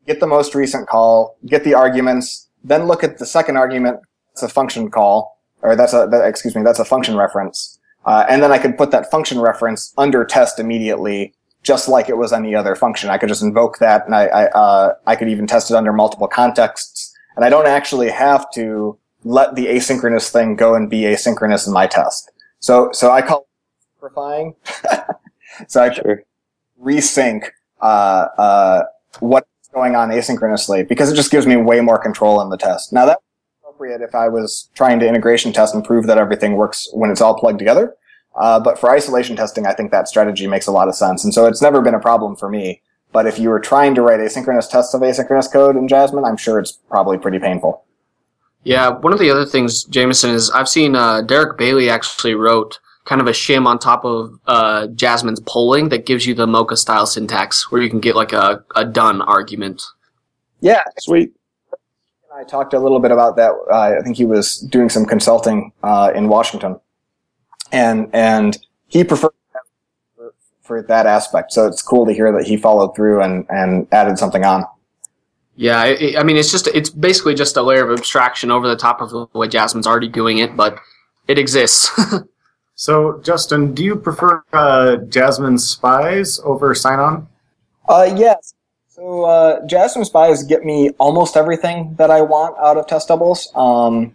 get 0.07 0.21
the 0.21 0.27
most 0.27 0.55
recent 0.55 0.89
call, 0.89 1.37
get 1.47 1.65
the 1.65 1.75
arguments, 1.75 2.49
then 2.65 2.87
look 2.87 3.05
at 3.05 3.19
the 3.19 3.27
second 3.27 3.57
argument. 3.57 4.01
It's 4.33 4.43
a 4.43 4.49
function 4.49 4.91
call, 4.91 5.39
or 5.63 5.77
that's 5.77 5.95
a 5.95 6.09
that, 6.11 6.27
excuse 6.27 6.55
me, 6.55 6.63
that's 6.63 6.79
a 6.79 6.85
function 6.85 7.17
reference, 7.17 7.79
uh, 8.05 8.25
and 8.29 8.43
then 8.43 8.53
I 8.53 8.59
could 8.59 8.77
put 8.77 8.91
that 8.91 9.11
function 9.11 9.41
reference 9.41 9.95
under 9.97 10.25
test 10.25 10.59
immediately." 10.59 11.33
Just 11.67 11.89
like 11.89 12.09
it 12.09 12.17
was 12.17 12.33
any 12.33 12.55
other 12.55 12.77
function, 12.77 13.11
I 13.11 13.19
could 13.19 13.29
just 13.29 13.43
invoke 13.43 13.79
that, 13.79 14.07
and 14.07 14.15
I 14.15 14.27
I, 14.27 14.45
uh, 14.51 14.95
I 15.07 15.17
could 15.17 15.29
even 15.29 15.47
test 15.49 15.71
it 15.71 15.75
under 15.75 15.93
multiple 15.93 16.29
contexts, 16.29 17.13
and 17.35 17.45
I 17.45 17.49
don't 17.49 17.67
actually 17.67 18.09
have 18.11 18.49
to 18.53 18.97
let 19.25 19.57
the 19.57 19.67
asynchronous 19.67 20.31
thing 20.31 20.55
go 20.55 20.77
and 20.77 20.89
be 20.89 21.03
asynchronous 21.03 21.67
in 21.67 21.73
my 21.73 21.89
test. 21.89 22.31
So, 22.61 22.91
so 22.93 23.11
I 23.11 23.21
call 23.21 23.41
it 23.41 23.47
simplifying. 23.95 24.55
so 25.69 25.83
I 25.83 25.93
Sure. 25.93 26.23
resync, 26.81 27.49
uh, 27.81 28.29
uh, 28.39 28.83
what's 29.19 29.49
going 29.75 29.97
on 29.97 30.11
asynchronously 30.11 30.89
because 30.89 31.13
it 31.13 31.17
just 31.17 31.33
gives 31.33 31.47
me 31.47 31.57
way 31.57 31.81
more 31.81 31.99
control 31.99 32.41
in 32.41 32.49
the 32.51 32.57
test. 32.57 32.93
Now 32.93 33.07
that's 33.07 33.23
appropriate 33.61 34.01
if 34.01 34.15
I 34.15 34.29
was 34.29 34.71
trying 34.75 35.01
to 35.01 35.09
integration 35.09 35.53
test 35.53 35.75
and 35.75 35.85
prove 35.85 36.07
that 36.07 36.19
everything 36.19 36.55
works 36.55 36.89
when 36.93 37.11
it's 37.11 37.21
all 37.21 37.35
plugged 37.35 37.59
together. 37.59 37.95
Uh, 38.37 38.61
but 38.61 38.79
for 38.79 38.91
isolation 38.91 39.37
testing, 39.37 39.67
I 39.67 39.73
think 39.73 39.91
that 39.91 40.09
strategy 40.09 40.47
makes 40.47 40.67
a 40.67 40.73
lot 40.73 40.89
of 40.89 40.95
sense. 40.95 41.25
And 41.25 41.33
so 41.33 41.47
it's 41.47 41.63
never 41.63 41.81
been 41.81 41.95
a 41.95 42.01
problem 42.01 42.37
for 42.37 42.49
me. 42.49 42.83
But 43.13 43.27
if 43.27 43.39
you 43.39 43.49
were 43.49 43.61
trying 43.61 43.95
to 43.95 44.03
write 44.03 44.21
asynchronous 44.21 44.69
tests 44.69 44.93
of 44.93 45.01
asynchronous 45.01 45.51
code 45.51 45.77
in 45.77 45.89
Jasmine, 45.89 46.25
I'm 46.25 46.37
sure 46.37 46.59
it's 46.59 46.73
probably 46.73 47.17
pretty 47.17 47.39
painful. 47.39 47.85
Yeah, 48.65 48.91
one 48.91 49.13
of 49.13 49.19
the 49.19 49.31
other 49.31 49.47
things, 49.47 49.85
Jamison, 49.85 50.31
is 50.31 50.51
I've 50.51 50.69
seen 50.69 50.97
uh, 50.97 51.23
Derick 51.23 51.57
Bailey 51.57 51.89
actually 51.89 52.35
wrote 52.35 52.81
kind 53.05 53.21
of 53.21 53.29
a 53.29 53.31
shim 53.31 53.65
on 53.67 53.79
top 53.79 54.05
of 54.05 54.39
uh, 54.47 54.89
Jasmine's 54.89 55.41
polling 55.41 55.89
that 55.91 56.05
gives 56.05 56.27
you 56.27 56.35
the 56.35 56.47
Mocha 56.47 56.77
style 56.77 57.07
syntax 57.07 57.71
where 57.71 57.81
you 57.81 57.89
can 57.89 58.01
get 58.01 58.17
like 58.17 58.33
a, 58.33 58.65
a 58.75 58.85
done 58.85 59.23
argument. 59.23 59.83
Yeah, 60.61 60.83
Sweet. 60.99 61.33
I 62.37 62.45
talked 62.45 62.75
a 62.75 62.79
little 62.79 62.99
bit 62.99 63.13
about 63.13 63.37
that. 63.37 63.53
Uh, 63.71 63.97
I 63.99 64.03
think 64.03 64.17
he 64.17 64.27
was 64.27 64.59
doing 64.59 64.91
some 64.91 65.07
consulting 65.07 65.73
uh, 65.83 66.13
in 66.15 66.29
Washington, 66.29 66.79
and 67.73 68.09
and 68.13 68.59
he 68.89 69.05
preferred 69.05 69.33
for, 70.17 70.35
for 70.63 70.83
that 70.83 71.07
aspect. 71.07 71.53
So 71.53 71.67
it's 71.67 71.83
cool 71.83 72.07
to 72.07 72.13
hear 72.13 72.33
that 72.33 72.47
he 72.47 72.57
followed 72.57 72.95
through 72.95 73.23
and 73.23 73.47
and 73.49 73.87
added 73.93 74.19
something 74.19 74.45
on. 74.45 74.65
Yeah, 75.57 75.85
it, 75.85 76.19
I 76.19 76.23
mean, 76.23 76.37
it's 76.37 76.51
just 76.51 76.67
it's 76.69 76.91
basically 76.91 77.35
just 77.35 77.57
a 77.57 77.63
layer 77.63 77.91
of 77.91 77.99
abstraction 77.99 78.51
over 78.51 78.69
the 78.69 78.77
top 78.77 79.01
of 79.01 79.11
the 79.11 79.27
way 79.33 79.49
Jasmine's 79.49 79.87
already 79.87 80.09
doing 80.09 80.39
it, 80.39 80.57
but 80.57 80.79
it 81.29 81.39
exists. 81.39 81.91
So, 82.79 83.21
Justin, 83.23 83.73
do 83.73 83.83
you 83.83 83.97
prefer 83.97 84.45
uh, 84.53 84.97
Jasmine 85.09 85.57
spies 85.57 86.39
over 86.45 86.75
Sinon? 86.75 87.27
Uh, 87.89 88.15
yes. 88.15 88.55
So 88.89 89.25
uh, 89.25 89.67
Jasmine 89.67 90.05
spies 90.05 90.43
get 90.43 90.63
me 90.63 90.91
almost 90.99 91.39
everything 91.39 91.95
that 91.97 92.11
I 92.11 92.21
want 92.21 92.55
out 92.59 92.77
of 92.77 92.87
test 92.87 93.09
doubles. 93.09 93.51
Um, 93.55 94.15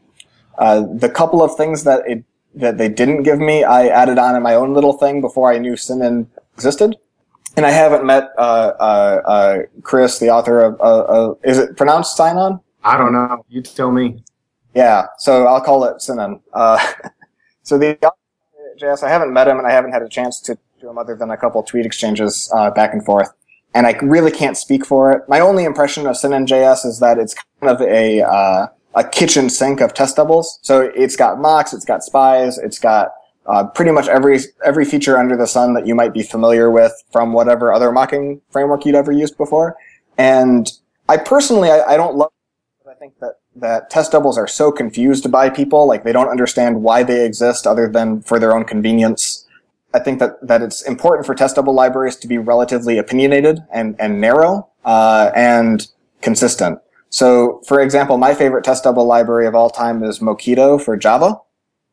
uh, 0.60 0.86
the 0.94 1.10
couple 1.10 1.44
of 1.44 1.58
things 1.58 1.84
that 1.86 2.08
it 2.08 2.24
that 2.56 2.78
they 2.78 2.90
didn't 2.90 3.24
give 3.24 3.40
me, 3.40 3.64
I 3.64 3.88
added 3.88 4.18
on 4.18 4.36
in 4.36 4.44
my 4.44 4.56
own 4.56 4.74
little 4.74 4.94
thing 4.94 5.22
before 5.22 5.52
I 5.52 5.58
knew 5.58 5.76
Sinon 5.76 6.28
existed. 6.54 6.98
And 7.58 7.66
I 7.66 7.72
haven't 7.72 8.06
met 8.06 8.30
uh, 8.38 8.74
uh, 8.80 9.22
uh, 9.26 9.58
Chris, 9.82 10.20
the 10.20 10.30
author 10.30 10.62
of, 10.62 10.80
uh, 10.80 11.04
of 11.04 11.38
is 11.44 11.58
it 11.58 11.76
pronounced 11.76 12.16
sign 12.16 12.38
on? 12.38 12.62
I 12.84 12.98
don't 12.98 13.14
know. 13.14 13.46
You 13.50 13.62
tell 13.62 13.92
me. 13.92 14.24
Yeah, 14.74 15.08
so 15.18 15.48
I'll 15.48 15.62
call 15.62 15.84
it 15.84 16.02
Sinon. 16.02 16.40
Uh, 16.54 16.80
so 17.64 17.78
the 17.78 17.98
JS, 18.80 19.04
I 19.04 19.10
haven't 19.10 19.34
met 19.34 19.48
him 19.48 19.58
and 19.58 19.68
I 19.68 19.72
haven't 19.72 19.92
had 19.92 20.02
a 20.02 20.10
chance 20.10 20.40
to 20.42 20.58
do 20.80 20.90
him 20.90 20.98
other 20.98 21.16
than 21.16 21.30
a 21.30 21.38
couple 21.38 21.62
tweet 21.64 21.86
exchanges 21.86 22.50
uh, 22.56 22.72
back 22.72 22.94
and 22.94 23.04
forth. 23.04 23.32
And 23.74 23.86
I 23.86 23.92
really 24.02 24.32
can't 24.32 24.58
speak 24.58 24.86
for 24.86 25.12
it. 25.12 25.24
My 25.28 25.40
only 25.40 25.64
impression 25.66 26.08
of 26.08 26.18
Sinon 26.18 26.46
JS 26.46 26.86
is 26.86 27.00
that 27.00 27.18
it's 27.18 27.34
kind 27.34 27.74
of 27.74 27.82
a 27.82 28.22
uh, 28.22 28.68
a 28.95 29.04
kitchen 29.04 29.49
sink 29.49 29.82
of 29.82 29.93
test 29.93 30.15
doubles. 30.15 30.60
So 30.62 30.91
it's 30.95 31.15
got 31.15 31.39
mocks, 31.39 31.73
it's 31.73 31.86
got 31.86 32.04
spies, 32.04 32.58
it's 32.58 32.80
got 32.80 33.13
uh, 33.47 33.65
pretty 33.67 33.91
much 33.91 34.08
every 34.08 34.39
every 34.63 34.86
feature 34.86 35.17
under 35.17 35.36
the 35.36 35.47
sun 35.47 35.73
that 35.73 35.88
you 35.88 35.95
might 35.95 36.13
be 36.13 36.23
familiar 36.23 36.69
with 36.69 36.93
from 37.12 37.34
whatever 37.34 37.73
other 37.73 37.91
mocking 37.91 38.41
framework 38.51 38.86
you'd 38.86 38.95
ever 38.95 39.12
used 39.12 39.38
before. 39.38 39.75
And 40.17 40.71
I 41.10 41.17
personally, 41.17 41.69
I, 41.69 41.82
I 41.82 41.97
don't 41.97 42.15
love. 42.15 42.32
I 42.89 42.93
think 42.95 43.17
that 43.19 43.39
that 43.56 43.89
test 43.89 44.12
doubles 44.12 44.38
are 44.38 44.47
so 44.47 44.71
confused 44.71 45.32
by 45.32 45.49
people, 45.49 45.88
like 45.88 46.04
they 46.04 46.12
don't 46.12 46.30
understand 46.30 46.84
why 46.84 47.04
they 47.04 47.25
exist 47.25 47.67
other 47.67 47.89
than 47.89 48.21
for 48.21 48.39
their 48.39 48.56
own 48.56 48.63
convenience. 48.63 49.47
I 49.93 49.99
think 49.99 50.19
that, 50.19 50.45
that 50.47 50.62
it's 50.62 50.82
important 50.84 51.25
for 51.25 51.36
test 51.36 51.56
double 51.56 51.73
libraries 51.73 52.15
to 52.17 52.27
be 52.27 52.38
relatively 52.38 52.97
opinionated 52.97 53.60
and, 53.73 53.95
and 53.99 54.21
narrow, 54.21 54.69
uh, 54.86 55.32
and 55.36 55.86
consistent. 56.21 56.80
So, 57.12 57.62
for 57.67 57.82
example, 57.82 58.17
my 58.17 58.34
favorite 58.34 58.63
test 58.63 58.86
double 58.86 59.06
library 59.06 59.45
of 59.45 59.54
all 59.54 59.69
time 59.69 60.02
is 60.02 60.19
Mockito 60.19 60.82
for 60.82 60.95
Java. 60.97 61.36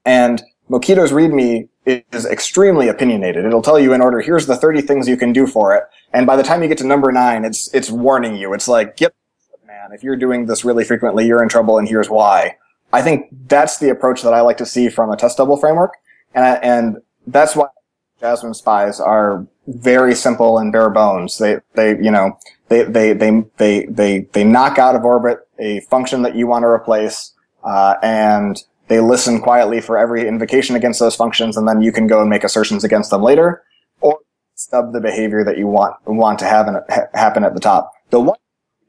And 0.05 0.43
Mockito's 0.71 1.13
README 1.13 1.69
is 1.85 2.25
extremely 2.25 2.89
opinionated. 2.89 3.45
It'll 3.45 3.63
tell 3.63 3.81
you 3.81 3.93
in 3.93 4.01
order, 4.01 4.21
here's 4.21 4.47
the 4.47 4.57
30 4.57 4.83
things 4.83 5.09
you 5.09 5.17
can 5.17 5.33
do 5.33 5.47
for 5.47 5.75
it. 5.75 5.85
And 6.13 6.27
by 6.27 6.37
the 6.37 6.43
time 6.45 6.63
you 6.63 6.69
get 6.69 6.79
to 6.79 6.87
number 6.87 7.11
nine, 7.11 7.45
it's, 7.45 7.73
it's 7.75 7.91
warning 7.91 8.37
you. 8.37 8.55
It's 8.55 8.69
like, 8.69 8.97
get 8.97 9.13
man, 9.67 9.91
if 9.93 10.05
you're 10.05 10.17
doing 10.17 10.47
this 10.47 10.65
really 10.65 10.85
frequently, 10.85 11.27
you're 11.27 11.43
in 11.43 11.49
trouble 11.49 11.79
and 11.79 11.89
here's 11.89 12.09
why. 12.09 12.57
I 12.93 13.03
think 13.03 13.29
that's 13.49 13.79
the 13.79 13.91
approach 13.91 14.23
that 14.23 14.33
I 14.33 14.41
like 14.41 14.57
to 14.59 14.67
see 14.67 14.89
from 14.89 15.11
a 15.11 15.17
test 15.17 15.37
double 15.37 15.57
framework. 15.57 15.95
And, 16.33 16.45
I, 16.45 16.55
and 16.57 16.97
that's 17.27 17.57
why 17.57 17.67
Jasmine 18.21 18.55
spies 18.55 19.01
are 19.01 19.47
very 19.67 20.15
simple 20.15 20.59
and 20.59 20.73
bare 20.73 20.91
bones. 20.91 21.39
They, 21.39 21.59
they, 21.75 21.91
you 21.97 22.11
know, 22.11 22.39
they, 22.69 22.85
they, 22.85 23.13
they, 23.13 23.45
they, 23.57 23.87
they, 23.87 24.19
they 24.33 24.45
knock 24.45 24.79
out 24.79 24.95
of 24.95 25.05
orbit 25.05 25.39
a 25.59 25.81
function 25.81 26.23
that 26.23 26.37
you 26.37 26.47
want 26.47 26.63
to 26.63 26.69
replace, 26.69 27.33
uh, 27.65 27.95
and 28.03 28.63
they 28.89 29.01
listen 29.01 29.41
quietly 29.41 29.81
for 29.81 29.99
every 29.99 30.27
invocation 30.27 30.77
against 30.77 31.01
those 31.01 31.17
functions, 31.17 31.57
and 31.57 31.67
then 31.67 31.83
you 31.83 31.93
can 31.93 32.07
go 32.07 32.21
and 32.21 32.31
make 32.31 32.45
assertions 32.45 32.85
against 32.85 33.11
them 33.11 33.23
later, 33.23 33.63
or 34.01 34.19
stub 34.55 34.93
the 34.93 35.01
behavior 35.01 35.45
that 35.45 35.59
you 35.59 35.67
want, 35.67 35.97
want 36.07 36.39
to 36.39 36.45
have 36.45 36.69
in, 36.69 36.75
ha- 36.89 37.07
happen 37.15 37.45
at 37.45 37.55
the 37.55 37.61
top. 37.61 37.93
The 38.11 38.21
one 38.21 38.39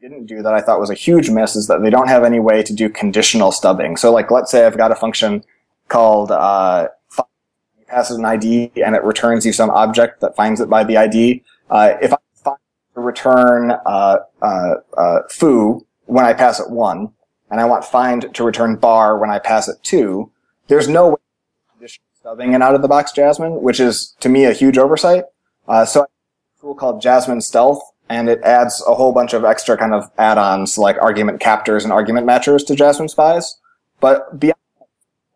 didn't 0.01 0.27
do 0.27 0.41
that 0.41 0.53
I 0.53 0.61
thought 0.61 0.79
was 0.79 0.89
a 0.89 0.95
huge 0.95 1.29
miss 1.29 1.55
is 1.55 1.67
that 1.67 1.81
they 1.81 1.89
don't 1.89 2.07
have 2.07 2.23
any 2.23 2.39
way 2.39 2.63
to 2.63 2.73
do 2.73 2.89
conditional 2.89 3.51
stubbing. 3.51 3.97
So 3.97 4.13
like, 4.13 4.31
let's 4.31 4.49
say 4.49 4.65
I've 4.65 4.77
got 4.77 4.91
a 4.91 4.95
function 4.95 5.43
called, 5.89 6.31
uh, 6.31 6.87
passes 7.89 8.17
an 8.17 8.25
ID 8.25 8.71
and 8.85 8.95
it 8.95 9.03
returns 9.03 9.45
you 9.45 9.51
some 9.51 9.69
object 9.71 10.21
that 10.21 10.35
finds 10.35 10.61
it 10.61 10.69
by 10.69 10.83
the 10.83 10.95
ID. 10.97 11.43
Uh, 11.69 11.95
if 12.01 12.13
I 12.13 12.17
return, 12.99 13.71
uh, 13.85 14.17
uh, 14.41 14.73
uh, 14.97 15.19
foo 15.29 15.85
when 16.05 16.25
I 16.25 16.33
pass 16.33 16.59
it 16.59 16.69
one, 16.69 17.11
and 17.51 17.59
I 17.59 17.65
want 17.65 17.85
find 17.85 18.33
to 18.33 18.43
return 18.43 18.75
bar 18.75 19.17
when 19.17 19.29
I 19.29 19.39
pass 19.39 19.67
it 19.67 19.77
two, 19.83 20.31
there's 20.67 20.87
no 20.87 21.09
way 21.09 21.15
stubbing 22.19 22.53
an 22.53 22.61
out 22.61 22.75
of 22.75 22.81
the 22.81 22.87
box 22.87 23.11
Jasmine, 23.11 23.61
which 23.61 23.79
is 23.79 24.15
to 24.19 24.29
me 24.29 24.45
a 24.45 24.53
huge 24.53 24.77
oversight. 24.77 25.23
Uh, 25.67 25.85
so 25.85 26.01
I 26.01 26.03
have 26.03 26.09
a 26.09 26.61
tool 26.61 26.75
called 26.75 27.01
Jasmine 27.01 27.41
Stealth 27.41 27.81
and 28.09 28.27
it 28.27 28.41
adds 28.41 28.83
a 28.87 28.95
whole 28.95 29.13
bunch 29.13 29.33
of 29.33 29.45
extra 29.45 29.77
kind 29.77 29.93
of 29.93 30.09
add-ons 30.17 30.77
like 30.77 30.97
argument 31.01 31.39
captors 31.39 31.83
and 31.83 31.93
argument 31.93 32.25
matchers 32.25 32.65
to 32.65 32.75
Jasmine 32.75 33.07
Spies. 33.07 33.57
But 33.99 34.39
beyond 34.39 34.57
that, 34.79 34.87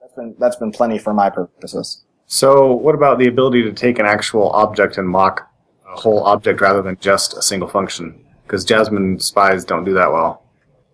that's 0.01 0.13
been 0.13 0.35
that's 0.39 0.55
been 0.55 0.71
plenty 0.71 0.97
for 0.97 1.13
my 1.13 1.29
purposes. 1.29 2.03
So, 2.25 2.73
what 2.73 2.95
about 2.95 3.19
the 3.19 3.27
ability 3.27 3.63
to 3.63 3.73
take 3.73 3.99
an 3.99 4.05
actual 4.05 4.49
object 4.51 4.97
and 4.97 5.07
mock 5.07 5.49
a 5.93 5.99
whole 5.99 6.23
object 6.23 6.61
rather 6.61 6.81
than 6.81 6.97
just 6.99 7.35
a 7.35 7.41
single 7.41 7.67
function? 7.67 8.23
Because 8.43 8.65
Jasmine 8.65 9.19
spies 9.19 9.63
don't 9.63 9.83
do 9.83 9.93
that 9.93 10.11
well. 10.11 10.43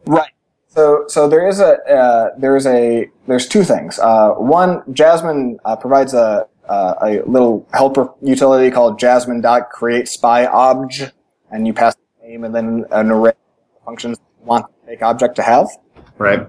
Right. 0.06 0.32
So, 0.68 1.06
so 1.08 1.28
there 1.28 1.48
is 1.48 1.60
a 1.60 1.78
uh, 1.92 2.30
there 2.38 2.56
is 2.56 2.68
a 2.68 3.10
there's 3.28 3.48
two 3.48 3.64
things. 3.64 3.98
Uh, 4.00 4.30
one, 4.34 4.84
Jasmine 4.94 5.60
uh, 5.66 5.76
provides 5.76 6.14
a 6.14 6.48
uh, 6.70 6.94
a 7.02 7.22
little 7.26 7.68
helper 7.74 8.14
utility 8.22 8.70
called 8.70 9.00
Jasmine 9.00 9.42
dot 9.42 9.72
create 9.72 10.08
spy 10.08 10.46
obj, 10.46 11.12
and 11.52 11.66
you 11.66 11.74
pass 11.74 11.96
the 11.96 12.28
name 12.28 12.44
and 12.44 12.54
then 12.54 12.86
an 12.92 13.10
array 13.10 13.32
of 13.32 13.84
functions 13.84 14.20
you 14.40 14.46
want 14.46 14.68
the 14.68 14.92
fake 14.92 15.02
object 15.02 15.36
to 15.38 15.42
have. 15.42 15.68
Right. 16.18 16.48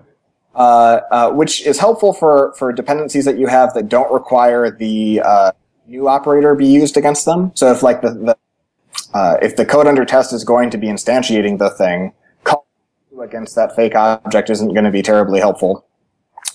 Uh, 0.55 1.01
uh, 1.11 1.31
which 1.31 1.65
is 1.65 1.79
helpful 1.79 2.13
for 2.13 2.53
for 2.59 2.73
dependencies 2.73 3.25
that 3.25 3.39
you 3.39 3.47
have 3.47 3.73
that 3.73 3.89
don't 3.89 4.13
require 4.13 4.71
the 4.71 5.23
uh, 5.25 5.53
new 5.91 6.07
operator 6.07 6.55
be 6.55 6.67
used 6.67 6.97
against 6.97 7.25
them. 7.25 7.51
So 7.55 7.71
if 7.73 7.83
like 7.83 8.01
the, 8.01 8.11
the 8.11 8.37
uh, 9.13 9.37
if 9.43 9.57
the 9.57 9.67
code 9.67 9.89
under 9.89 10.05
test 10.05 10.33
is 10.33 10.45
going 10.45 10.71
to 10.71 10.79
be 10.79 10.87
instantiating 10.87 11.59
the 11.59 11.69
thing, 11.71 12.13
call 12.45 12.65
against 13.21 13.57
that 13.57 13.75
fake 13.75 13.97
object 13.97 14.51
isn't 14.51 14.73
going 14.73 14.85
to 14.85 14.93
be 14.93 15.03
terribly 15.03 15.41
helpful. 15.41 15.85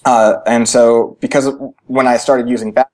Uh, 0.05 0.37
and 0.47 0.69
so 0.69 1.17
because 1.19 1.53
when 1.87 2.07
I 2.07 2.15
started 2.15 2.47
using 2.47 2.71
back, 2.71 2.89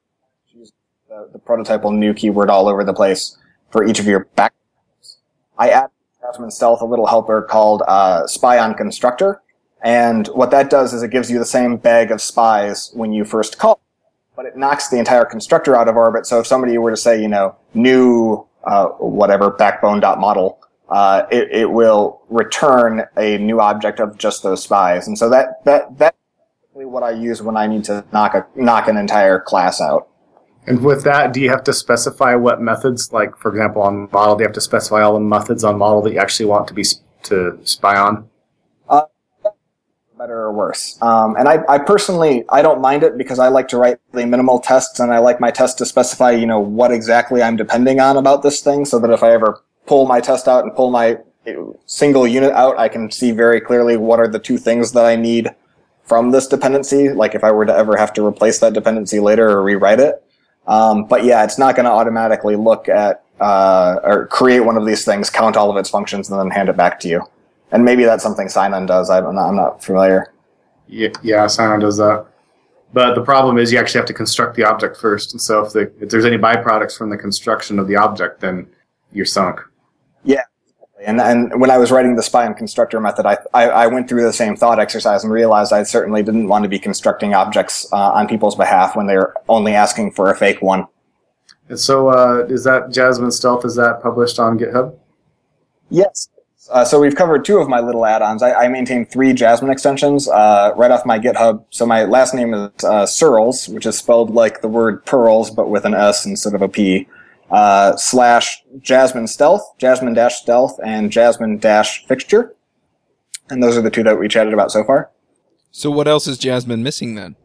the, 1.10 1.30
the 1.32 1.40
prototypal 1.40 1.96
new 1.96 2.14
keyword 2.14 2.50
all 2.50 2.68
over 2.68 2.84
the 2.84 2.94
place 2.94 3.38
for 3.70 3.86
each 3.86 4.00
of 4.00 4.08
your 4.08 4.26
back, 4.36 4.54
I 5.60 5.70
added 5.70 5.92
Jasmine 6.22 6.50
Stealth 6.50 6.82
a 6.82 6.86
little 6.86 7.06
helper 7.06 7.44
called 7.44 7.84
uh, 7.88 8.26
Spy 8.26 8.58
on 8.58 8.74
Constructor. 8.74 9.42
And 9.84 10.28
what 10.30 10.52
that 10.52 10.70
does 10.70 10.94
is 10.94 11.04
it 11.04 11.12
gives 11.12 11.30
you 11.30 11.38
the 11.38 11.46
same 11.46 11.78
bag 11.78 12.12
of 12.12 12.22
spies 12.22 12.92
when 12.94 13.12
you 13.12 13.26
first 13.26 13.58
call, 13.60 13.82
but 14.36 14.46
it 14.46 14.58
knocks 14.58 14.90
the 14.90 14.98
entire 14.98 15.26
constructor 15.26 15.76
out 15.76 15.88
of 15.88 15.96
orbit. 15.96 16.26
So 16.26 16.40
if 16.40 16.48
somebody 16.48 16.78
were 16.78 16.92
to 16.92 16.98
say, 16.98 17.22
you 17.22 17.28
know, 17.28 17.56
new 17.74 18.46
uh, 18.64 18.88
whatever 18.88 19.52
backbone.model, 19.52 20.60
uh, 20.90 21.24
it, 21.32 21.50
it 21.52 21.72
will 21.72 22.22
return 22.30 23.04
a 23.18 23.38
new 23.38 23.60
object 23.60 24.00
of 24.00 24.18
just 24.18 24.44
those 24.44 24.64
spies. 24.64 25.08
And 25.08 25.18
so 25.18 25.30
that, 25.30 25.64
that, 25.66 25.98
that's 25.98 26.18
what 26.74 27.04
I 27.04 27.12
use 27.12 27.42
when 27.42 27.58
I 27.58 27.68
need 27.68 27.86
to 27.86 28.04
knock 28.12 28.34
a, 28.34 28.46
knock 28.56 28.88
an 28.88 28.98
entire 28.98 29.40
class 29.40 29.80
out. 29.82 30.08
And 30.68 30.84
with 30.84 31.04
that, 31.06 31.34
do 31.34 31.42
you 31.42 31.50
have 31.50 31.64
to 31.64 31.74
specify 31.74 32.36
what 32.36 32.62
methods, 32.62 33.12
like 33.12 33.36
for 33.38 33.50
example 33.50 33.82
on 33.82 34.10
model, 34.12 34.36
do 34.36 34.44
you 34.44 34.48
have 34.48 34.54
to 34.54 34.62
specify 34.62 35.02
all 35.02 35.14
the 35.14 35.20
methods 35.20 35.64
on 35.64 35.78
model 35.78 36.02
that 36.04 36.14
you 36.14 36.20
actually 36.20 36.46
want 36.46 36.68
to 36.68 36.74
be 36.74 36.84
to 37.24 37.60
spy 37.64 37.98
on? 37.98 38.30
Better 40.22 40.38
or 40.38 40.54
worse. 40.54 41.02
Um, 41.02 41.36
and 41.36 41.50
I, 41.50 41.64
I 41.68 41.80
personally, 41.80 42.46
I 42.50 42.62
don't 42.62 42.80
mind 42.80 43.02
it 43.02 43.18
because 43.18 43.40
I 43.40 43.48
like 43.48 43.68
to 43.70 43.78
write 43.78 43.98
the 44.12 44.24
minimal 44.28 44.60
tests 44.60 45.00
and 45.00 45.12
I 45.12 45.18
like 45.18 45.40
my 45.40 45.50
test 45.50 45.80
to 45.80 45.86
specify, 45.88 46.30
you 46.30 46.46
know, 46.46 46.60
what 46.60 46.92
exactly 46.92 47.42
I'm 47.42 47.58
depending 47.58 48.00
on 48.00 48.18
about 48.18 48.44
this 48.44 48.62
thing 48.62 48.86
so 48.86 49.00
that 49.00 49.10
if 49.10 49.24
I 49.24 49.32
ever 49.32 49.64
pull 49.88 50.06
my 50.06 50.20
test 50.20 50.48
out 50.48 50.64
and 50.64 50.76
pull 50.76 50.92
my 50.92 51.18
single 51.88 52.28
unit 52.28 52.52
out, 52.52 52.78
I 52.78 52.88
can 52.88 53.10
see 53.10 53.32
very 53.32 53.60
clearly 53.60 53.98
what 53.98 54.20
are 54.20 54.28
the 54.28 54.38
two 54.38 54.60
things 54.60 54.92
that 54.92 55.06
I 55.06 55.16
need 55.16 55.50
from 56.04 56.30
this 56.30 56.46
dependency. 56.46 57.10
Like 57.10 57.34
if 57.34 57.44
I 57.44 57.52
were 57.52 57.66
to 57.66 57.76
ever 57.76 57.98
have 57.98 58.14
to 58.14 58.24
replace 58.24 58.60
that 58.60 58.74
dependency 58.74 59.20
later 59.20 59.50
or 59.50 59.64
rewrite 59.64 60.00
it. 60.00 60.24
Um, 60.68 61.06
but 61.06 61.24
yeah, 61.24 61.44
it's 61.44 61.58
not 61.58 61.76
going 61.76 61.86
to 61.86 61.92
automatically 61.92 62.56
look 62.56 62.88
at 62.88 63.24
uh, 63.40 63.96
or 64.04 64.28
create 64.28 64.60
one 64.60 64.78
of 64.78 64.86
these 64.86 65.04
things, 65.04 65.32
count 65.32 65.58
all 65.58 65.72
of 65.72 65.78
its 65.78 65.90
functions, 65.90 66.30
and 66.30 66.40
then 66.40 66.52
hand 66.52 66.70
it 66.70 66.78
back 66.78 67.00
to 67.00 67.08
you. 67.08 67.24
And 67.72 67.86
maybe 67.86 68.04
that's 68.04 68.24
something 68.24 68.48
Sinon 68.48 68.86
does. 68.86 69.10
I'm 69.10 69.36
not, 69.36 69.50
I'm 69.50 69.56
not 69.56 69.84
familiar. 69.84 70.34
Yeah, 70.88 71.10
yeah, 71.24 71.48
Sinon 71.48 71.80
does 71.80 71.98
that. 71.98 72.26
But 72.94 73.16
the 73.16 73.22
problem 73.22 73.58
is 73.58 73.72
you 73.72 73.80
actually 73.80 74.00
have 74.00 74.08
to 74.08 74.14
construct 74.14 74.56
the 74.58 74.66
object 74.66 74.98
first. 74.98 75.32
And 75.32 75.42
so 75.42 75.66
if, 75.66 75.72
the, 75.72 75.92
if 76.02 76.10
there's 76.10 76.26
any 76.26 76.38
byproducts 76.38 76.98
from 76.98 77.10
the 77.10 77.18
construction 77.18 77.80
of 77.80 77.88
the 77.88 77.96
object, 77.96 78.42
then 78.42 78.68
you're 79.14 79.26
sunk. 79.26 79.62
Yeah. 80.24 80.44
And, 81.04 81.20
and 81.20 81.60
when 81.60 81.72
I 81.72 81.78
was 81.78 81.90
writing 81.90 82.16
the 82.16 82.22
spy 82.22 82.46
on 82.46 82.54
constructor 82.54 83.00
method, 83.00 83.26
I, 83.26 83.38
I, 83.54 83.70
I, 83.70 83.88
went 83.88 84.08
through 84.08 84.22
the 84.24 84.34
same 84.34 84.56
thought 84.56 84.80
exercise 84.80 85.24
and 85.24 85.34
realized 85.34 85.74
I 85.74 85.82
certainly 85.82 86.22
didn't 86.22 86.48
want 86.48 86.64
to 86.64 86.70
be 86.70 86.78
constructing 86.78 87.34
objects 87.34 87.92
uh, 87.92 88.12
on 88.12 88.28
people's 88.28 88.56
behalf 88.56 88.96
when 88.96 89.08
they're 89.08 89.34
only 89.50 89.74
asking 89.74 90.12
for 90.12 90.30
a 90.30 90.38
fake 90.38 90.62
one. 90.62 90.86
And 91.70 91.80
so, 91.80 92.10
uh, 92.10 92.46
is 92.50 92.64
that 92.66 92.92
Jasmine 92.92 93.32
Stealth? 93.32 93.66
Is 93.66 93.76
that 93.78 94.02
published 94.04 94.38
on 94.38 94.60
GitHub? 94.60 94.96
Yes. 95.90 96.30
Uh, 96.72 96.86
so 96.86 97.00
we've 97.02 97.16
covered 97.16 97.44
two 97.44 97.58
of 97.58 97.68
my 97.68 97.82
little 97.82 98.06
add-ons. 98.06 98.42
I, 98.42 98.54
I 98.54 98.68
maintain 98.70 99.06
three 99.06 99.34
Jasmine 99.34 99.72
extensions 99.72 100.30
uh, 100.30 100.72
right 100.78 100.90
off 100.90 101.06
my 101.06 101.20
GitHub. 101.20 101.66
So 101.70 101.86
my 101.86 102.06
last 102.06 102.34
name 102.34 102.54
is 102.54 102.84
uh, 102.86 103.06
Searls, 103.06 103.68
which 103.68 103.86
is 103.86 103.98
spelled 103.98 104.34
like 104.34 104.62
the 104.62 104.70
word 104.70 105.06
pearls, 105.06 105.52
but 105.52 105.70
with 105.70 105.84
an 105.84 105.94
S 105.94 106.26
instead 106.26 106.54
of 106.54 106.62
a 106.62 106.70
P 106.70 107.08
uh, 107.52 107.98
slash 107.98 108.64
Jasmine 108.80 109.28
Stealth, 109.28 109.78
Jasmine 109.78 110.14
dash 110.14 110.36
Stealth, 110.36 110.80
and 110.84 111.12
Jasmine 111.12 111.58
dash 111.58 112.06
Fixture. 112.06 112.56
And 113.50 113.62
those 113.62 113.76
are 113.76 113.82
the 113.82 113.92
two 113.92 114.04
that 114.04 114.18
we 114.18 114.30
chatted 114.30 114.54
about 114.54 114.72
so 114.72 114.86
far. 114.86 115.12
So 115.72 115.92
what 115.92 116.08
else 116.08 116.26
is 116.26 116.38
Jasmine 116.38 116.84
missing 116.84 117.16
then? 117.16 117.36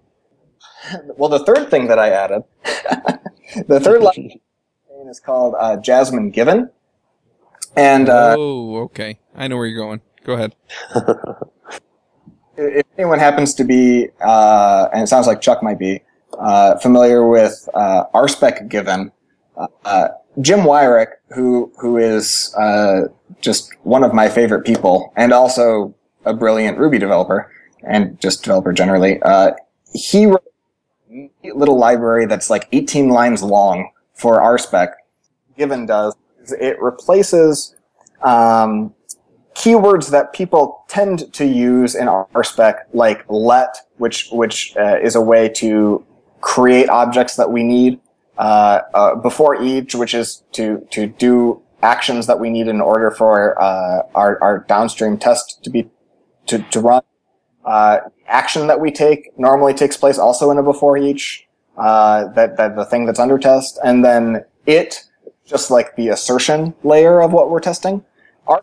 well, 1.17 1.29
the 1.29 1.45
third 1.45 1.69
thing 1.69 1.89
that 1.89 1.99
I 1.99 2.11
added, 2.11 2.43
the 3.67 3.81
third 3.81 4.03
line 4.03 4.39
is 5.11 5.19
called 5.19 5.55
uh, 5.59 5.77
Jasmine 5.79 6.31
Given. 6.31 6.71
And 7.77 8.09
uh, 8.09 8.35
oh, 8.39 8.79
okay, 8.85 9.19
I 9.35 9.49
know 9.49 9.57
where 9.57 9.67
you're 9.67 9.79
going. 9.85 10.01
Go 10.25 10.33
ahead. 10.33 10.57
if 12.57 12.87
anyone 12.97 13.19
happens 13.19 13.55
to 13.55 13.65
be, 13.65 14.09
uh, 14.21 14.89
and 14.93 15.03
it 15.03 15.09
sounds 15.09 15.27
like 15.27 15.41
Chuck 15.41 15.63
might 15.63 15.79
be 15.79 16.03
uh, 16.39 16.79
familiar 16.79 17.27
with 17.27 17.69
uh, 17.75 18.05
RSpec 18.15 18.69
Given, 18.69 19.13
uh, 19.85 20.09
Jim 20.41 20.61
Weirich, 20.61 21.11
who 21.35 21.71
who 21.79 21.99
is 21.99 22.55
uh, 22.57 23.03
just 23.41 23.75
one 23.83 24.03
of 24.03 24.15
my 24.15 24.29
favorite 24.29 24.65
people, 24.65 25.13
and 25.17 25.33
also 25.33 25.95
a 26.25 26.33
brilliant 26.33 26.79
Ruby 26.79 26.99
developer, 26.99 27.53
and 27.83 28.19
just 28.21 28.43
developer 28.43 28.73
generally. 28.73 29.21
Uh, 29.23 29.53
he 29.93 30.27
wrote 30.27 30.45
a 31.11 31.53
little 31.55 31.79
library 31.79 32.27
that's 32.27 32.51
like 32.51 32.69
18 32.73 33.09
lines 33.09 33.43
long 33.43 33.91
for 34.15 34.41
RSpec. 34.41 34.93
Given 35.57 35.87
does 35.87 36.15
it 36.53 36.81
replaces 36.81 37.75
um, 38.23 38.95
keywords 39.55 40.11
that 40.11 40.33
people 40.33 40.85
tend 40.89 41.33
to 41.33 41.47
use 41.47 41.95
in 41.95 42.07
RSpec, 42.07 42.81
like 42.93 43.25
let, 43.29 43.77
which 43.97 44.29
which 44.31 44.77
uh, 44.77 44.99
is 45.03 45.15
a 45.15 45.21
way 45.21 45.49
to 45.49 46.05
create 46.41 46.89
objects 46.89 47.37
that 47.37 47.51
we 47.51 47.65
need 47.65 47.99
uh, 48.39 48.81
uh, 48.95 49.15
before 49.17 49.61
each, 49.63 49.95
which 49.95 50.15
is 50.15 50.45
to 50.53 50.87
to 50.91 51.07
do 51.07 51.61
actions 51.83 52.27
that 52.27 52.39
we 52.39 52.51
need 52.51 52.69
in 52.69 52.81
order 52.81 53.11
for 53.11 53.61
uh, 53.61 54.03
our 54.15 54.43
our 54.43 54.59
downstream 54.69 55.17
test 55.17 55.61
to 55.65 55.71
be 55.71 55.89
to 56.47 56.59
to 56.71 56.81
run. 56.81 57.03
Uh, 57.65 57.99
action 58.29 58.69
that 58.69 58.79
we 58.79 58.93
take 58.93 59.37
normally 59.39 59.75
takes 59.75 59.97
place 59.97 60.19
also 60.19 60.51
in 60.51 60.59
a 60.59 60.63
before 60.63 60.97
each. 60.97 61.47
Uh, 61.77 62.29
that 62.33 62.57
that 62.57 62.77
the 62.77 62.85
thing 62.85 63.05
that's 63.05 63.19
under 63.19 63.39
test, 63.39 63.79
and 63.85 64.05
then 64.05 64.45
it 64.67 65.06
just 65.47 65.71
like 65.71 65.97
the 65.97 66.09
assertion 66.09 66.75
layer 66.83 67.23
of 67.23 67.33
what 67.33 67.51
we're 67.51 67.61
testing. 67.61 68.05
Our, 68.47 68.63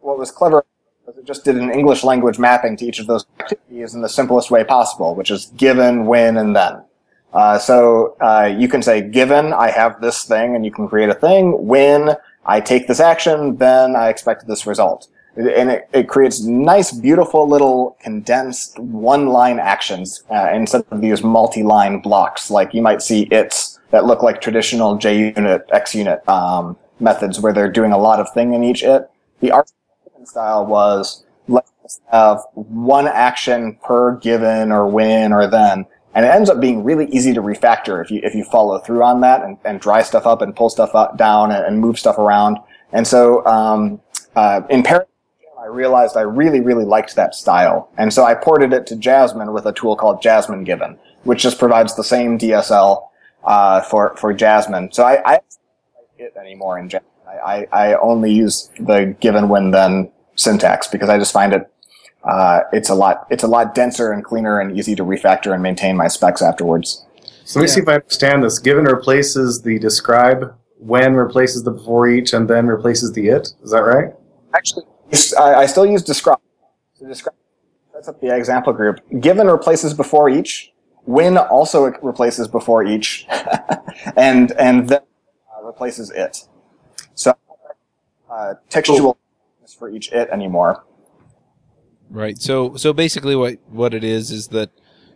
what 0.00 0.18
was 0.18 0.30
clever 0.30 0.64
was 1.06 1.18
it 1.18 1.26
just 1.26 1.44
did 1.44 1.56
an 1.56 1.70
English 1.70 2.02
language 2.02 2.38
mapping 2.38 2.76
to 2.78 2.86
each 2.86 2.98
of 2.98 3.06
those 3.06 3.26
activities 3.38 3.94
in 3.94 4.00
the 4.00 4.08
simplest 4.08 4.50
way 4.50 4.64
possible, 4.64 5.14
which 5.14 5.30
is 5.30 5.46
given, 5.56 6.06
when, 6.06 6.36
and 6.36 6.56
then. 6.56 6.82
Uh, 7.32 7.58
so 7.58 8.16
uh, 8.20 8.52
you 8.58 8.68
can 8.68 8.82
say, 8.82 9.00
given 9.00 9.52
I 9.52 9.70
have 9.70 10.00
this 10.00 10.24
thing, 10.24 10.56
and 10.56 10.64
you 10.64 10.72
can 10.72 10.88
create 10.88 11.10
a 11.10 11.14
thing. 11.14 11.66
When 11.66 12.16
I 12.44 12.60
take 12.60 12.88
this 12.88 12.98
action, 13.00 13.56
then 13.56 13.94
I 13.94 14.08
expect 14.08 14.46
this 14.46 14.66
result. 14.66 15.08
And 15.36 15.70
it, 15.70 15.88
it 15.92 16.08
creates 16.08 16.42
nice, 16.42 16.90
beautiful 16.90 17.48
little 17.48 17.96
condensed 18.02 18.78
one-line 18.80 19.60
actions 19.60 20.24
uh, 20.28 20.50
instead 20.52 20.84
of 20.90 21.00
these 21.00 21.22
multi-line 21.22 22.00
blocks 22.00 22.50
like 22.50 22.74
you 22.74 22.82
might 22.82 23.00
see 23.00 23.22
its 23.30 23.69
that 23.90 24.06
look 24.06 24.22
like 24.22 24.40
traditional 24.40 24.96
JUnit, 24.98 25.68
XUnit 25.68 26.28
um, 26.28 26.76
methods 26.98 27.40
where 27.40 27.52
they're 27.52 27.70
doing 27.70 27.92
a 27.92 27.98
lot 27.98 28.20
of 28.20 28.32
thing 28.32 28.54
in 28.54 28.62
each 28.62 28.82
it. 28.82 29.10
The 29.40 29.50
art 29.50 29.70
style 30.24 30.66
was 30.66 31.24
let's 31.48 32.00
have 32.12 32.42
one 32.54 33.08
action 33.08 33.78
per 33.82 34.16
given 34.16 34.70
or 34.70 34.86
when 34.86 35.32
or 35.32 35.46
then 35.46 35.86
and 36.14 36.24
it 36.24 36.28
ends 36.28 36.50
up 36.50 36.60
being 36.60 36.82
really 36.82 37.06
easy 37.06 37.32
to 37.34 37.42
refactor 37.42 38.02
if 38.02 38.10
you 38.10 38.20
if 38.22 38.34
you 38.34 38.44
follow 38.44 38.78
through 38.80 39.02
on 39.02 39.20
that 39.20 39.42
and, 39.42 39.58
and 39.64 39.80
dry 39.80 40.02
stuff 40.02 40.26
up 40.26 40.42
and 40.42 40.56
pull 40.56 40.68
stuff 40.68 40.94
up, 40.94 41.16
down 41.16 41.52
and, 41.52 41.64
and, 41.64 41.80
move 41.80 41.98
stuff 41.98 42.18
around. 42.18 42.58
And 42.92 43.06
so 43.06 43.46
um, 43.46 44.00
uh, 44.34 44.62
in 44.70 44.82
parallel, 44.82 45.06
I 45.58 45.66
realized 45.66 46.16
I 46.16 46.22
really 46.22 46.60
really 46.60 46.84
liked 46.84 47.14
that 47.16 47.34
style, 47.34 47.90
and 47.96 48.12
so 48.12 48.24
I 48.24 48.34
ported 48.34 48.72
it 48.72 48.86
to 48.88 48.96
Jasmine 48.96 49.52
with 49.52 49.66
a 49.66 49.72
tool 49.72 49.94
called 49.94 50.20
Jasmine 50.22 50.64
Given, 50.64 50.98
which 51.24 51.42
just 51.42 51.58
provides 51.58 51.94
the 51.94 52.04
same 52.04 52.38
DSL 52.38 53.08
uh, 53.44 53.80
for 53.82 54.16
for 54.16 54.32
Jasmine. 54.32 54.92
So 54.92 55.04
I, 55.04 55.20
I 55.24 55.32
don't 55.34 55.44
like 55.96 56.18
it 56.18 56.36
anymore 56.36 56.78
in 56.78 56.88
Jasmine. 56.88 57.10
I, 57.26 57.66
I, 57.72 57.90
I 57.90 57.94
only 57.98 58.32
use 58.32 58.70
the 58.78 59.16
given 59.20 59.48
when 59.48 59.70
then 59.70 60.10
syntax 60.34 60.88
because 60.88 61.08
I 61.08 61.18
just 61.18 61.32
find 61.32 61.52
it 61.52 61.70
uh, 62.24 62.60
it's 62.72 62.88
a 62.88 62.94
lot 62.94 63.26
it's 63.30 63.44
a 63.44 63.46
lot 63.46 63.74
denser 63.74 64.12
and 64.12 64.24
cleaner 64.24 64.60
and 64.60 64.76
easy 64.76 64.94
to 64.94 65.04
refactor 65.04 65.54
and 65.54 65.62
maintain 65.62 65.96
my 65.96 66.08
specs 66.08 66.42
afterwards. 66.42 67.06
So 67.44 67.58
let 67.58 67.64
me 67.64 67.68
yeah. 67.68 67.74
see 67.74 67.80
if 67.80 67.88
I 67.88 67.94
understand 67.94 68.44
this. 68.44 68.58
Given 68.58 68.84
replaces 68.84 69.62
the 69.62 69.78
describe, 69.78 70.54
when 70.78 71.14
replaces 71.14 71.64
the 71.64 71.70
before 71.70 72.08
each, 72.08 72.32
and 72.32 72.48
then 72.48 72.66
replaces 72.66 73.12
the 73.12 73.28
it. 73.28 73.52
Is 73.62 73.70
that 73.70 73.80
right? 73.80 74.12
Actually, 74.54 74.84
I, 75.38 75.54
I 75.54 75.66
still 75.66 75.86
use 75.86 76.02
describe. 76.02 76.38
So 76.94 77.06
describe 77.06 77.34
sets 78.00 78.08
up 78.08 78.20
the 78.20 78.34
example 78.34 78.72
group. 78.72 79.00
Given 79.20 79.46
replaces 79.46 79.94
before 79.94 80.30
each. 80.30 80.72
When 81.04 81.38
also 81.38 81.92
replaces 82.02 82.46
before 82.46 82.84
each, 82.84 83.26
and 84.16 84.52
and 84.52 84.88
then 84.88 85.00
uh, 85.56 85.64
replaces 85.64 86.10
it. 86.10 86.46
So 87.14 87.34
uh, 88.30 88.54
textual 88.68 89.18
for 89.78 89.88
each 89.88 90.12
it 90.12 90.28
anymore. 90.30 90.84
Right. 92.10 92.38
So 92.38 92.76
so 92.76 92.92
basically, 92.92 93.36
what 93.36 93.58
what 93.68 93.94
it 93.94 94.04
is 94.04 94.30
is 94.30 94.48
that 94.48 94.70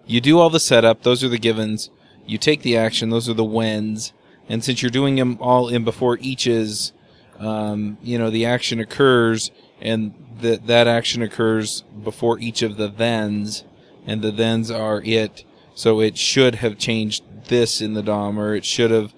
you 0.07 0.21
do 0.21 0.39
all 0.39 0.51
the 0.51 0.61
setup. 0.61 1.03
Those 1.03 1.25
are 1.25 1.29
the 1.29 1.39
givens. 1.39 1.91
You 2.27 2.39
take 2.39 2.63
the 2.63 2.77
action. 2.77 3.11
Those 3.11 3.29
are 3.29 3.35
the 3.35 3.45
whens. 3.45 4.13
And 4.49 4.63
since 4.63 4.83
you're 4.83 4.91
doing 4.91 5.17
them 5.17 5.39
all 5.41 5.69
in 5.69 5.85
before 5.85 6.19
each 6.21 6.47
is, 6.47 6.93
um, 7.39 7.99
you 8.03 8.19
know, 8.19 8.31
the 8.31 8.45
action 8.45 8.79
occurs, 8.79 9.51
and 9.81 10.15
that 10.41 10.67
that 10.67 10.87
action 10.87 11.23
occurs 11.23 11.83
before 12.03 12.39
each 12.39 12.63
of 12.63 12.77
the 12.77 12.91
thens, 12.91 13.65
and 14.07 14.23
the 14.23 14.33
thens 14.33 14.71
are 14.71 15.03
it. 15.03 15.45
So 15.75 16.01
it 16.01 16.17
should 16.17 16.57
have 16.57 16.79
changed 16.79 17.25
this 17.47 17.81
in 17.81 17.95
the 17.95 18.03
DOM, 18.03 18.39
or 18.39 18.55
it 18.55 18.65
should 18.65 18.91
have 18.91 19.13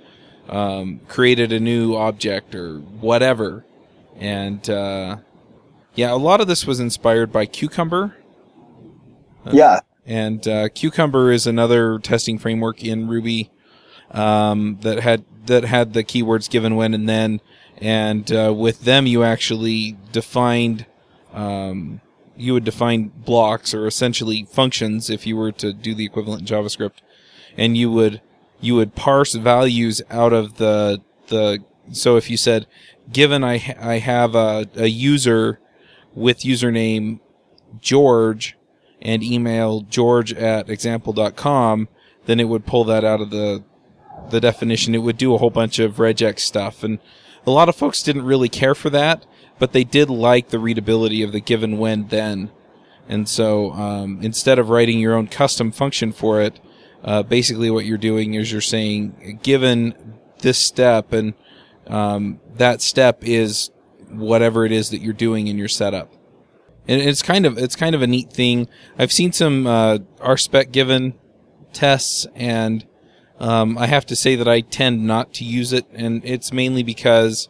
um, 0.49 1.01
created 1.09 1.53
a 1.53 1.61
new 1.61 1.95
object, 1.95 2.55
or 2.55 2.79
whatever. 2.79 3.65
And 4.17 4.69
uh, 4.69 5.19
yeah, 5.95 6.13
a 6.13 6.17
lot 6.17 6.41
of 6.41 6.47
this 6.47 6.67
was 6.67 6.81
inspired 6.81 7.33
by 7.33 7.47
Cucumber. 7.47 8.17
Yeah. 9.53 9.81
And 10.05 10.47
uh, 10.47 10.69
Cucumber 10.69 11.31
is 11.33 11.47
another 11.47 11.99
testing 11.99 12.39
framework 12.39 12.83
in 12.83 13.09
Ruby 13.09 13.51
um, 14.11 14.79
that 14.83 15.01
had 15.01 15.25
that 15.47 15.65
had 15.65 15.93
the 15.93 16.05
keywords 16.05 16.51
given 16.51 16.75
when 16.77 16.95
and 16.95 17.09
then, 17.09 17.41
and 17.79 18.31
uh, 18.33 18.53
with 18.57 18.83
them 18.83 19.07
you 19.07 19.23
actually 19.23 19.97
defined 20.13 20.87
um, 21.33 22.01
you 22.37 22.53
would 22.53 22.65
define 22.65 23.09
blocks 23.09 23.73
or 23.75 23.87
essentially 23.87 24.47
functions 24.51 25.11
if 25.11 25.27
you 25.27 25.37
were 25.37 25.53
to 25.53 25.73
do 25.73 25.95
the 25.95 26.05
equivalent 26.05 26.43
in 26.43 26.47
JavaScript, 26.47 26.99
and 27.57 27.77
you 27.77 27.91
would 27.91 28.21
you 28.61 28.75
would 28.75 28.95
parse 28.95 29.35
values 29.35 30.03
out 30.11 30.33
of 30.33 30.57
the 30.57 31.01
the 31.29 31.63
so 31.93 32.17
if 32.17 32.31
you 32.31 32.37
said 32.37 32.67
given 33.13 33.45
I 33.45 33.77
I 33.81 33.99
have 33.99 34.35
a, 34.35 34.69
a 34.77 34.89
user 34.89 35.61
with 36.15 36.41
username 36.41 37.21
George 37.81 38.57
and 39.03 39.23
email 39.23 39.83
george 39.83 40.33
at 40.33 40.71
example.com, 40.71 41.89
then 42.25 42.41
it 42.41 42.45
would 42.45 42.67
pull 42.67 42.85
that 42.85 43.05
out 43.05 43.21
of 43.21 43.31
the 43.31 43.63
the 44.31 44.41
definition. 44.41 44.95
It 44.95 44.99
would 44.99 45.19
do 45.19 45.35
a 45.35 45.39
whole 45.39 45.51
bunch 45.51 45.79
of 45.79 45.97
regex 45.97 46.41
stuff, 46.41 46.83
and 46.83 46.99
a 47.47 47.51
lot 47.51 47.69
of 47.69 47.77
folks 47.77 48.03
didn't 48.03 48.25
really 48.25 48.49
care 48.49 48.75
for 48.75 48.91
that, 48.91 49.25
but 49.59 49.73
they 49.73 49.85
did 49.85 50.11
like 50.11 50.49
the 50.49 50.59
readability 50.59 51.23
of 51.23 51.33
the 51.33 51.41
given 51.41 51.79
when 51.79 52.09
then. 52.09 52.51
And 53.09 53.29
so 53.29 53.73
um, 53.73 54.21
instead 54.23 54.59
of 54.59 54.69
writing 54.69 54.99
your 54.99 55.15
own 55.15 55.29
custom 55.29 55.71
function 55.71 56.13
for 56.13 56.41
it, 56.41 56.61
uh, 57.05 57.23
basically 57.23 57.71
what 57.71 57.85
you're 57.85 57.99
doing 57.99 58.35
is 58.35 58.51
you're 58.51 58.61
saying, 58.61 59.39
given 59.43 60.17
this 60.41 60.59
step, 60.59 61.13
and 61.13 61.35
um, 61.87 62.41
that 62.57 62.83
step 62.83 63.23
is 63.23 63.71
whatever 64.11 64.65
it 64.65 64.73
is 64.73 64.91
that 64.91 65.01
you're 65.01 65.13
doing 65.13 65.47
in 65.47 65.57
your 65.59 65.69
setup. 65.69 66.13
And 66.89 67.01
it's 67.01 67.23
kind 67.23 67.47
of 67.47 67.59
it's 67.59 67.77
kind 67.77 67.95
of 67.95 68.03
a 68.03 68.07
neat 68.07 68.33
thing. 68.33 68.69
I've 68.99 69.13
seen 69.13 69.33
some 69.33 69.67
uh, 69.67 69.99
RSpec 70.19 70.73
given 70.73 71.15
tests, 71.73 72.27
and 72.35 72.87
um, 73.39 73.77
I 73.77 73.87
have 73.87 74.07
to 74.07 74.17
say 74.17 74.37
that 74.37 74.49
I 74.49 74.61
tend 74.61 75.07
not 75.07 75.33
to 75.35 75.45
use 75.45 75.73
it, 75.73 75.87
and 75.93 76.25
it's 76.25 76.53
mainly 76.53 76.83
because 76.83 77.49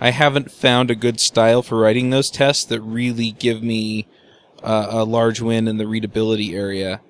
I 0.00 0.10
haven't 0.10 0.50
found 0.50 0.90
a 0.90 0.94
good 0.94 1.20
style 1.20 1.62
for 1.62 1.78
writing 1.78 2.10
those 2.10 2.30
tests 2.30 2.64
that 2.66 2.80
really 2.80 3.32
give 3.32 3.62
me 3.62 4.06
uh, 4.62 4.86
a 4.90 5.04
large 5.04 5.40
win 5.40 5.68
in 5.68 5.76
the 5.76 5.86
readability 5.86 6.54
area. 6.54 7.00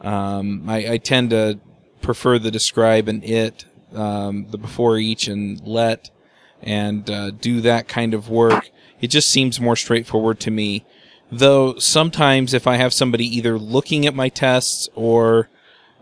Um, 0.00 0.68
I, 0.68 0.92
I, 0.92 0.96
tend 0.98 1.30
to 1.30 1.58
prefer 2.02 2.38
the 2.38 2.50
describe 2.50 3.08
and 3.08 3.24
it, 3.24 3.64
um, 3.94 4.46
the 4.50 4.58
before 4.58 4.98
each 4.98 5.26
and 5.26 5.60
let, 5.66 6.10
and 6.62 7.08
uh, 7.10 7.30
do 7.30 7.60
that 7.62 7.88
kind 7.88 8.12
of 8.12 8.28
work. 8.28 8.70
It 9.00 9.08
just 9.08 9.30
seems 9.30 9.60
more 9.60 9.76
straightforward 9.76 10.38
to 10.40 10.50
me. 10.50 10.84
Though 11.32 11.78
sometimes 11.78 12.54
if 12.54 12.66
I 12.66 12.76
have 12.76 12.92
somebody 12.92 13.24
either 13.36 13.58
looking 13.58 14.06
at 14.06 14.14
my 14.14 14.28
tests 14.28 14.88
or 14.94 15.48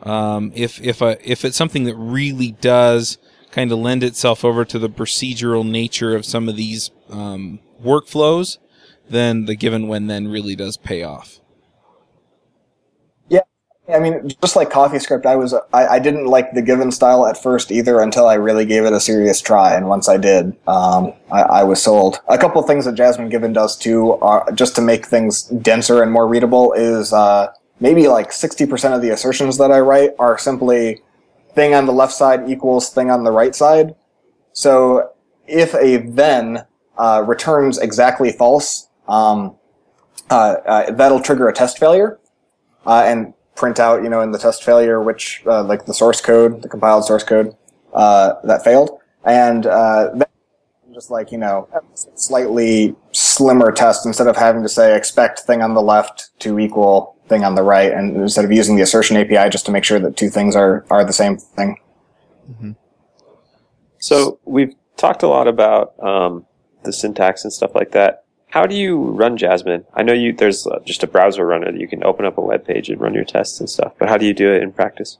um, 0.02 0.52
if 0.54 0.80
if 0.82 1.00
a, 1.00 1.16
if 1.28 1.44
it's 1.44 1.56
something 1.56 1.84
that 1.84 1.96
really 1.96 2.52
does 2.52 3.16
kind 3.54 3.70
of 3.70 3.78
lend 3.78 4.02
itself 4.02 4.44
over 4.44 4.64
to 4.64 4.78
the 4.80 4.90
procedural 4.90 5.64
nature 5.64 6.16
of 6.16 6.24
some 6.24 6.48
of 6.48 6.56
these 6.56 6.90
um, 7.08 7.60
workflows, 7.82 8.58
then 9.08 9.44
the 9.44 9.54
given 9.54 9.86
when 9.86 10.08
then 10.08 10.26
really 10.26 10.56
does 10.56 10.76
pay 10.76 11.04
off. 11.04 11.40
Yeah, 13.86 13.96
I 13.96 14.00
mean, 14.00 14.30
just 14.40 14.56
like 14.56 14.70
CoffeeScript, 14.70 15.26
I 15.26 15.36
was 15.36 15.52
I, 15.52 15.86
I 15.86 15.98
didn't 15.98 16.24
like 16.24 16.52
the 16.52 16.62
given 16.62 16.90
style 16.90 17.26
at 17.26 17.40
first 17.40 17.70
either 17.70 18.00
until 18.00 18.26
I 18.26 18.34
really 18.34 18.64
gave 18.64 18.84
it 18.84 18.94
a 18.94 19.00
serious 19.00 19.42
try, 19.42 19.74
and 19.74 19.88
once 19.88 20.08
I 20.08 20.16
did, 20.16 20.56
um, 20.66 21.12
I, 21.30 21.42
I, 21.42 21.64
was 21.64 21.82
sold. 21.82 22.20
A 22.28 22.38
couple 22.38 22.62
things 22.62 22.86
that 22.86 22.94
Jasmine 22.94 23.28
Given 23.28 23.52
does 23.52 23.76
too, 23.76 24.14
are 24.14 24.50
just 24.52 24.74
to 24.76 24.80
make 24.80 25.04
things 25.04 25.42
denser 25.42 26.02
and 26.02 26.10
more 26.10 26.26
readable, 26.26 26.72
is 26.72 27.12
uh, 27.12 27.52
maybe 27.78 28.08
like 28.08 28.30
60% 28.30 28.96
of 28.96 29.02
the 29.02 29.10
assertions 29.10 29.58
that 29.58 29.70
I 29.70 29.80
write 29.80 30.12
are 30.18 30.38
simply 30.38 31.02
thing 31.54 31.74
on 31.74 31.86
the 31.86 31.92
left 31.92 32.12
side 32.12 32.48
equals 32.48 32.90
thing 32.90 33.10
on 33.10 33.24
the 33.24 33.30
right 33.30 33.54
side. 33.54 33.94
So 34.52 35.12
if 35.46 35.74
a 35.74 35.98
then 35.98 36.66
uh, 36.96 37.24
returns 37.26 37.78
exactly 37.78 38.32
false, 38.32 38.88
um, 39.08 39.56
uh, 40.30 40.56
uh, 40.66 40.90
that'll 40.92 41.20
trigger 41.20 41.48
a 41.48 41.52
test 41.52 41.78
failure 41.78 42.18
uh, 42.86 43.02
and 43.06 43.34
print 43.56 43.78
out, 43.78 44.02
you 44.02 44.08
know, 44.08 44.20
in 44.20 44.32
the 44.32 44.38
test 44.38 44.64
failure 44.64 45.02
which, 45.02 45.42
uh, 45.46 45.62
like 45.62 45.86
the 45.86 45.94
source 45.94 46.20
code, 46.20 46.62
the 46.62 46.68
compiled 46.68 47.04
source 47.04 47.24
code 47.24 47.54
that 47.92 48.62
failed. 48.64 48.98
And 49.24 49.66
just 50.92 51.10
like, 51.10 51.32
you 51.32 51.38
know, 51.38 51.68
slightly 52.14 52.94
slimmer 53.10 53.72
test 53.72 54.06
instead 54.06 54.28
of 54.28 54.36
having 54.36 54.62
to 54.62 54.68
say 54.68 54.96
expect 54.96 55.40
thing 55.40 55.60
on 55.60 55.74
the 55.74 55.82
left 55.82 56.30
to 56.38 56.58
equal 56.58 57.13
thing 57.28 57.44
on 57.44 57.54
the 57.54 57.62
right, 57.62 57.92
and 57.92 58.16
instead 58.16 58.44
of 58.44 58.52
using 58.52 58.76
the 58.76 58.82
assertion 58.82 59.16
API 59.16 59.48
just 59.50 59.66
to 59.66 59.72
make 59.72 59.84
sure 59.84 59.98
that 59.98 60.16
two 60.16 60.30
things 60.30 60.54
are 60.56 60.84
are 60.90 61.04
the 61.04 61.12
same 61.12 61.36
thing. 61.36 61.78
Mm-hmm. 62.50 62.72
So 63.98 64.38
we've 64.44 64.74
talked 64.96 65.22
a 65.22 65.28
lot 65.28 65.48
about 65.48 65.94
um, 66.02 66.46
the 66.84 66.92
syntax 66.92 67.44
and 67.44 67.52
stuff 67.52 67.74
like 67.74 67.92
that. 67.92 68.24
How 68.48 68.66
do 68.66 68.76
you 68.76 68.98
run 68.98 69.36
Jasmine? 69.36 69.84
I 69.94 70.02
know 70.02 70.12
you 70.12 70.32
there's 70.32 70.66
uh, 70.66 70.78
just 70.84 71.02
a 71.02 71.06
browser 71.06 71.46
runner 71.46 71.72
that 71.72 71.80
you 71.80 71.88
can 71.88 72.04
open 72.04 72.24
up 72.24 72.38
a 72.38 72.40
web 72.40 72.66
page 72.66 72.88
and 72.88 73.00
run 73.00 73.14
your 73.14 73.24
tests 73.24 73.58
and 73.58 73.68
stuff, 73.68 73.94
but 73.98 74.08
how 74.08 74.16
do 74.16 74.26
you 74.26 74.34
do 74.34 74.52
it 74.52 74.62
in 74.62 74.72
practice? 74.72 75.18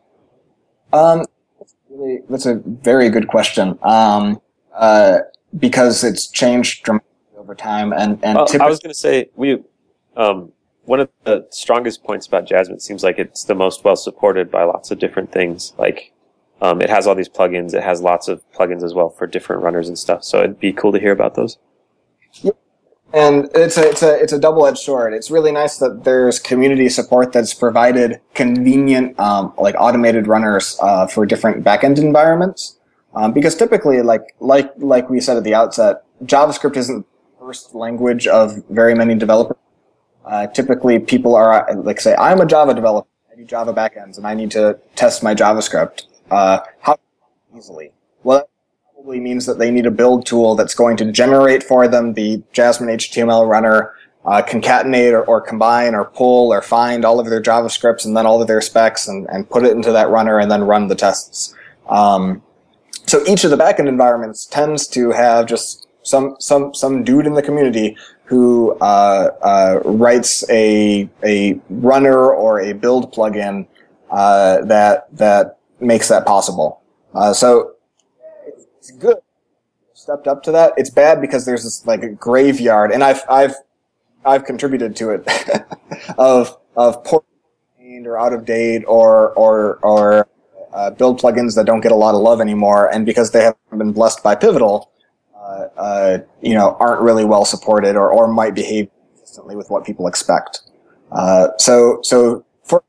Um, 0.92 1.24
that's, 1.58 1.74
that's 2.28 2.46
a 2.46 2.56
very 2.64 3.08
good 3.08 3.26
question. 3.28 3.78
Um, 3.82 4.40
uh, 4.72 5.20
because 5.58 6.04
it's 6.04 6.26
changed 6.26 6.84
dramatically 6.84 7.38
over 7.38 7.54
time, 7.54 7.92
and 7.92 8.18
and 8.24 8.36
well, 8.36 8.48
I 8.60 8.68
was 8.68 8.80
going 8.80 8.92
to 8.92 8.98
say 8.98 9.30
we 9.36 9.62
um, 10.16 10.52
one 10.86 11.00
of 11.00 11.08
the 11.24 11.46
strongest 11.50 12.04
points 12.04 12.26
about 12.26 12.46
Jasmine 12.46 12.80
seems 12.80 13.02
like 13.02 13.18
it's 13.18 13.44
the 13.44 13.54
most 13.54 13.84
well 13.84 13.96
supported 13.96 14.50
by 14.50 14.64
lots 14.64 14.90
of 14.90 14.98
different 14.98 15.32
things. 15.32 15.72
Like, 15.78 16.12
um, 16.60 16.80
it 16.80 16.90
has 16.90 17.06
all 17.06 17.14
these 17.14 17.28
plugins. 17.28 17.74
It 17.74 17.82
has 17.82 18.00
lots 18.02 18.28
of 18.28 18.42
plugins 18.52 18.82
as 18.82 18.94
well 18.94 19.10
for 19.10 19.26
different 19.26 19.62
runners 19.62 19.88
and 19.88 19.98
stuff. 19.98 20.24
So 20.24 20.38
it'd 20.38 20.60
be 20.60 20.72
cool 20.72 20.92
to 20.92 21.00
hear 21.00 21.12
about 21.12 21.34
those. 21.34 21.58
And 23.12 23.48
it's 23.54 23.78
a 23.78 23.88
it's 23.88 24.02
a 24.02 24.20
it's 24.20 24.32
a 24.32 24.40
double 24.40 24.66
edged 24.66 24.78
sword. 24.78 25.14
It's 25.14 25.30
really 25.30 25.52
nice 25.52 25.76
that 25.78 26.02
there's 26.02 26.40
community 26.40 26.88
support 26.88 27.32
that's 27.32 27.54
provided 27.54 28.20
convenient 28.34 29.18
um, 29.20 29.52
like 29.56 29.76
automated 29.78 30.26
runners 30.26 30.76
uh, 30.82 31.06
for 31.06 31.24
different 31.24 31.62
backend 31.64 31.98
environments. 31.98 32.80
Um, 33.14 33.32
because 33.32 33.54
typically, 33.54 34.02
like 34.02 34.34
like 34.40 34.72
like 34.78 35.08
we 35.08 35.20
said 35.20 35.36
at 35.36 35.44
the 35.44 35.54
outset, 35.54 36.02
JavaScript 36.24 36.76
isn't 36.76 37.06
the 37.06 37.46
first 37.46 37.72
language 37.72 38.26
of 38.26 38.64
very 38.68 38.96
many 38.96 39.14
developers 39.14 39.58
uh, 40.24 40.46
typically, 40.48 40.98
people 40.98 41.34
are 41.34 41.74
like 41.76 42.00
say, 42.00 42.14
"I'm 42.16 42.40
a 42.40 42.46
Java 42.46 42.74
developer. 42.74 43.08
I 43.32 43.36
need 43.36 43.48
Java 43.48 43.72
backends, 43.72 44.16
and 44.16 44.26
I 44.26 44.34
need 44.34 44.50
to 44.52 44.78
test 44.96 45.22
my 45.22 45.34
JavaScript." 45.34 46.04
Uh, 46.30 46.60
how 46.80 46.98
easily? 47.56 47.92
Well, 48.22 48.38
that 48.38 48.48
probably 48.94 49.20
means 49.20 49.46
that 49.46 49.58
they 49.58 49.70
need 49.70 49.86
a 49.86 49.90
build 49.90 50.26
tool 50.26 50.54
that's 50.54 50.74
going 50.74 50.96
to 50.98 51.12
generate 51.12 51.62
for 51.62 51.86
them 51.88 52.14
the 52.14 52.42
Jasmine 52.52 52.88
HTML 52.88 53.48
runner, 53.48 53.92
uh, 54.24 54.42
concatenate 54.42 55.12
or, 55.12 55.24
or, 55.24 55.40
combine 55.40 55.94
or 55.94 56.06
pull 56.06 56.52
or 56.52 56.62
find 56.62 57.04
all 57.04 57.20
of 57.20 57.26
their 57.26 57.42
JavaScripts 57.42 58.06
and 58.06 58.16
then 58.16 58.24
all 58.24 58.40
of 58.40 58.48
their 58.48 58.62
specs 58.62 59.06
and, 59.06 59.28
and 59.30 59.48
put 59.50 59.64
it 59.64 59.72
into 59.72 59.92
that 59.92 60.08
runner 60.08 60.38
and 60.38 60.50
then 60.50 60.62
run 60.62 60.88
the 60.88 60.94
tests. 60.94 61.54
Um, 61.88 62.42
so 63.06 63.22
each 63.26 63.44
of 63.44 63.50
the 63.50 63.56
backend 63.58 63.88
environments 63.88 64.46
tends 64.46 64.86
to 64.88 65.10
have 65.10 65.46
just 65.46 65.86
some 66.02 66.36
some 66.38 66.74
some 66.74 67.02
dude 67.02 67.26
in 67.26 67.34
the 67.34 67.42
community 67.42 67.96
who 68.24 68.76
uh, 68.80 69.30
uh, 69.42 69.80
writes 69.84 70.48
a 70.50 71.08
a 71.22 71.60
runner 71.68 72.30
or 72.30 72.60
a 72.60 72.72
build 72.72 73.12
plugin 73.12 73.66
uh, 74.10 74.62
that 74.64 75.06
that 75.16 75.58
makes 75.80 76.08
that 76.08 76.26
possible. 76.26 76.82
Uh, 77.14 77.32
so 77.32 77.74
it's 78.46 78.90
good. 78.92 79.18
Stepped 79.92 80.26
up 80.26 80.42
to 80.42 80.52
that. 80.52 80.72
It's 80.76 80.90
bad 80.90 81.20
because 81.20 81.46
there's 81.46 81.64
this 81.64 81.86
like 81.86 82.02
a 82.02 82.08
graveyard, 82.08 82.90
and 82.90 83.04
I've 83.04 83.22
I've 83.28 83.54
I've 84.24 84.44
contributed 84.44 84.96
to 84.96 85.10
it 85.10 85.28
of 86.18 86.56
of 86.76 87.04
poor 87.04 87.24
or 88.06 88.18
out 88.18 88.32
of 88.32 88.44
date 88.44 88.84
or 88.86 89.30
or 89.32 89.76
or 89.82 90.28
uh, 90.72 90.90
build 90.90 91.20
plugins 91.20 91.54
that 91.54 91.64
don't 91.64 91.80
get 91.80 91.92
a 91.92 91.94
lot 91.94 92.14
of 92.14 92.20
love 92.20 92.40
anymore, 92.40 92.92
and 92.92 93.06
because 93.06 93.30
they 93.30 93.42
haven't 93.42 93.78
been 93.78 93.92
blessed 93.92 94.22
by 94.22 94.34
Pivotal, 94.34 94.90
uh, 95.44 95.68
uh, 95.76 96.18
you 96.40 96.54
know, 96.54 96.76
aren't 96.80 97.02
really 97.02 97.24
well 97.24 97.44
supported 97.44 97.96
or 97.96 98.10
or 98.10 98.26
might 98.28 98.54
behave 98.54 98.88
consistently 99.14 99.56
with 99.56 99.70
what 99.70 99.84
people 99.84 100.06
expect. 100.06 100.62
Uh, 101.12 101.48
so 101.58 101.98
so 102.02 102.44
for 102.62 102.82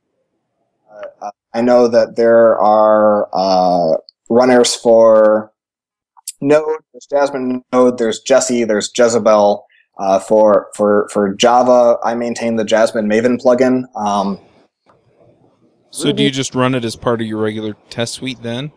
uh, 1.21 1.31
I 1.53 1.61
know 1.61 1.87
that 1.87 2.15
there 2.15 2.59
are 2.59 3.29
uh, 3.33 3.97
runners 4.29 4.75
for 4.75 5.51
Node. 6.41 6.79
There's 6.93 7.07
Jasmine 7.07 7.63
Node. 7.73 7.97
There's 7.97 8.19
Jesse, 8.21 8.63
There's 8.63 8.91
Jezebel. 8.95 9.65
Uh, 9.97 10.19
for 10.19 10.67
for 10.75 11.07
for 11.11 11.33
Java, 11.33 11.97
I 12.03 12.15
maintain 12.15 12.57
the 12.57 12.65
Jasmine 12.65 13.07
Maven 13.07 13.41
plugin. 13.41 13.83
Um, 13.95 14.39
so 15.89 16.11
do 16.11 16.21
you 16.21 16.31
just 16.31 16.53
run 16.53 16.75
it 16.75 16.83
as 16.83 16.97
part 16.97 17.21
of 17.21 17.27
your 17.27 17.41
regular 17.41 17.77
test 17.89 18.15
suite 18.15 18.41
then? 18.41 18.73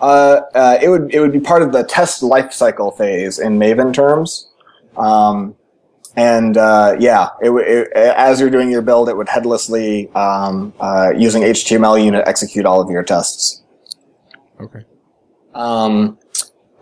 Uh, 0.00 0.40
uh, 0.54 0.78
it 0.82 0.88
would 0.88 1.14
it 1.14 1.20
would 1.20 1.32
be 1.32 1.40
part 1.40 1.62
of 1.62 1.72
the 1.72 1.84
test 1.84 2.22
lifecycle 2.22 2.96
phase 2.96 3.38
in 3.38 3.58
Maven 3.58 3.92
terms. 3.92 4.50
Um, 4.96 5.56
and 6.16 6.56
uh, 6.56 6.96
yeah, 6.98 7.30
it, 7.40 7.50
it, 7.50 7.92
as 7.94 8.38
you're 8.38 8.50
doing 8.50 8.70
your 8.70 8.82
build, 8.82 9.08
it 9.08 9.16
would 9.16 9.28
headlessly 9.28 10.08
um, 10.14 10.72
uh, 10.78 11.12
using 11.16 11.42
HTML 11.42 12.02
unit 12.02 12.24
execute 12.26 12.64
all 12.66 12.80
of 12.80 12.88
your 12.88 13.02
tests. 13.02 13.62
Okay. 14.60 14.84
Um, 15.54 16.18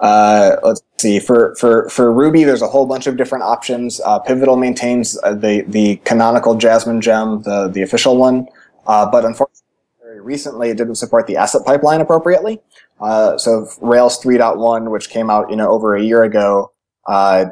uh, 0.00 0.56
let's 0.62 0.82
see. 0.98 1.18
For, 1.18 1.54
for, 1.54 1.88
for 1.88 2.12
Ruby, 2.12 2.44
there's 2.44 2.60
a 2.60 2.68
whole 2.68 2.86
bunch 2.86 3.06
of 3.06 3.16
different 3.16 3.44
options. 3.44 4.00
Uh, 4.04 4.18
Pivotal 4.18 4.56
maintains 4.56 5.18
uh, 5.22 5.34
the, 5.34 5.62
the 5.62 5.96
canonical 6.04 6.54
Jasmine 6.54 7.00
gem, 7.00 7.42
the, 7.42 7.68
the 7.68 7.82
official 7.82 8.16
one. 8.16 8.46
Uh, 8.86 9.10
but 9.10 9.24
unfortunately, 9.24 9.62
very 10.02 10.20
recently, 10.20 10.68
it 10.70 10.76
didn't 10.76 10.96
support 10.96 11.26
the 11.26 11.36
asset 11.36 11.62
pipeline 11.64 12.00
appropriately. 12.00 12.60
Uh, 13.02 13.36
so 13.36 13.68
Rails 13.80 14.22
3.1, 14.22 14.90
which 14.90 15.10
came 15.10 15.28
out, 15.28 15.50
you 15.50 15.56
know, 15.56 15.68
over 15.68 15.96
a 15.96 16.02
year 16.02 16.22
ago, 16.22 16.72
uh, 17.08 17.46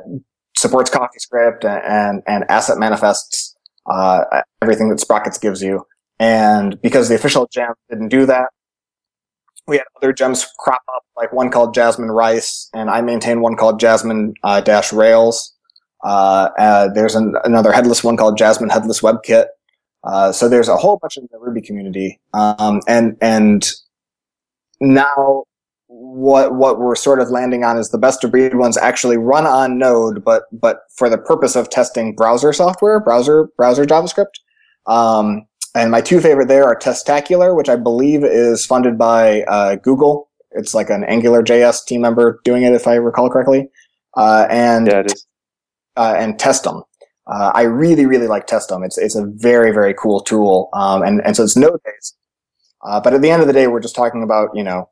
supports 0.57 0.91
CoffeeScript 0.91 1.65
and, 1.65 2.23
and, 2.27 2.45
asset 2.49 2.79
manifests, 2.79 3.57
everything 4.63 4.91
that 4.91 5.01
Sprockets 5.01 5.39
gives 5.39 5.61
you. 5.61 5.85
And 6.21 6.81
because 6.83 7.09
the 7.09 7.15
official 7.15 7.49
gem 7.53 7.73
didn't 7.89 8.09
do 8.09 8.27
that, 8.27 8.51
we 9.67 9.77
had 9.77 9.87
other 9.97 10.13
gems 10.13 10.47
crop 10.59 10.83
up, 10.95 11.05
like 11.17 11.33
one 11.33 11.51
called 11.51 11.75
Jasmine 11.75 12.11
Rice, 12.11 12.69
and 12.75 12.91
I 12.91 13.01
maintain 13.01 13.41
one 13.41 13.57
called 13.57 13.81
Jasmine 13.81 14.35
uh, 14.43 14.61
Dash 14.61 14.93
Rails. 14.93 15.55
Uh, 16.03 16.51
uh, 16.59 16.89
there's 16.93 17.15
an, 17.15 17.35
another 17.45 17.73
headless 17.73 18.03
one 18.03 18.17
called 18.17 18.37
Jasmine 18.37 18.71
Headless 18.71 19.01
WebKit. 19.01 19.47
Uh, 20.03 20.33
so 20.33 20.49
there's 20.49 20.69
a 20.69 20.77
whole 20.77 20.99
bunch 20.99 21.17
in 21.17 21.29
the 21.31 21.39
Ruby 21.39 21.61
community, 21.61 22.19
um, 22.33 22.81
and 22.89 23.17
and 23.21 23.71
now 24.81 25.45
what 25.93 26.55
what 26.55 26.78
we're 26.78 26.95
sort 26.95 27.20
of 27.20 27.31
landing 27.31 27.64
on 27.64 27.76
is 27.76 27.91
the 27.91 27.99
best 27.99 28.22
of 28.22 28.31
breed 28.31 28.55
ones 28.55 28.76
actually 28.76 29.16
run 29.16 29.47
on 29.47 29.78
Node, 29.78 30.24
but 30.24 30.45
but 30.53 30.83
for 30.95 31.09
the 31.09 31.18
purpose 31.18 31.57
of 31.57 31.68
testing 31.68 32.14
browser 32.14 32.53
software, 32.53 33.01
browser 33.01 33.49
browser 33.57 33.85
JavaScript. 33.85 34.39
Um, 34.87 35.47
and 35.74 35.91
my 35.91 36.01
two 36.01 36.20
favorite 36.20 36.49
there 36.49 36.64
are 36.64 36.76
Testacular, 36.76 37.57
which 37.57 37.68
I 37.68 37.76
believe 37.76 38.24
is 38.24 38.64
funded 38.66 38.99
by 38.99 39.43
uh, 39.43 39.76
Google. 39.76 40.28
It's 40.53 40.74
like 40.74 40.91
an 40.91 41.05
Angular 41.05 41.43
JS 41.43 41.87
team 41.87 42.01
member 42.01 42.41
doing 42.45 42.62
it, 42.62 42.72
if 42.72 42.87
I 42.87 42.95
recall 42.95 43.31
correctly. 43.31 43.68
Uh, 44.16 44.47
and 44.51 44.89
yeah, 44.89 45.01
it 45.01 45.12
is. 45.12 45.26
Uh, 45.97 46.14
and 46.18 46.39
Testem. 46.39 46.83
Uh, 47.26 47.53
I 47.55 47.62
really, 47.62 48.07
really 48.07 48.26
like 48.26 48.47
Testem. 48.47 48.85
It's 48.85 48.99
it's 48.99 49.14
a 49.14 49.26
very, 49.26 49.72
very 49.72 49.95
cool 49.95 50.20
tool. 50.20 50.68
Um, 50.72 51.03
and 51.03 51.20
and 51.24 51.37
so 51.37 51.45
it's 51.45 51.57
node 51.57 51.81
based. 51.85 52.16
Uh, 52.83 53.01
but 53.01 53.14
at 53.14 53.22
the 53.22 53.31
end 53.31 53.43
of 53.43 53.47
the 53.47 53.53
day, 53.53 53.66
we're 53.66 53.81
just 53.81 53.95
talking 53.95 54.22
about 54.22 54.51
you 54.55 54.62
know 54.62 54.89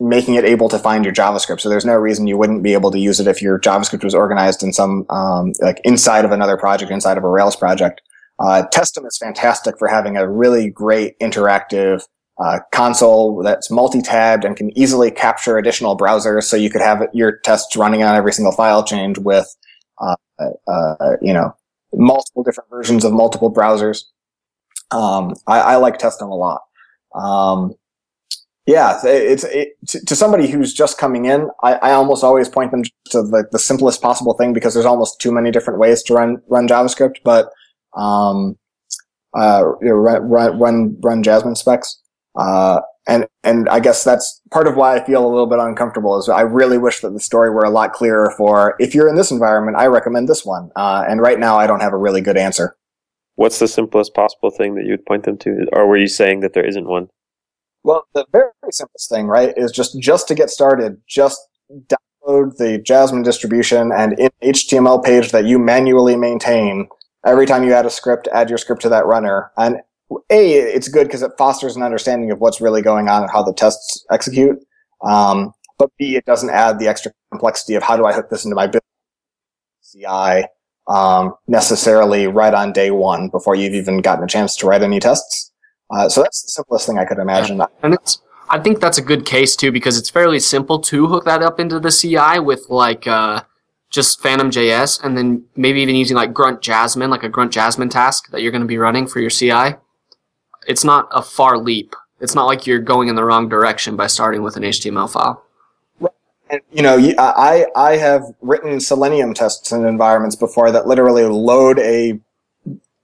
making 0.00 0.34
it 0.34 0.44
able 0.44 0.68
to 0.68 0.78
find 0.78 1.04
your 1.04 1.14
JavaScript. 1.14 1.60
So 1.60 1.68
there's 1.68 1.84
no 1.84 1.94
reason 1.94 2.26
you 2.26 2.36
wouldn't 2.36 2.62
be 2.62 2.72
able 2.72 2.90
to 2.90 2.98
use 2.98 3.20
it 3.20 3.26
if 3.26 3.40
your 3.40 3.60
JavaScript 3.60 4.02
was 4.02 4.14
organized 4.14 4.62
in 4.62 4.72
some 4.72 5.06
um, 5.08 5.52
like 5.60 5.80
inside 5.84 6.24
of 6.24 6.32
another 6.32 6.56
project, 6.56 6.90
inside 6.90 7.16
of 7.16 7.24
a 7.24 7.28
Rails 7.28 7.56
project. 7.56 8.00
Uh, 8.40 8.64
Testem 8.72 9.06
is 9.06 9.16
fantastic 9.16 9.78
for 9.78 9.86
having 9.86 10.16
a 10.16 10.28
really 10.28 10.68
great 10.68 11.18
interactive 11.20 12.02
uh, 12.42 12.58
console 12.72 13.42
that's 13.42 13.70
multi-tabbed 13.70 14.44
and 14.44 14.56
can 14.56 14.76
easily 14.76 15.10
capture 15.10 15.56
additional 15.56 15.96
browsers. 15.96 16.44
So 16.44 16.56
you 16.56 16.70
could 16.70 16.80
have 16.80 17.06
your 17.12 17.38
tests 17.44 17.76
running 17.76 18.02
on 18.02 18.16
every 18.16 18.32
single 18.32 18.52
file 18.52 18.82
change 18.82 19.18
with, 19.18 19.46
uh, 20.00 20.16
uh, 20.66 21.16
you 21.22 21.32
know, 21.32 21.54
multiple 21.92 22.42
different 22.42 22.68
versions 22.70 23.04
of 23.04 23.12
multiple 23.12 23.52
browsers. 23.52 24.02
Um, 24.90 25.34
I, 25.46 25.60
I, 25.60 25.76
like 25.76 25.98
Testem 25.98 26.30
a 26.30 26.34
lot. 26.34 26.62
Um, 27.14 27.74
yeah, 28.66 28.98
it's 29.04 29.44
it, 29.44 29.68
to, 29.88 30.04
to, 30.06 30.16
somebody 30.16 30.48
who's 30.48 30.72
just 30.72 30.96
coming 30.96 31.26
in. 31.26 31.50
I, 31.62 31.74
I 31.74 31.92
almost 31.92 32.24
always 32.24 32.48
point 32.48 32.70
them 32.70 32.82
to 33.10 33.22
the, 33.22 33.46
the 33.52 33.58
simplest 33.58 34.00
possible 34.00 34.32
thing 34.34 34.54
because 34.54 34.72
there's 34.72 34.86
almost 34.86 35.20
too 35.20 35.30
many 35.30 35.50
different 35.50 35.78
ways 35.78 36.02
to 36.04 36.14
run 36.14 36.38
run 36.48 36.66
JavaScript. 36.66 37.16
But 37.24 37.50
um, 37.94 38.56
uh, 39.36 39.64
run, 39.82 40.58
run, 40.58 41.00
run 41.00 41.22
Jasmine 41.22 41.56
specs. 41.56 42.00
Uh, 42.36 42.80
and, 43.06 43.26
and 43.42 43.68
I 43.68 43.80
guess 43.80 44.02
that's 44.02 44.40
part 44.50 44.66
of 44.66 44.76
why 44.76 44.96
I 44.96 45.04
feel 45.04 45.24
a 45.24 45.28
little 45.28 45.46
bit 45.46 45.58
uncomfortable 45.58 46.18
is 46.18 46.28
I 46.28 46.40
really 46.40 46.78
wish 46.78 47.00
that 47.00 47.10
the 47.10 47.20
story 47.20 47.50
were 47.50 47.64
a 47.64 47.70
lot 47.70 47.92
clearer 47.92 48.32
for 48.36 48.76
if 48.78 48.94
you're 48.94 49.08
in 49.08 49.16
this 49.16 49.30
environment, 49.30 49.76
I 49.76 49.86
recommend 49.86 50.28
this 50.28 50.44
one. 50.44 50.70
Uh, 50.74 51.04
and 51.06 51.20
right 51.20 51.38
now 51.38 51.58
I 51.58 51.66
don't 51.66 51.80
have 51.80 51.92
a 51.92 51.98
really 51.98 52.22
good 52.22 52.36
answer. 52.36 52.76
What's 53.36 53.58
the 53.58 53.68
simplest 53.68 54.14
possible 54.14 54.50
thing 54.50 54.74
that 54.76 54.86
you'd 54.86 55.06
point 55.06 55.24
them 55.24 55.38
to? 55.38 55.66
Or 55.72 55.86
were 55.86 55.96
you 55.96 56.06
saying 56.06 56.40
that 56.40 56.52
there 56.52 56.66
isn't 56.66 56.86
one? 56.86 57.08
Well, 57.82 58.06
the 58.14 58.26
very 58.32 58.50
simplest 58.70 59.10
thing, 59.10 59.26
right, 59.26 59.52
is 59.56 59.72
just, 59.72 60.00
just 60.00 60.28
to 60.28 60.34
get 60.34 60.50
started, 60.50 61.00
just 61.08 61.38
download 61.70 62.56
the 62.56 62.78
Jasmine 62.78 63.22
distribution 63.22 63.92
and 63.92 64.18
in 64.18 64.30
HTML 64.42 65.04
page 65.04 65.32
that 65.32 65.44
you 65.44 65.58
manually 65.58 66.16
maintain 66.16 66.88
every 67.26 67.46
time 67.46 67.64
you 67.64 67.72
add 67.72 67.86
a 67.86 67.90
script, 67.90 68.28
add 68.32 68.48
your 68.48 68.58
script 68.58 68.82
to 68.82 68.88
that 68.88 69.06
runner. 69.06 69.50
And 69.56 69.78
A, 70.30 70.52
it's 70.52 70.88
good 70.88 71.06
because 71.06 71.22
it 71.22 71.32
fosters 71.36 71.76
an 71.76 71.82
understanding 71.82 72.30
of 72.30 72.40
what's 72.40 72.60
really 72.60 72.82
going 72.82 73.08
on 73.08 73.22
and 73.22 73.30
how 73.30 73.42
the 73.42 73.52
tests 73.52 74.04
execute. 74.10 74.58
Um, 75.02 75.52
but 75.78 75.90
B, 75.98 76.16
it 76.16 76.24
doesn't 76.24 76.50
add 76.50 76.78
the 76.78 76.88
extra 76.88 77.12
complexity 77.32 77.74
of 77.74 77.82
how 77.82 77.96
do 77.96 78.06
I 78.06 78.12
hook 78.12 78.30
this 78.30 78.44
into 78.44 78.54
my 78.54 78.66
business 78.66 78.82
CI 79.92 80.46
um, 80.88 81.34
necessarily 81.46 82.26
right 82.26 82.54
on 82.54 82.72
day 82.72 82.90
one 82.90 83.28
before 83.28 83.54
you've 83.54 83.74
even 83.74 84.00
gotten 84.00 84.24
a 84.24 84.26
chance 84.26 84.56
to 84.56 84.66
write 84.66 84.82
any 84.82 85.00
tests. 85.00 85.52
Uh, 85.90 86.08
so 86.08 86.22
that's 86.22 86.42
the 86.42 86.48
simplest 86.48 86.86
thing 86.86 86.98
I 86.98 87.04
could 87.04 87.18
imagine. 87.18 87.60
And 87.82 87.94
it's, 87.94 88.20
I 88.50 88.58
think 88.58 88.80
that's 88.80 88.98
a 88.98 89.02
good 89.02 89.24
case 89.24 89.56
too 89.56 89.72
because 89.72 89.98
it's 89.98 90.10
fairly 90.10 90.40
simple 90.40 90.78
to 90.80 91.06
hook 91.06 91.24
that 91.24 91.42
up 91.42 91.60
into 91.60 91.80
the 91.80 91.90
CI 91.90 92.38
with 92.38 92.66
like 92.68 93.06
uh, 93.06 93.42
just 93.90 94.20
Phantom 94.20 94.50
JS, 94.50 95.02
and 95.04 95.16
then 95.16 95.44
maybe 95.56 95.80
even 95.80 95.94
using 95.94 96.16
like 96.16 96.34
Grunt 96.34 96.60
Jasmine, 96.60 97.10
like 97.10 97.22
a 97.22 97.28
Grunt 97.28 97.52
Jasmine 97.52 97.88
task 97.88 98.30
that 98.30 98.42
you're 98.42 98.50
going 98.50 98.62
to 98.62 98.68
be 98.68 98.78
running 98.78 99.06
for 99.06 99.20
your 99.20 99.30
CI. 99.30 99.76
It's 100.66 100.84
not 100.84 101.08
a 101.12 101.22
far 101.22 101.56
leap. 101.56 101.94
It's 102.20 102.34
not 102.34 102.46
like 102.46 102.66
you're 102.66 102.80
going 102.80 103.08
in 103.08 103.14
the 103.14 103.24
wrong 103.24 103.48
direction 103.48 103.96
by 103.96 104.08
starting 104.08 104.42
with 104.42 104.56
an 104.56 104.64
HTML 104.64 105.10
file. 105.10 105.43
And, 106.50 106.60
you 106.72 106.82
know, 106.82 106.96
I, 107.18 107.66
I 107.74 107.96
have 107.96 108.22
written 108.42 108.80
Selenium 108.80 109.34
tests 109.34 109.72
in 109.72 109.86
environments 109.86 110.36
before 110.36 110.70
that 110.72 110.86
literally 110.86 111.24
load 111.24 111.78
a 111.78 112.20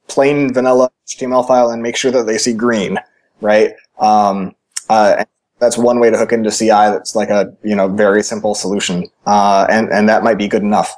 plain 0.09 0.53
vanilla 0.53 0.91
HTML 1.09 1.47
file 1.47 1.71
and 1.71 1.83
make 1.83 1.97
sure 1.97 2.11
that 2.11 2.27
they 2.27 2.37
see 2.37 2.53
green, 2.53 2.99
right? 3.41 3.73
Um, 3.99 4.55
uh, 4.89 5.25
that's 5.59 5.79
one 5.79 6.01
way 6.01 6.11
to 6.11 6.19
hook 6.19 6.33
into 6.33 6.51
CI. 6.51 6.69
That's 6.69 7.15
like 7.15 7.31
a 7.31 7.55
you 7.63 7.77
know 7.77 7.89
very 7.89 8.23
simple 8.23 8.55
solution, 8.55 9.07
uh, 9.27 9.67
and 9.71 9.91
and 9.91 10.09
that 10.09 10.25
might 10.25 10.39
be 10.39 10.49
good 10.49 10.63
enough. 10.63 10.93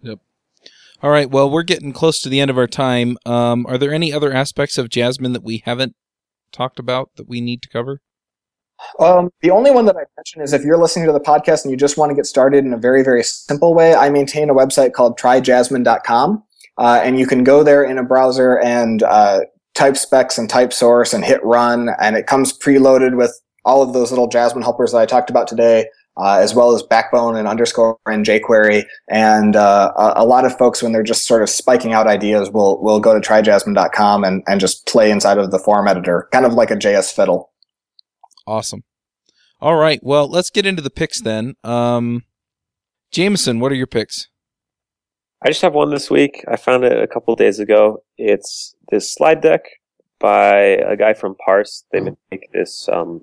Yep. 0.00 0.20
All 1.02 1.10
right. 1.10 1.30
Well, 1.30 1.50
we're 1.50 1.64
getting 1.64 1.92
close 1.92 2.20
to 2.20 2.28
the 2.28 2.40
end 2.40 2.50
of 2.50 2.56
our 2.56 2.66
time. 2.66 3.18
Um, 3.26 3.66
are 3.66 3.76
there 3.76 3.92
any 3.92 4.12
other 4.12 4.32
aspects 4.32 4.78
of 4.78 4.88
Jasmine 4.88 5.32
that 5.32 5.42
we 5.42 5.62
haven't 5.64 5.94
talked 6.52 6.78
about 6.78 7.10
that 7.16 7.28
we 7.28 7.40
need 7.40 7.60
to 7.62 7.68
cover? 7.68 8.00
Um, 8.98 9.30
the 9.42 9.50
only 9.50 9.70
one 9.70 9.86
that 9.86 9.96
I 9.96 10.04
mention 10.16 10.42
is 10.42 10.52
if 10.52 10.62
you're 10.62 10.78
listening 10.78 11.06
to 11.06 11.12
the 11.12 11.20
podcast 11.20 11.64
and 11.64 11.70
you 11.70 11.76
just 11.76 11.96
want 11.96 12.10
to 12.10 12.16
get 12.16 12.26
started 12.26 12.64
in 12.64 12.72
a 12.72 12.78
very, 12.78 13.02
very 13.02 13.22
simple 13.22 13.74
way, 13.74 13.94
I 13.94 14.10
maintain 14.10 14.50
a 14.50 14.54
website 14.54 14.92
called 14.92 15.18
tryjasmine.com. 15.18 16.42
Uh, 16.78 17.00
and 17.02 17.18
you 17.18 17.26
can 17.26 17.42
go 17.42 17.64
there 17.64 17.82
in 17.82 17.98
a 17.98 18.04
browser 18.04 18.60
and 18.60 19.02
uh, 19.02 19.40
type 19.74 19.96
specs 19.96 20.38
and 20.38 20.48
type 20.48 20.72
source 20.72 21.12
and 21.12 21.24
hit 21.24 21.42
run, 21.44 21.90
and 22.00 22.16
it 22.16 22.26
comes 22.26 22.56
preloaded 22.56 23.16
with 23.16 23.38
all 23.64 23.82
of 23.82 23.92
those 23.92 24.10
little 24.10 24.28
Jasmine 24.28 24.62
helpers 24.62 24.92
that 24.92 24.98
I 24.98 25.06
talked 25.06 25.28
about 25.28 25.46
today, 25.48 25.86
uh, 26.16 26.38
as 26.38 26.54
well 26.54 26.74
as 26.74 26.82
Backbone 26.82 27.36
and 27.36 27.46
underscore 27.46 27.98
and 28.06 28.24
jQuery. 28.24 28.84
And 29.08 29.56
uh, 29.56 29.92
a, 30.16 30.24
lot 30.24 30.44
of 30.44 30.56
folks, 30.56 30.82
when 30.82 30.92
they're 30.92 31.02
just 31.02 31.26
sort 31.26 31.42
of 31.42 31.50
spiking 31.50 31.92
out 31.92 32.06
ideas, 32.06 32.50
will 32.50 32.80
will 32.82 33.00
go 33.00 33.18
to 33.18 33.20
tryjasmine.com 33.20 34.24
and, 34.24 34.42
and 34.46 34.60
just 34.60 34.86
play 34.86 35.10
inside 35.10 35.38
of 35.38 35.50
the 35.50 35.58
form 35.58 35.86
editor, 35.86 36.28
kind 36.32 36.46
of 36.46 36.54
like 36.54 36.70
a 36.70 36.76
JS 36.76 37.12
fiddle. 37.14 37.50
Awesome. 38.48 38.82
All 39.60 39.76
right. 39.76 40.00
Well, 40.02 40.26
let's 40.26 40.48
get 40.48 40.64
into 40.64 40.80
the 40.80 40.88
picks 40.90 41.20
then. 41.20 41.54
Um, 41.62 42.22
Jamison, 43.10 43.60
what 43.60 43.70
are 43.70 43.76
your 43.76 43.86
picks? 43.86 44.28
I 45.42 45.48
just 45.48 45.60
have 45.60 45.74
one 45.74 45.90
this 45.90 46.10
week. 46.10 46.44
I 46.48 46.56
found 46.56 46.82
it 46.84 46.98
a 46.98 47.06
couple 47.06 47.36
days 47.36 47.60
ago. 47.60 48.02
It's 48.16 48.74
this 48.90 49.12
slide 49.12 49.42
deck 49.42 49.66
by 50.18 50.54
a 50.56 50.96
guy 50.96 51.12
from 51.12 51.34
Parse. 51.34 51.84
They 51.92 52.00
make 52.00 52.50
this 52.52 52.88
um, 52.90 53.22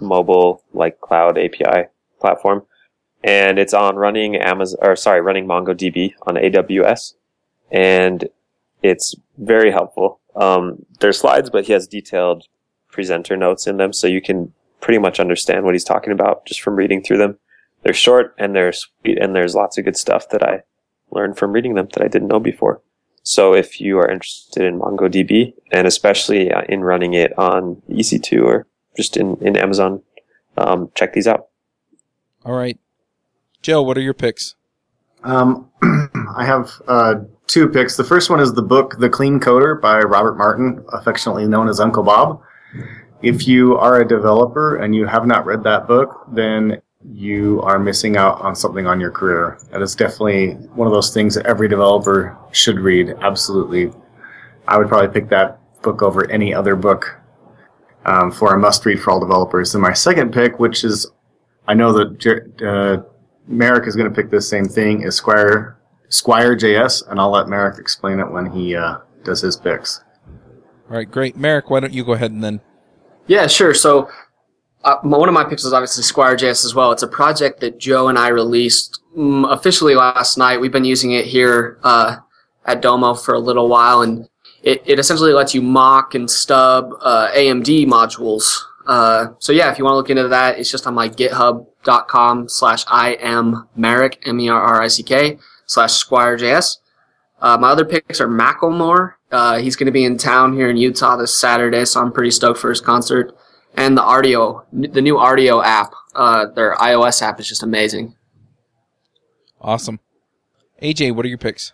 mobile 0.00 0.64
like 0.72 1.00
cloud 1.00 1.38
API 1.38 1.86
platform, 2.20 2.64
and 3.22 3.60
it's 3.60 3.72
on 3.72 3.94
running 3.94 4.34
Amazon 4.36 4.78
or 4.82 4.96
sorry, 4.96 5.20
running 5.20 5.46
MongoDB 5.46 6.14
on 6.26 6.34
AWS, 6.34 7.14
and 7.70 8.28
it's 8.82 9.14
very 9.38 9.70
helpful. 9.70 10.20
Um, 10.34 10.84
there's 10.98 11.18
slides, 11.18 11.48
but 11.48 11.66
he 11.66 11.72
has 11.72 11.86
detailed 11.86 12.44
presenter 12.98 13.36
notes 13.36 13.68
in 13.68 13.76
them, 13.76 13.92
so 13.92 14.08
you 14.08 14.20
can 14.20 14.52
pretty 14.80 14.98
much 14.98 15.20
understand 15.20 15.64
what 15.64 15.72
he's 15.72 15.84
talking 15.84 16.12
about 16.12 16.44
just 16.46 16.60
from 16.60 16.74
reading 16.74 17.00
through 17.00 17.18
them. 17.18 17.38
They're 17.84 17.94
short 17.94 18.34
and 18.38 18.56
they're 18.56 18.72
sweet, 18.72 19.18
and 19.20 19.36
there's 19.36 19.54
lots 19.54 19.78
of 19.78 19.84
good 19.84 19.96
stuff 19.96 20.28
that 20.30 20.42
I 20.42 20.62
learned 21.12 21.38
from 21.38 21.52
reading 21.52 21.74
them 21.74 21.86
that 21.92 22.02
I 22.02 22.08
didn't 22.08 22.26
know 22.26 22.40
before. 22.40 22.82
So 23.22 23.54
if 23.54 23.80
you 23.80 24.00
are 24.00 24.10
interested 24.10 24.64
in 24.64 24.80
MongoDB 24.80 25.54
and 25.70 25.86
especially 25.86 26.50
uh, 26.50 26.62
in 26.68 26.80
running 26.80 27.14
it 27.14 27.38
on 27.38 27.80
EC2 27.88 28.42
or 28.42 28.66
just 28.96 29.16
in, 29.16 29.36
in 29.36 29.56
Amazon, 29.56 30.02
um, 30.56 30.90
check 30.96 31.12
these 31.12 31.28
out. 31.28 31.46
All 32.44 32.56
right. 32.56 32.80
Joe, 33.62 33.80
what 33.82 33.96
are 33.96 34.00
your 34.00 34.12
picks? 34.12 34.56
Um, 35.22 35.70
I 36.36 36.44
have 36.46 36.72
uh, 36.88 37.14
two 37.46 37.68
picks. 37.68 37.96
The 37.96 38.02
first 38.02 38.28
one 38.28 38.40
is 38.40 38.54
the 38.54 38.62
book 38.62 38.98
The 38.98 39.08
Clean 39.08 39.38
Coder 39.38 39.80
by 39.80 40.00
Robert 40.00 40.36
Martin, 40.36 40.84
affectionately 40.92 41.46
known 41.46 41.68
as 41.68 41.78
Uncle 41.78 42.02
Bob. 42.02 42.42
If 43.22 43.48
you 43.48 43.76
are 43.76 44.00
a 44.00 44.08
developer 44.08 44.76
and 44.76 44.94
you 44.94 45.06
have 45.06 45.26
not 45.26 45.44
read 45.44 45.64
that 45.64 45.88
book, 45.88 46.24
then 46.28 46.80
you 47.12 47.60
are 47.62 47.78
missing 47.78 48.16
out 48.16 48.40
on 48.40 48.54
something 48.54 48.86
on 48.86 49.00
your 49.00 49.10
career. 49.10 49.58
That 49.70 49.82
is 49.82 49.94
definitely 49.94 50.52
one 50.74 50.86
of 50.86 50.92
those 50.92 51.12
things 51.12 51.34
that 51.34 51.46
every 51.46 51.68
developer 51.68 52.36
should 52.52 52.78
read. 52.78 53.14
Absolutely. 53.20 53.92
I 54.66 54.78
would 54.78 54.88
probably 54.88 55.08
pick 55.08 55.28
that 55.30 55.58
book 55.82 56.02
over 56.02 56.30
any 56.30 56.52
other 56.52 56.76
book 56.76 57.18
um, 58.04 58.30
for 58.30 58.54
a 58.54 58.58
must 58.58 58.84
read 58.84 59.00
for 59.00 59.10
all 59.10 59.20
developers. 59.20 59.74
And 59.74 59.82
my 59.82 59.92
second 59.92 60.32
pick, 60.32 60.58
which 60.58 60.84
is, 60.84 61.06
I 61.66 61.74
know 61.74 61.92
that 61.92 62.56
uh, 62.62 63.08
Merrick 63.46 63.86
is 63.86 63.96
going 63.96 64.08
to 64.08 64.14
pick 64.14 64.30
the 64.30 64.40
same 64.40 64.64
thing, 64.64 65.02
is 65.02 65.16
Squire, 65.16 65.78
Squire 66.08 66.56
JS, 66.56 67.08
and 67.08 67.20
I'll 67.20 67.30
let 67.30 67.48
Merrick 67.48 67.78
explain 67.78 68.20
it 68.20 68.30
when 68.30 68.50
he 68.50 68.74
uh, 68.76 68.98
does 69.24 69.40
his 69.40 69.56
picks. 69.56 70.02
All 70.90 70.96
right, 70.96 71.10
great. 71.10 71.36
Merrick, 71.36 71.70
why 71.70 71.80
don't 71.80 71.92
you 71.92 72.04
go 72.04 72.12
ahead 72.12 72.30
and 72.30 72.42
then. 72.42 72.60
Yeah, 73.26 73.46
sure. 73.46 73.74
So 73.74 74.08
uh, 74.84 74.96
one 75.02 75.28
of 75.28 75.34
my 75.34 75.44
picks 75.44 75.64
is 75.64 75.72
obviously 75.72 76.02
Squire.js 76.02 76.64
as 76.64 76.74
well. 76.74 76.92
It's 76.92 77.02
a 77.02 77.08
project 77.08 77.60
that 77.60 77.78
Joe 77.78 78.08
and 78.08 78.18
I 78.18 78.28
released 78.28 79.00
um, 79.16 79.44
officially 79.44 79.94
last 79.94 80.38
night. 80.38 80.60
We've 80.60 80.72
been 80.72 80.84
using 80.84 81.12
it 81.12 81.26
here 81.26 81.78
uh, 81.82 82.16
at 82.64 82.80
Domo 82.80 83.14
for 83.14 83.34
a 83.34 83.38
little 83.38 83.68
while, 83.68 84.00
and 84.00 84.28
it, 84.62 84.82
it 84.86 84.98
essentially 84.98 85.32
lets 85.32 85.54
you 85.54 85.60
mock 85.60 86.14
and 86.14 86.30
stub 86.30 86.92
uh, 87.02 87.28
AMD 87.34 87.86
modules. 87.86 88.58
Uh, 88.86 89.34
so 89.38 89.52
yeah, 89.52 89.70
if 89.70 89.78
you 89.78 89.84
want 89.84 89.92
to 89.92 89.96
look 89.98 90.10
into 90.10 90.28
that, 90.28 90.58
it's 90.58 90.70
just 90.70 90.86
on 90.86 90.94
my 90.94 91.08
github.com 91.08 92.48
slash 92.48 92.84
I 92.88 93.10
am 93.20 93.68
Merrick, 93.76 94.22
M-E-R-R-I-C-K, 94.26 95.38
slash 95.66 95.92
Squire.js. 95.92 96.78
Uh, 97.40 97.58
my 97.58 97.68
other 97.68 97.84
picks 97.84 98.20
are 98.20 98.28
Macklemore. 98.28 99.14
Uh, 99.30 99.58
he's 99.58 99.76
going 99.76 99.86
to 99.86 99.92
be 99.92 100.04
in 100.04 100.16
town 100.16 100.54
here 100.54 100.70
in 100.70 100.76
Utah 100.76 101.16
this 101.16 101.34
Saturday, 101.34 101.84
so 101.84 102.00
I'm 102.00 102.12
pretty 102.12 102.30
stoked 102.30 102.58
for 102.58 102.70
his 102.70 102.80
concert 102.80 103.36
and 103.78 103.96
the 103.96 104.02
Rdio, 104.02 104.64
the 104.72 105.00
new 105.00 105.14
Rdio 105.14 105.64
app, 105.64 105.92
uh, 106.14 106.46
their 106.46 106.74
iOS 106.74 107.22
app 107.22 107.38
is 107.38 107.48
just 107.48 107.62
amazing. 107.62 108.16
Awesome. 109.60 110.00
AJ, 110.82 111.14
what 111.14 111.24
are 111.24 111.28
your 111.28 111.38
picks? 111.38 111.72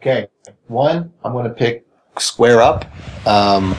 Okay, 0.00 0.28
one, 0.68 1.12
I'm 1.24 1.32
going 1.32 1.44
to 1.44 1.54
pick 1.54 1.84
Square 2.18 2.60
Up. 2.60 2.84
Um, 3.26 3.74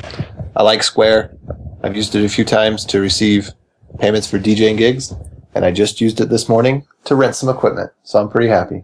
I 0.56 0.64
like 0.64 0.84
Square. 0.84 1.38
I've 1.82 1.96
used 1.96 2.14
it 2.16 2.26
a 2.26 2.30
few 2.30 2.44
times 2.44 2.84
to 2.86 3.00
receive 3.00 3.52
payments 4.00 4.30
for 4.30 4.38
DJing 4.38 4.78
gigs, 4.78 5.14
and 5.56 5.64
I 5.64 5.72
just 5.72 6.02
used 6.02 6.20
it 6.20 6.30
this 6.30 6.50
morning 6.50 6.86
to 7.06 7.16
rent 7.16 7.36
some 7.36 7.48
equipment, 7.48 7.92
so 8.04 8.20
I'm 8.20 8.30
pretty 8.30 8.50
happy. 8.50 8.84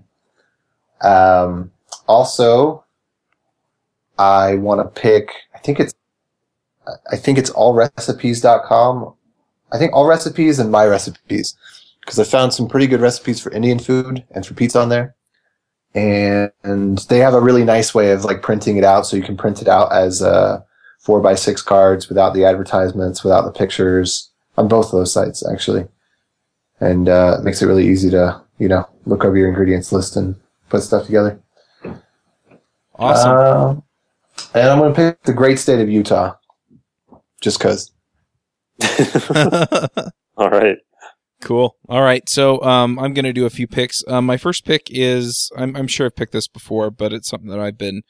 Um, 1.01 1.71
also, 2.07 2.82
I 4.23 4.55
want 4.55 4.79
to 4.81 5.01
pick, 5.01 5.31
I 5.53 5.59
think 5.59 5.79
it's 5.79 5.93
I 7.11 7.15
think 7.15 7.37
it's 7.37 7.49
allrecipes.com. 7.51 9.13
I 9.71 9.77
think 9.77 9.93
all 9.93 10.05
recipes 10.05 10.59
and 10.59 10.71
my 10.71 10.85
recipes 10.85 11.55
because 12.01 12.19
I 12.19 12.23
found 12.23 12.53
some 12.53 12.67
pretty 12.67 12.87
good 12.87 13.01
recipes 13.01 13.39
for 13.39 13.51
Indian 13.51 13.79
food 13.79 14.23
and 14.31 14.45
for 14.45 14.53
pizza 14.53 14.79
on 14.79 14.89
there. 14.89 15.15
And, 15.95 16.51
and 16.63 16.97
they 17.09 17.19
have 17.19 17.33
a 17.33 17.41
really 17.41 17.63
nice 17.63 17.93
way 17.93 18.11
of 18.11 18.25
like 18.25 18.41
printing 18.41 18.77
it 18.77 18.83
out. 18.83 19.05
So 19.05 19.15
you 19.15 19.23
can 19.23 19.37
print 19.37 19.61
it 19.61 19.67
out 19.67 19.91
as 19.93 20.21
uh, 20.21 20.61
four 20.99 21.21
by 21.21 21.35
six 21.35 21.61
cards 21.61 22.09
without 22.09 22.33
the 22.33 22.45
advertisements, 22.45 23.23
without 23.23 23.45
the 23.45 23.51
pictures 23.51 24.29
on 24.57 24.67
both 24.67 24.87
of 24.87 24.91
those 24.91 25.13
sites 25.13 25.45
actually. 25.49 25.87
And 26.79 27.07
uh, 27.07 27.37
it 27.39 27.43
makes 27.43 27.61
it 27.61 27.67
really 27.67 27.87
easy 27.87 28.09
to, 28.11 28.41
you 28.57 28.67
know, 28.67 28.87
look 29.05 29.23
over 29.23 29.37
your 29.37 29.47
ingredients 29.47 29.91
list 29.91 30.17
and 30.17 30.35
put 30.69 30.83
stuff 30.83 31.05
together. 31.05 31.39
Awesome. 32.95 33.82
And 34.53 34.69
I'm 34.69 34.79
going 34.79 34.93
to 34.93 34.95
pick 34.95 35.23
the 35.23 35.33
great 35.33 35.59
state 35.59 35.79
of 35.79 35.89
Utah 35.89 36.35
just 37.41 37.57
because. 37.57 37.91
All 40.37 40.49
right. 40.49 40.77
Cool. 41.41 41.75
All 41.89 42.01
right. 42.01 42.27
So 42.29 42.61
um, 42.61 42.97
I'm 42.99 43.13
going 43.13 43.25
to 43.25 43.33
do 43.33 43.45
a 43.45 43.49
few 43.49 43.67
picks. 43.67 44.03
Um, 44.07 44.25
my 44.25 44.37
first 44.37 44.65
pick 44.65 44.87
is 44.89 45.51
I'm, 45.57 45.75
I'm, 45.75 45.87
sure 45.87 46.05
I've 46.05 46.15
picked 46.15 46.31
this 46.31 46.47
before, 46.47 46.91
but 46.91 47.11
it's 47.11 47.27
something 47.27 47.49
that 47.49 47.59
I've 47.59 47.77
been 47.77 48.03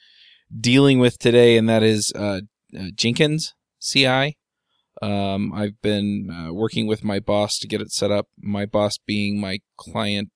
dealing 0.60 1.00
with 1.00 1.18
today, 1.18 1.58
and 1.58 1.68
that 1.68 1.82
is 1.82 2.12
uh, 2.16 2.41
uh, 2.78 2.89
Jenkins 2.94 3.56
CI. 3.82 4.38
Um, 5.02 5.52
I've 5.54 5.82
been 5.82 6.30
uh, 6.30 6.54
working 6.54 6.86
with 6.88 7.04
my 7.04 7.20
boss 7.20 7.58
to 7.60 7.68
get 7.68 7.82
it 7.82 7.91
set 7.91 8.12
up. 8.12 8.28
My 8.39 8.66
boss 8.66 8.98
being 8.98 9.39
my 9.39 9.60
client. 9.78 10.30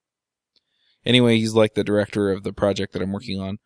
Anyway, 1.06 1.38
he's 1.38 1.54
like 1.54 1.76
the 1.76 1.84
director 1.84 2.32
of 2.32 2.44
the 2.44 2.52
project 2.52 2.94
that 2.94 3.02
I'm 3.02 3.14
working 3.14 3.40
on, 3.40 3.60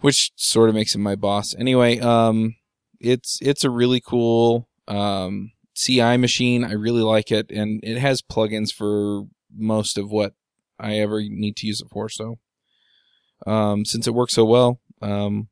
which 0.00 0.32
sort 0.36 0.68
of 0.68 0.74
makes 0.74 0.94
him 0.94 1.02
my 1.02 1.16
boss. 1.16 1.54
Anyway, 1.58 1.98
um, 2.00 2.56
it's 3.00 3.38
it's 3.40 3.64
a 3.64 3.70
really 3.70 4.00
cool 4.00 4.68
um, 4.88 5.52
CI 5.74 6.16
machine. 6.16 6.64
I 6.64 6.72
really 6.72 7.02
like 7.02 7.30
it, 7.30 7.50
and 7.50 7.80
it 7.82 7.98
has 7.98 8.22
plugins 8.22 8.72
for 8.72 9.24
most 9.56 9.98
of 9.98 10.10
what 10.10 10.34
I 10.78 10.98
ever 10.98 11.20
need 11.22 11.56
to 11.56 11.66
use 11.66 11.80
it 11.80 11.88
for. 11.90 12.08
So, 12.08 12.38
um, 13.46 13.84
since 13.84 14.06
it 14.06 14.14
works 14.14 14.34
so 14.34 14.44
well, 14.44 14.80
um, 15.02 15.48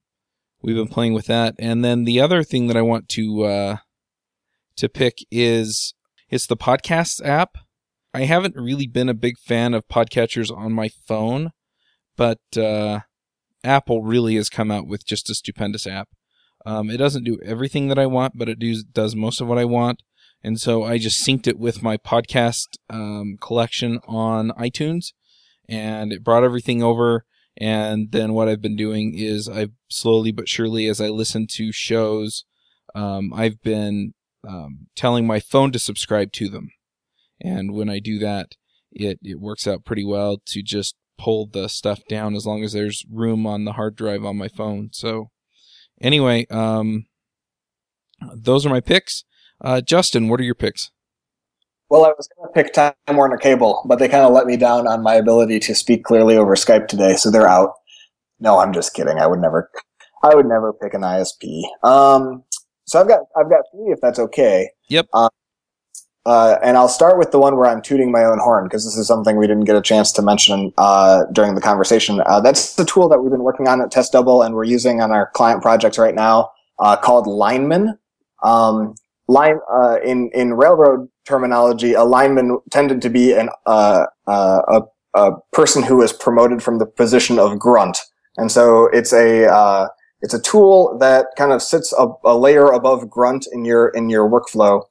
we've 0.62 0.76
been 0.76 0.88
playing 0.88 1.14
with 1.14 1.26
that. 1.26 1.54
And 1.58 1.84
then 1.84 2.04
the 2.04 2.20
other 2.20 2.42
thing 2.42 2.66
that 2.66 2.76
I 2.76 2.82
want 2.82 3.08
to 3.10 3.44
uh, 3.44 3.76
to 4.76 4.88
pick 4.88 5.18
is 5.30 5.94
it's 6.30 6.46
the 6.46 6.56
podcasts 6.56 7.24
app. 7.24 7.58
I 8.14 8.22
haven't 8.22 8.56
really 8.56 8.86
been 8.86 9.08
a 9.08 9.14
big 9.14 9.38
fan 9.38 9.74
of 9.74 9.86
podcatchers 9.86 10.54
on 10.54 10.72
my 10.72 10.88
phone, 11.06 11.50
but 12.16 12.40
uh, 12.56 13.00
Apple 13.68 14.02
really 14.02 14.36
has 14.36 14.48
come 14.48 14.70
out 14.70 14.86
with 14.86 15.06
just 15.06 15.30
a 15.30 15.34
stupendous 15.34 15.86
app. 15.86 16.08
Um, 16.64 16.90
it 16.90 16.96
doesn't 16.96 17.24
do 17.24 17.38
everything 17.44 17.88
that 17.88 17.98
I 17.98 18.06
want, 18.06 18.36
but 18.36 18.48
it 18.48 18.58
do, 18.58 18.82
does 18.92 19.14
most 19.14 19.40
of 19.40 19.46
what 19.46 19.58
I 19.58 19.64
want. 19.64 20.02
And 20.42 20.60
so 20.60 20.84
I 20.84 20.98
just 20.98 21.24
synced 21.24 21.46
it 21.46 21.58
with 21.58 21.82
my 21.82 21.96
podcast 21.96 22.78
um, 22.88 23.36
collection 23.40 24.00
on 24.06 24.50
iTunes, 24.50 25.12
and 25.68 26.12
it 26.12 26.24
brought 26.24 26.44
everything 26.44 26.82
over. 26.82 27.24
And 27.60 28.12
then 28.12 28.32
what 28.34 28.48
I've 28.48 28.62
been 28.62 28.76
doing 28.76 29.14
is 29.16 29.48
I've 29.48 29.72
slowly 29.90 30.32
but 30.32 30.48
surely, 30.48 30.86
as 30.86 31.00
I 31.00 31.08
listen 31.08 31.46
to 31.52 31.72
shows, 31.72 32.44
um, 32.94 33.32
I've 33.34 33.60
been 33.62 34.14
um, 34.46 34.86
telling 34.94 35.26
my 35.26 35.40
phone 35.40 35.72
to 35.72 35.78
subscribe 35.78 36.32
to 36.32 36.48
them. 36.48 36.70
And 37.40 37.72
when 37.72 37.90
I 37.90 37.98
do 37.98 38.18
that, 38.20 38.52
it, 38.92 39.18
it 39.22 39.40
works 39.40 39.66
out 39.66 39.84
pretty 39.84 40.04
well 40.04 40.40
to 40.46 40.62
just 40.62 40.94
pull 41.18 41.46
the 41.46 41.68
stuff 41.68 42.00
down 42.08 42.34
as 42.34 42.46
long 42.46 42.62
as 42.62 42.72
there's 42.72 43.04
room 43.12 43.46
on 43.46 43.64
the 43.64 43.72
hard 43.72 43.96
drive 43.96 44.24
on 44.24 44.38
my 44.38 44.48
phone. 44.48 44.90
So 44.92 45.30
Anyway, 46.00 46.46
um, 46.50 47.06
those 48.34 48.64
are 48.64 48.70
my 48.70 48.80
picks. 48.80 49.24
Uh, 49.60 49.80
Justin, 49.80 50.28
what 50.28 50.40
are 50.40 50.44
your 50.44 50.54
picks? 50.54 50.90
Well, 51.90 52.04
I 52.04 52.08
was 52.08 52.28
going 52.36 52.48
to 52.48 52.52
pick 52.52 52.72
Time 52.72 52.92
Warner 53.16 53.38
Cable, 53.38 53.82
but 53.86 53.98
they 53.98 54.08
kind 54.08 54.24
of 54.24 54.32
let 54.32 54.46
me 54.46 54.56
down 54.56 54.86
on 54.86 55.02
my 55.02 55.14
ability 55.14 55.58
to 55.60 55.74
speak 55.74 56.04
clearly 56.04 56.36
over 56.36 56.54
Skype 56.54 56.86
today, 56.86 57.16
so 57.16 57.30
they're 57.30 57.48
out. 57.48 57.72
No, 58.40 58.58
I'm 58.58 58.72
just 58.72 58.94
kidding. 58.94 59.18
I 59.18 59.26
would 59.26 59.40
never, 59.40 59.70
I 60.22 60.34
would 60.34 60.46
never 60.46 60.72
pick 60.72 60.94
an 60.94 61.00
ISP. 61.00 61.62
Um, 61.82 62.44
so 62.84 63.00
I've 63.00 63.08
got, 63.08 63.20
I've 63.36 63.50
got 63.50 63.64
three, 63.72 63.90
if 63.90 64.00
that's 64.00 64.18
okay. 64.18 64.70
Yep. 64.90 65.08
Um, 65.14 65.30
uh, 66.28 66.58
and 66.62 66.76
I'll 66.76 66.90
start 66.90 67.16
with 67.16 67.30
the 67.30 67.38
one 67.38 67.56
where 67.56 67.64
I'm 67.64 67.80
tooting 67.80 68.12
my 68.12 68.22
own 68.22 68.38
horn 68.38 68.64
because 68.64 68.84
this 68.84 68.98
is 68.98 69.06
something 69.06 69.38
we 69.38 69.46
didn't 69.46 69.64
get 69.64 69.76
a 69.76 69.80
chance 69.80 70.12
to 70.12 70.20
mention 70.20 70.74
uh, 70.76 71.24
during 71.32 71.54
the 71.54 71.60
conversation. 71.62 72.20
Uh, 72.26 72.38
that's 72.38 72.74
the 72.74 72.84
tool 72.84 73.08
that 73.08 73.20
we've 73.20 73.30
been 73.30 73.44
working 73.44 73.66
on 73.66 73.80
at 73.80 73.90
Test 73.90 74.12
Double 74.12 74.42
and 74.42 74.54
we're 74.54 74.64
using 74.64 75.00
on 75.00 75.10
our 75.10 75.30
client 75.30 75.62
projects 75.62 75.96
right 75.96 76.14
now 76.14 76.50
uh, 76.80 76.96
called 76.96 77.26
Lineman. 77.26 77.98
Um, 78.42 78.94
line 79.26 79.58
uh, 79.72 80.00
in 80.04 80.30
in 80.34 80.52
railroad 80.52 81.08
terminology, 81.26 81.94
a 81.94 82.04
lineman 82.04 82.58
tended 82.70 83.00
to 83.00 83.08
be 83.08 83.32
an 83.32 83.48
uh, 83.64 84.04
a 84.26 84.82
a 85.14 85.30
person 85.54 85.82
who 85.82 86.02
is 86.02 86.12
promoted 86.12 86.62
from 86.62 86.78
the 86.78 86.84
position 86.84 87.38
of 87.38 87.58
grunt. 87.58 87.96
And 88.36 88.52
so 88.52 88.90
it's 88.92 89.14
a, 89.14 89.88
it's 90.20 90.34
a 90.34 90.40
tool 90.40 90.98
that 90.98 91.28
kind 91.36 91.50
of 91.50 91.62
sits 91.62 91.92
a, 91.98 92.08
a, 92.22 92.36
layer 92.36 92.66
above 92.66 93.08
grunt 93.08 93.48
in 93.50 93.64
your, 93.64 93.88
in 93.88 94.10
your 94.10 94.28
workflow. 94.28 94.82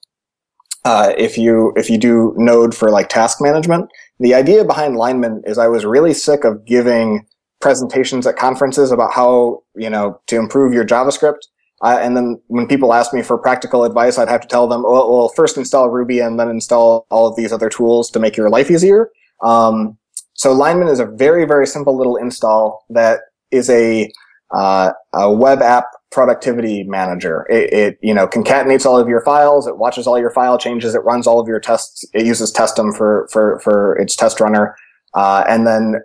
Uh, 0.88 1.14
if 1.18 1.38
you, 1.38 1.74
if 1.76 1.90
you 1.90 1.98
do 1.98 2.34
node 2.38 2.74
for 2.74 2.90
like 2.90 3.10
task 3.10 3.42
management, 3.42 3.90
the 4.22 4.34
idea 4.34 4.64
behind 4.64 4.96
Lineman 4.96 5.42
is 5.46 5.58
I 5.58 5.68
was 5.68 5.84
really 5.84 6.14
sick 6.14 6.46
of 6.46 6.64
giving 6.64 7.26
presentations 7.60 8.26
at 8.26 8.38
conferences 8.38 8.90
about 8.90 9.12
how, 9.12 9.64
you 9.76 9.90
know, 9.90 10.22
to 10.28 10.38
improve 10.38 10.74
your 10.74 10.86
JavaScript. 10.86 11.42
Uh, 11.82 11.98
and 12.00 12.16
then 12.16 12.42
when 12.48 12.68
people 12.68 12.94
ask 12.94 13.14
me 13.14 13.22
for 13.22 13.38
practical 13.38 13.84
advice, 13.84 14.18
I'd 14.18 14.30
have 14.30 14.40
to 14.40 14.48
tell 14.48 14.66
them, 14.66 14.84
well, 14.84 15.12
well, 15.12 15.28
first 15.28 15.58
install 15.58 15.90
Ruby 15.90 16.22
and 16.22 16.40
then 16.40 16.48
install 16.48 17.06
all 17.12 17.28
of 17.28 17.36
these 17.36 17.52
other 17.52 17.68
tools 17.68 18.10
to 18.12 18.20
make 18.20 18.38
your 18.38 18.50
life 18.50 18.72
easier. 18.72 19.10
Um, 19.44 19.98
so 20.36 20.54
Lineman 20.54 20.88
is 20.88 21.02
a 21.02 21.06
very, 21.06 21.44
very 21.44 21.68
simple 21.68 21.98
little 21.98 22.16
install 22.16 22.86
that 22.92 23.20
is 23.52 23.70
a, 23.70 24.10
uh, 24.56 24.94
a 25.12 25.34
web 25.34 25.62
app 25.62 25.88
productivity 26.12 26.84
manager. 26.84 27.46
It, 27.50 27.74
it, 27.74 28.00
you 28.02 28.14
know, 28.14 28.28
concatenates 28.28 28.86
all 28.86 28.98
of 28.98 29.08
your 29.08 29.22
files. 29.22 29.68
It 29.68 29.78
watches 29.78 30.08
all 30.08 30.20
your 30.20 30.32
file 30.32 30.58
changes. 30.58 30.96
It 30.96 31.04
runs 31.04 31.28
all 31.28 31.40
of 31.40 31.48
your 31.48 31.60
tests. 31.60 32.06
It 32.14 32.26
uses 32.26 32.52
Testem 32.52 32.96
for, 32.96 33.28
for, 33.32 33.60
for 33.60 33.96
its 33.98 34.16
test 34.16 34.40
runner. 34.40 34.76
Uh, 35.14 35.44
and 35.48 35.68
then 35.68 35.96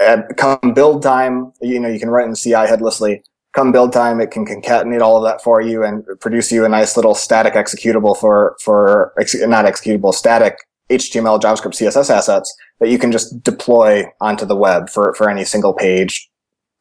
at 0.00 0.36
come 0.36 0.72
build 0.74 1.02
time, 1.02 1.52
you 1.60 1.78
know, 1.78 1.88
you 1.88 2.00
can 2.00 2.10
write 2.10 2.26
in 2.26 2.34
CI 2.34 2.52
headlessly. 2.52 3.22
Come 3.54 3.70
build 3.70 3.92
time, 3.92 4.20
it 4.20 4.32
can 4.32 4.44
concatenate 4.44 5.00
all 5.00 5.16
of 5.16 5.22
that 5.22 5.42
for 5.42 5.60
you 5.60 5.84
and 5.84 6.04
produce 6.20 6.50
you 6.50 6.64
a 6.64 6.68
nice 6.68 6.96
little 6.96 7.14
static 7.14 7.54
executable 7.54 8.16
for, 8.18 8.56
for, 8.60 9.14
not 9.46 9.64
executable, 9.64 10.12
static 10.12 10.58
HTML, 10.90 11.40
JavaScript, 11.40 11.80
CSS 11.80 12.10
assets 12.10 12.52
that 12.80 12.88
you 12.88 12.98
can 12.98 13.12
just 13.12 13.42
deploy 13.44 14.04
onto 14.20 14.44
the 14.44 14.56
web 14.56 14.90
for, 14.90 15.14
for 15.14 15.30
any 15.30 15.44
single 15.44 15.72
page 15.72 16.28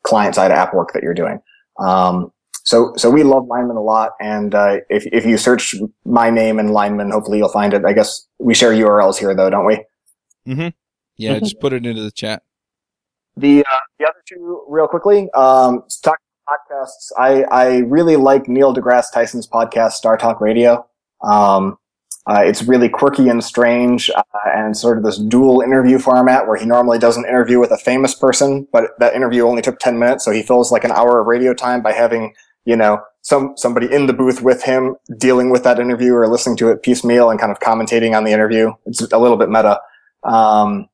client 0.01 0.33
side 0.33 0.51
app 0.51 0.73
work 0.73 0.93
that 0.93 1.03
you're 1.03 1.13
doing. 1.13 1.39
Um, 1.79 2.32
so, 2.63 2.93
so 2.97 3.09
we 3.09 3.23
love 3.23 3.47
Lineman 3.47 3.77
a 3.77 3.81
lot. 3.81 4.11
And, 4.19 4.55
uh, 4.55 4.77
if, 4.89 5.05
if 5.07 5.25
you 5.25 5.37
search 5.37 5.75
my 6.05 6.29
name 6.29 6.59
and 6.59 6.71
Lineman, 6.71 7.11
hopefully 7.11 7.37
you'll 7.37 7.49
find 7.49 7.73
it. 7.73 7.85
I 7.85 7.93
guess 7.93 8.27
we 8.39 8.53
share 8.53 8.71
URLs 8.71 9.17
here 9.17 9.35
though, 9.35 9.49
don't 9.49 9.65
we? 9.65 9.83
Mm-hmm. 10.47 10.69
Yeah. 11.17 11.39
just 11.39 11.59
put 11.59 11.73
it 11.73 11.85
into 11.85 12.01
the 12.01 12.11
chat. 12.11 12.43
The, 13.35 13.61
uh, 13.61 13.77
the 13.99 14.05
other 14.05 14.21
two 14.27 14.63
real 14.67 14.87
quickly, 14.87 15.29
um, 15.33 15.83
talk 16.03 16.19
podcasts. 16.47 17.11
I, 17.17 17.43
I 17.43 17.77
really 17.79 18.15
like 18.15 18.47
Neil 18.47 18.73
deGrasse 18.73 19.11
Tyson's 19.13 19.47
podcast, 19.47 19.91
Star 19.91 20.17
Talk 20.17 20.41
Radio. 20.41 20.85
Um, 21.23 21.77
uh, 22.25 22.41
it's 22.45 22.63
really 22.63 22.87
quirky 22.87 23.27
and 23.27 23.43
strange, 23.43 24.09
uh, 24.09 24.23
and 24.55 24.77
sort 24.77 24.97
of 24.97 25.03
this 25.03 25.17
dual 25.17 25.61
interview 25.61 25.99
format 25.99 26.47
where 26.47 26.57
he 26.57 26.65
normally 26.65 26.97
does 26.97 27.17
an 27.17 27.25
interview 27.25 27.59
with 27.59 27.71
a 27.71 27.77
famous 27.77 28.15
person, 28.15 28.65
but 28.71 28.91
that 28.99 29.13
interview 29.13 29.43
only 29.43 29.61
took 29.61 29.77
10 29.79 29.99
minutes, 29.99 30.23
so 30.23 30.31
he 30.31 30.41
fills 30.41 30.71
like 30.71 30.85
an 30.85 30.91
hour 30.91 31.19
of 31.19 31.27
radio 31.27 31.53
time 31.53 31.81
by 31.81 31.91
having, 31.91 32.33
you 32.65 32.75
know, 32.75 33.01
some, 33.21 33.53
somebody 33.55 33.91
in 33.91 34.07
the 34.07 34.13
booth 34.13 34.41
with 34.41 34.63
him 34.63 34.95
dealing 35.17 35.49
with 35.49 35.63
that 35.63 35.79
interview 35.79 36.13
or 36.13 36.27
listening 36.27 36.57
to 36.57 36.69
it 36.69 36.83
piecemeal 36.83 37.29
and 37.29 37.39
kind 37.39 37.51
of 37.51 37.59
commentating 37.59 38.15
on 38.15 38.23
the 38.23 38.31
interview. 38.31 38.71
It's 38.85 39.01
a 39.11 39.17
little 39.17 39.37
bit 39.37 39.49
meta. 39.49 39.79
Um, 40.23 40.89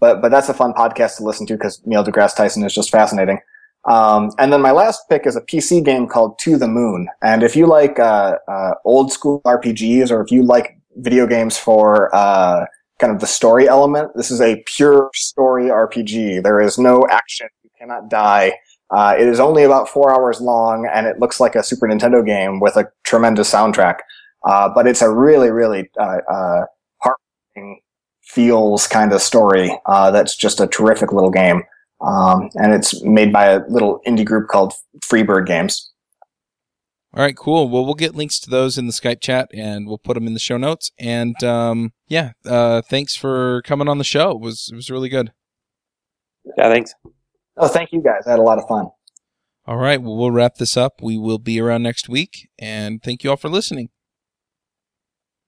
but, 0.00 0.20
but 0.20 0.30
that's 0.30 0.48
a 0.48 0.54
fun 0.54 0.72
podcast 0.72 1.16
to 1.16 1.24
listen 1.24 1.46
to 1.46 1.54
because 1.54 1.80
Neil 1.84 2.04
deGrasse 2.04 2.36
Tyson 2.36 2.64
is 2.64 2.74
just 2.74 2.90
fascinating. 2.90 3.38
Um, 3.86 4.30
and 4.38 4.52
then 4.52 4.62
my 4.62 4.70
last 4.70 5.08
pick 5.08 5.26
is 5.26 5.36
a 5.36 5.40
PC 5.40 5.84
game 5.84 6.06
called 6.06 6.38
To 6.40 6.56
the 6.56 6.68
Moon. 6.68 7.08
And 7.22 7.42
if 7.42 7.54
you 7.54 7.66
like 7.66 7.98
uh, 7.98 8.38
uh, 8.48 8.74
old 8.84 9.12
school 9.12 9.42
RPGs, 9.44 10.10
or 10.10 10.22
if 10.22 10.30
you 10.30 10.42
like 10.42 10.78
video 10.96 11.26
games 11.26 11.58
for 11.58 12.14
uh, 12.14 12.64
kind 12.98 13.12
of 13.12 13.20
the 13.20 13.26
story 13.26 13.68
element, 13.68 14.12
this 14.14 14.30
is 14.30 14.40
a 14.40 14.62
pure 14.66 15.10
story 15.14 15.64
RPG. 15.64 16.42
There 16.42 16.60
is 16.60 16.78
no 16.78 17.06
action. 17.10 17.48
You 17.62 17.70
cannot 17.78 18.08
die. 18.08 18.54
Uh, 18.94 19.14
it 19.18 19.26
is 19.26 19.40
only 19.40 19.64
about 19.64 19.88
four 19.88 20.12
hours 20.14 20.40
long, 20.40 20.88
and 20.92 21.06
it 21.06 21.18
looks 21.18 21.40
like 21.40 21.54
a 21.54 21.62
Super 21.62 21.88
Nintendo 21.88 22.24
game 22.24 22.60
with 22.60 22.76
a 22.76 22.88
tremendous 23.04 23.52
soundtrack. 23.52 23.98
Uh, 24.46 24.68
but 24.68 24.86
it's 24.86 25.02
a 25.02 25.10
really, 25.10 25.50
really 25.50 25.90
uh, 25.98 26.62
heartbreaking 27.00 27.80
feels 28.22 28.86
kind 28.86 29.12
of 29.12 29.20
story. 29.20 29.76
that's 29.86 30.36
just 30.36 30.60
a 30.60 30.66
terrific 30.66 31.12
little 31.12 31.30
game. 31.30 31.62
Um, 32.00 32.50
and 32.54 32.74
it's 32.74 33.02
made 33.02 33.32
by 33.32 33.46
a 33.46 33.60
little 33.68 34.00
indie 34.06 34.24
group 34.24 34.48
called 34.48 34.74
Freebird 35.00 35.46
Games. 35.46 35.90
All 37.14 37.22
right, 37.22 37.36
cool. 37.36 37.68
Well, 37.68 37.84
we'll 37.84 37.94
get 37.94 38.16
links 38.16 38.40
to 38.40 38.50
those 38.50 38.76
in 38.76 38.86
the 38.86 38.92
Skype 38.92 39.20
chat 39.20 39.48
and 39.54 39.86
we'll 39.86 39.98
put 39.98 40.14
them 40.14 40.26
in 40.26 40.34
the 40.34 40.40
show 40.40 40.56
notes. 40.56 40.90
And 40.98 41.40
um, 41.44 41.92
yeah, 42.08 42.32
uh, 42.44 42.82
thanks 42.82 43.14
for 43.14 43.62
coming 43.62 43.88
on 43.88 43.98
the 43.98 44.04
show. 44.04 44.32
It 44.32 44.40
was 44.40 44.68
it 44.72 44.74
was 44.74 44.90
really 44.90 45.08
good. 45.08 45.32
Yeah, 46.58 46.70
thanks. 46.70 46.92
Oh, 47.56 47.68
thank 47.68 47.92
you 47.92 48.02
guys. 48.02 48.26
I 48.26 48.30
had 48.30 48.38
a 48.38 48.42
lot 48.42 48.58
of 48.58 48.66
fun. 48.66 48.88
All 49.66 49.78
right, 49.78 50.00
well, 50.02 50.16
we'll 50.16 50.30
wrap 50.30 50.56
this 50.56 50.76
up. 50.76 51.00
We 51.02 51.16
will 51.16 51.38
be 51.38 51.58
around 51.58 51.82
next 51.84 52.08
week, 52.08 52.50
and 52.58 53.02
thank 53.02 53.24
you 53.24 53.30
all 53.30 53.36
for 53.36 53.48
listening. 53.48 53.88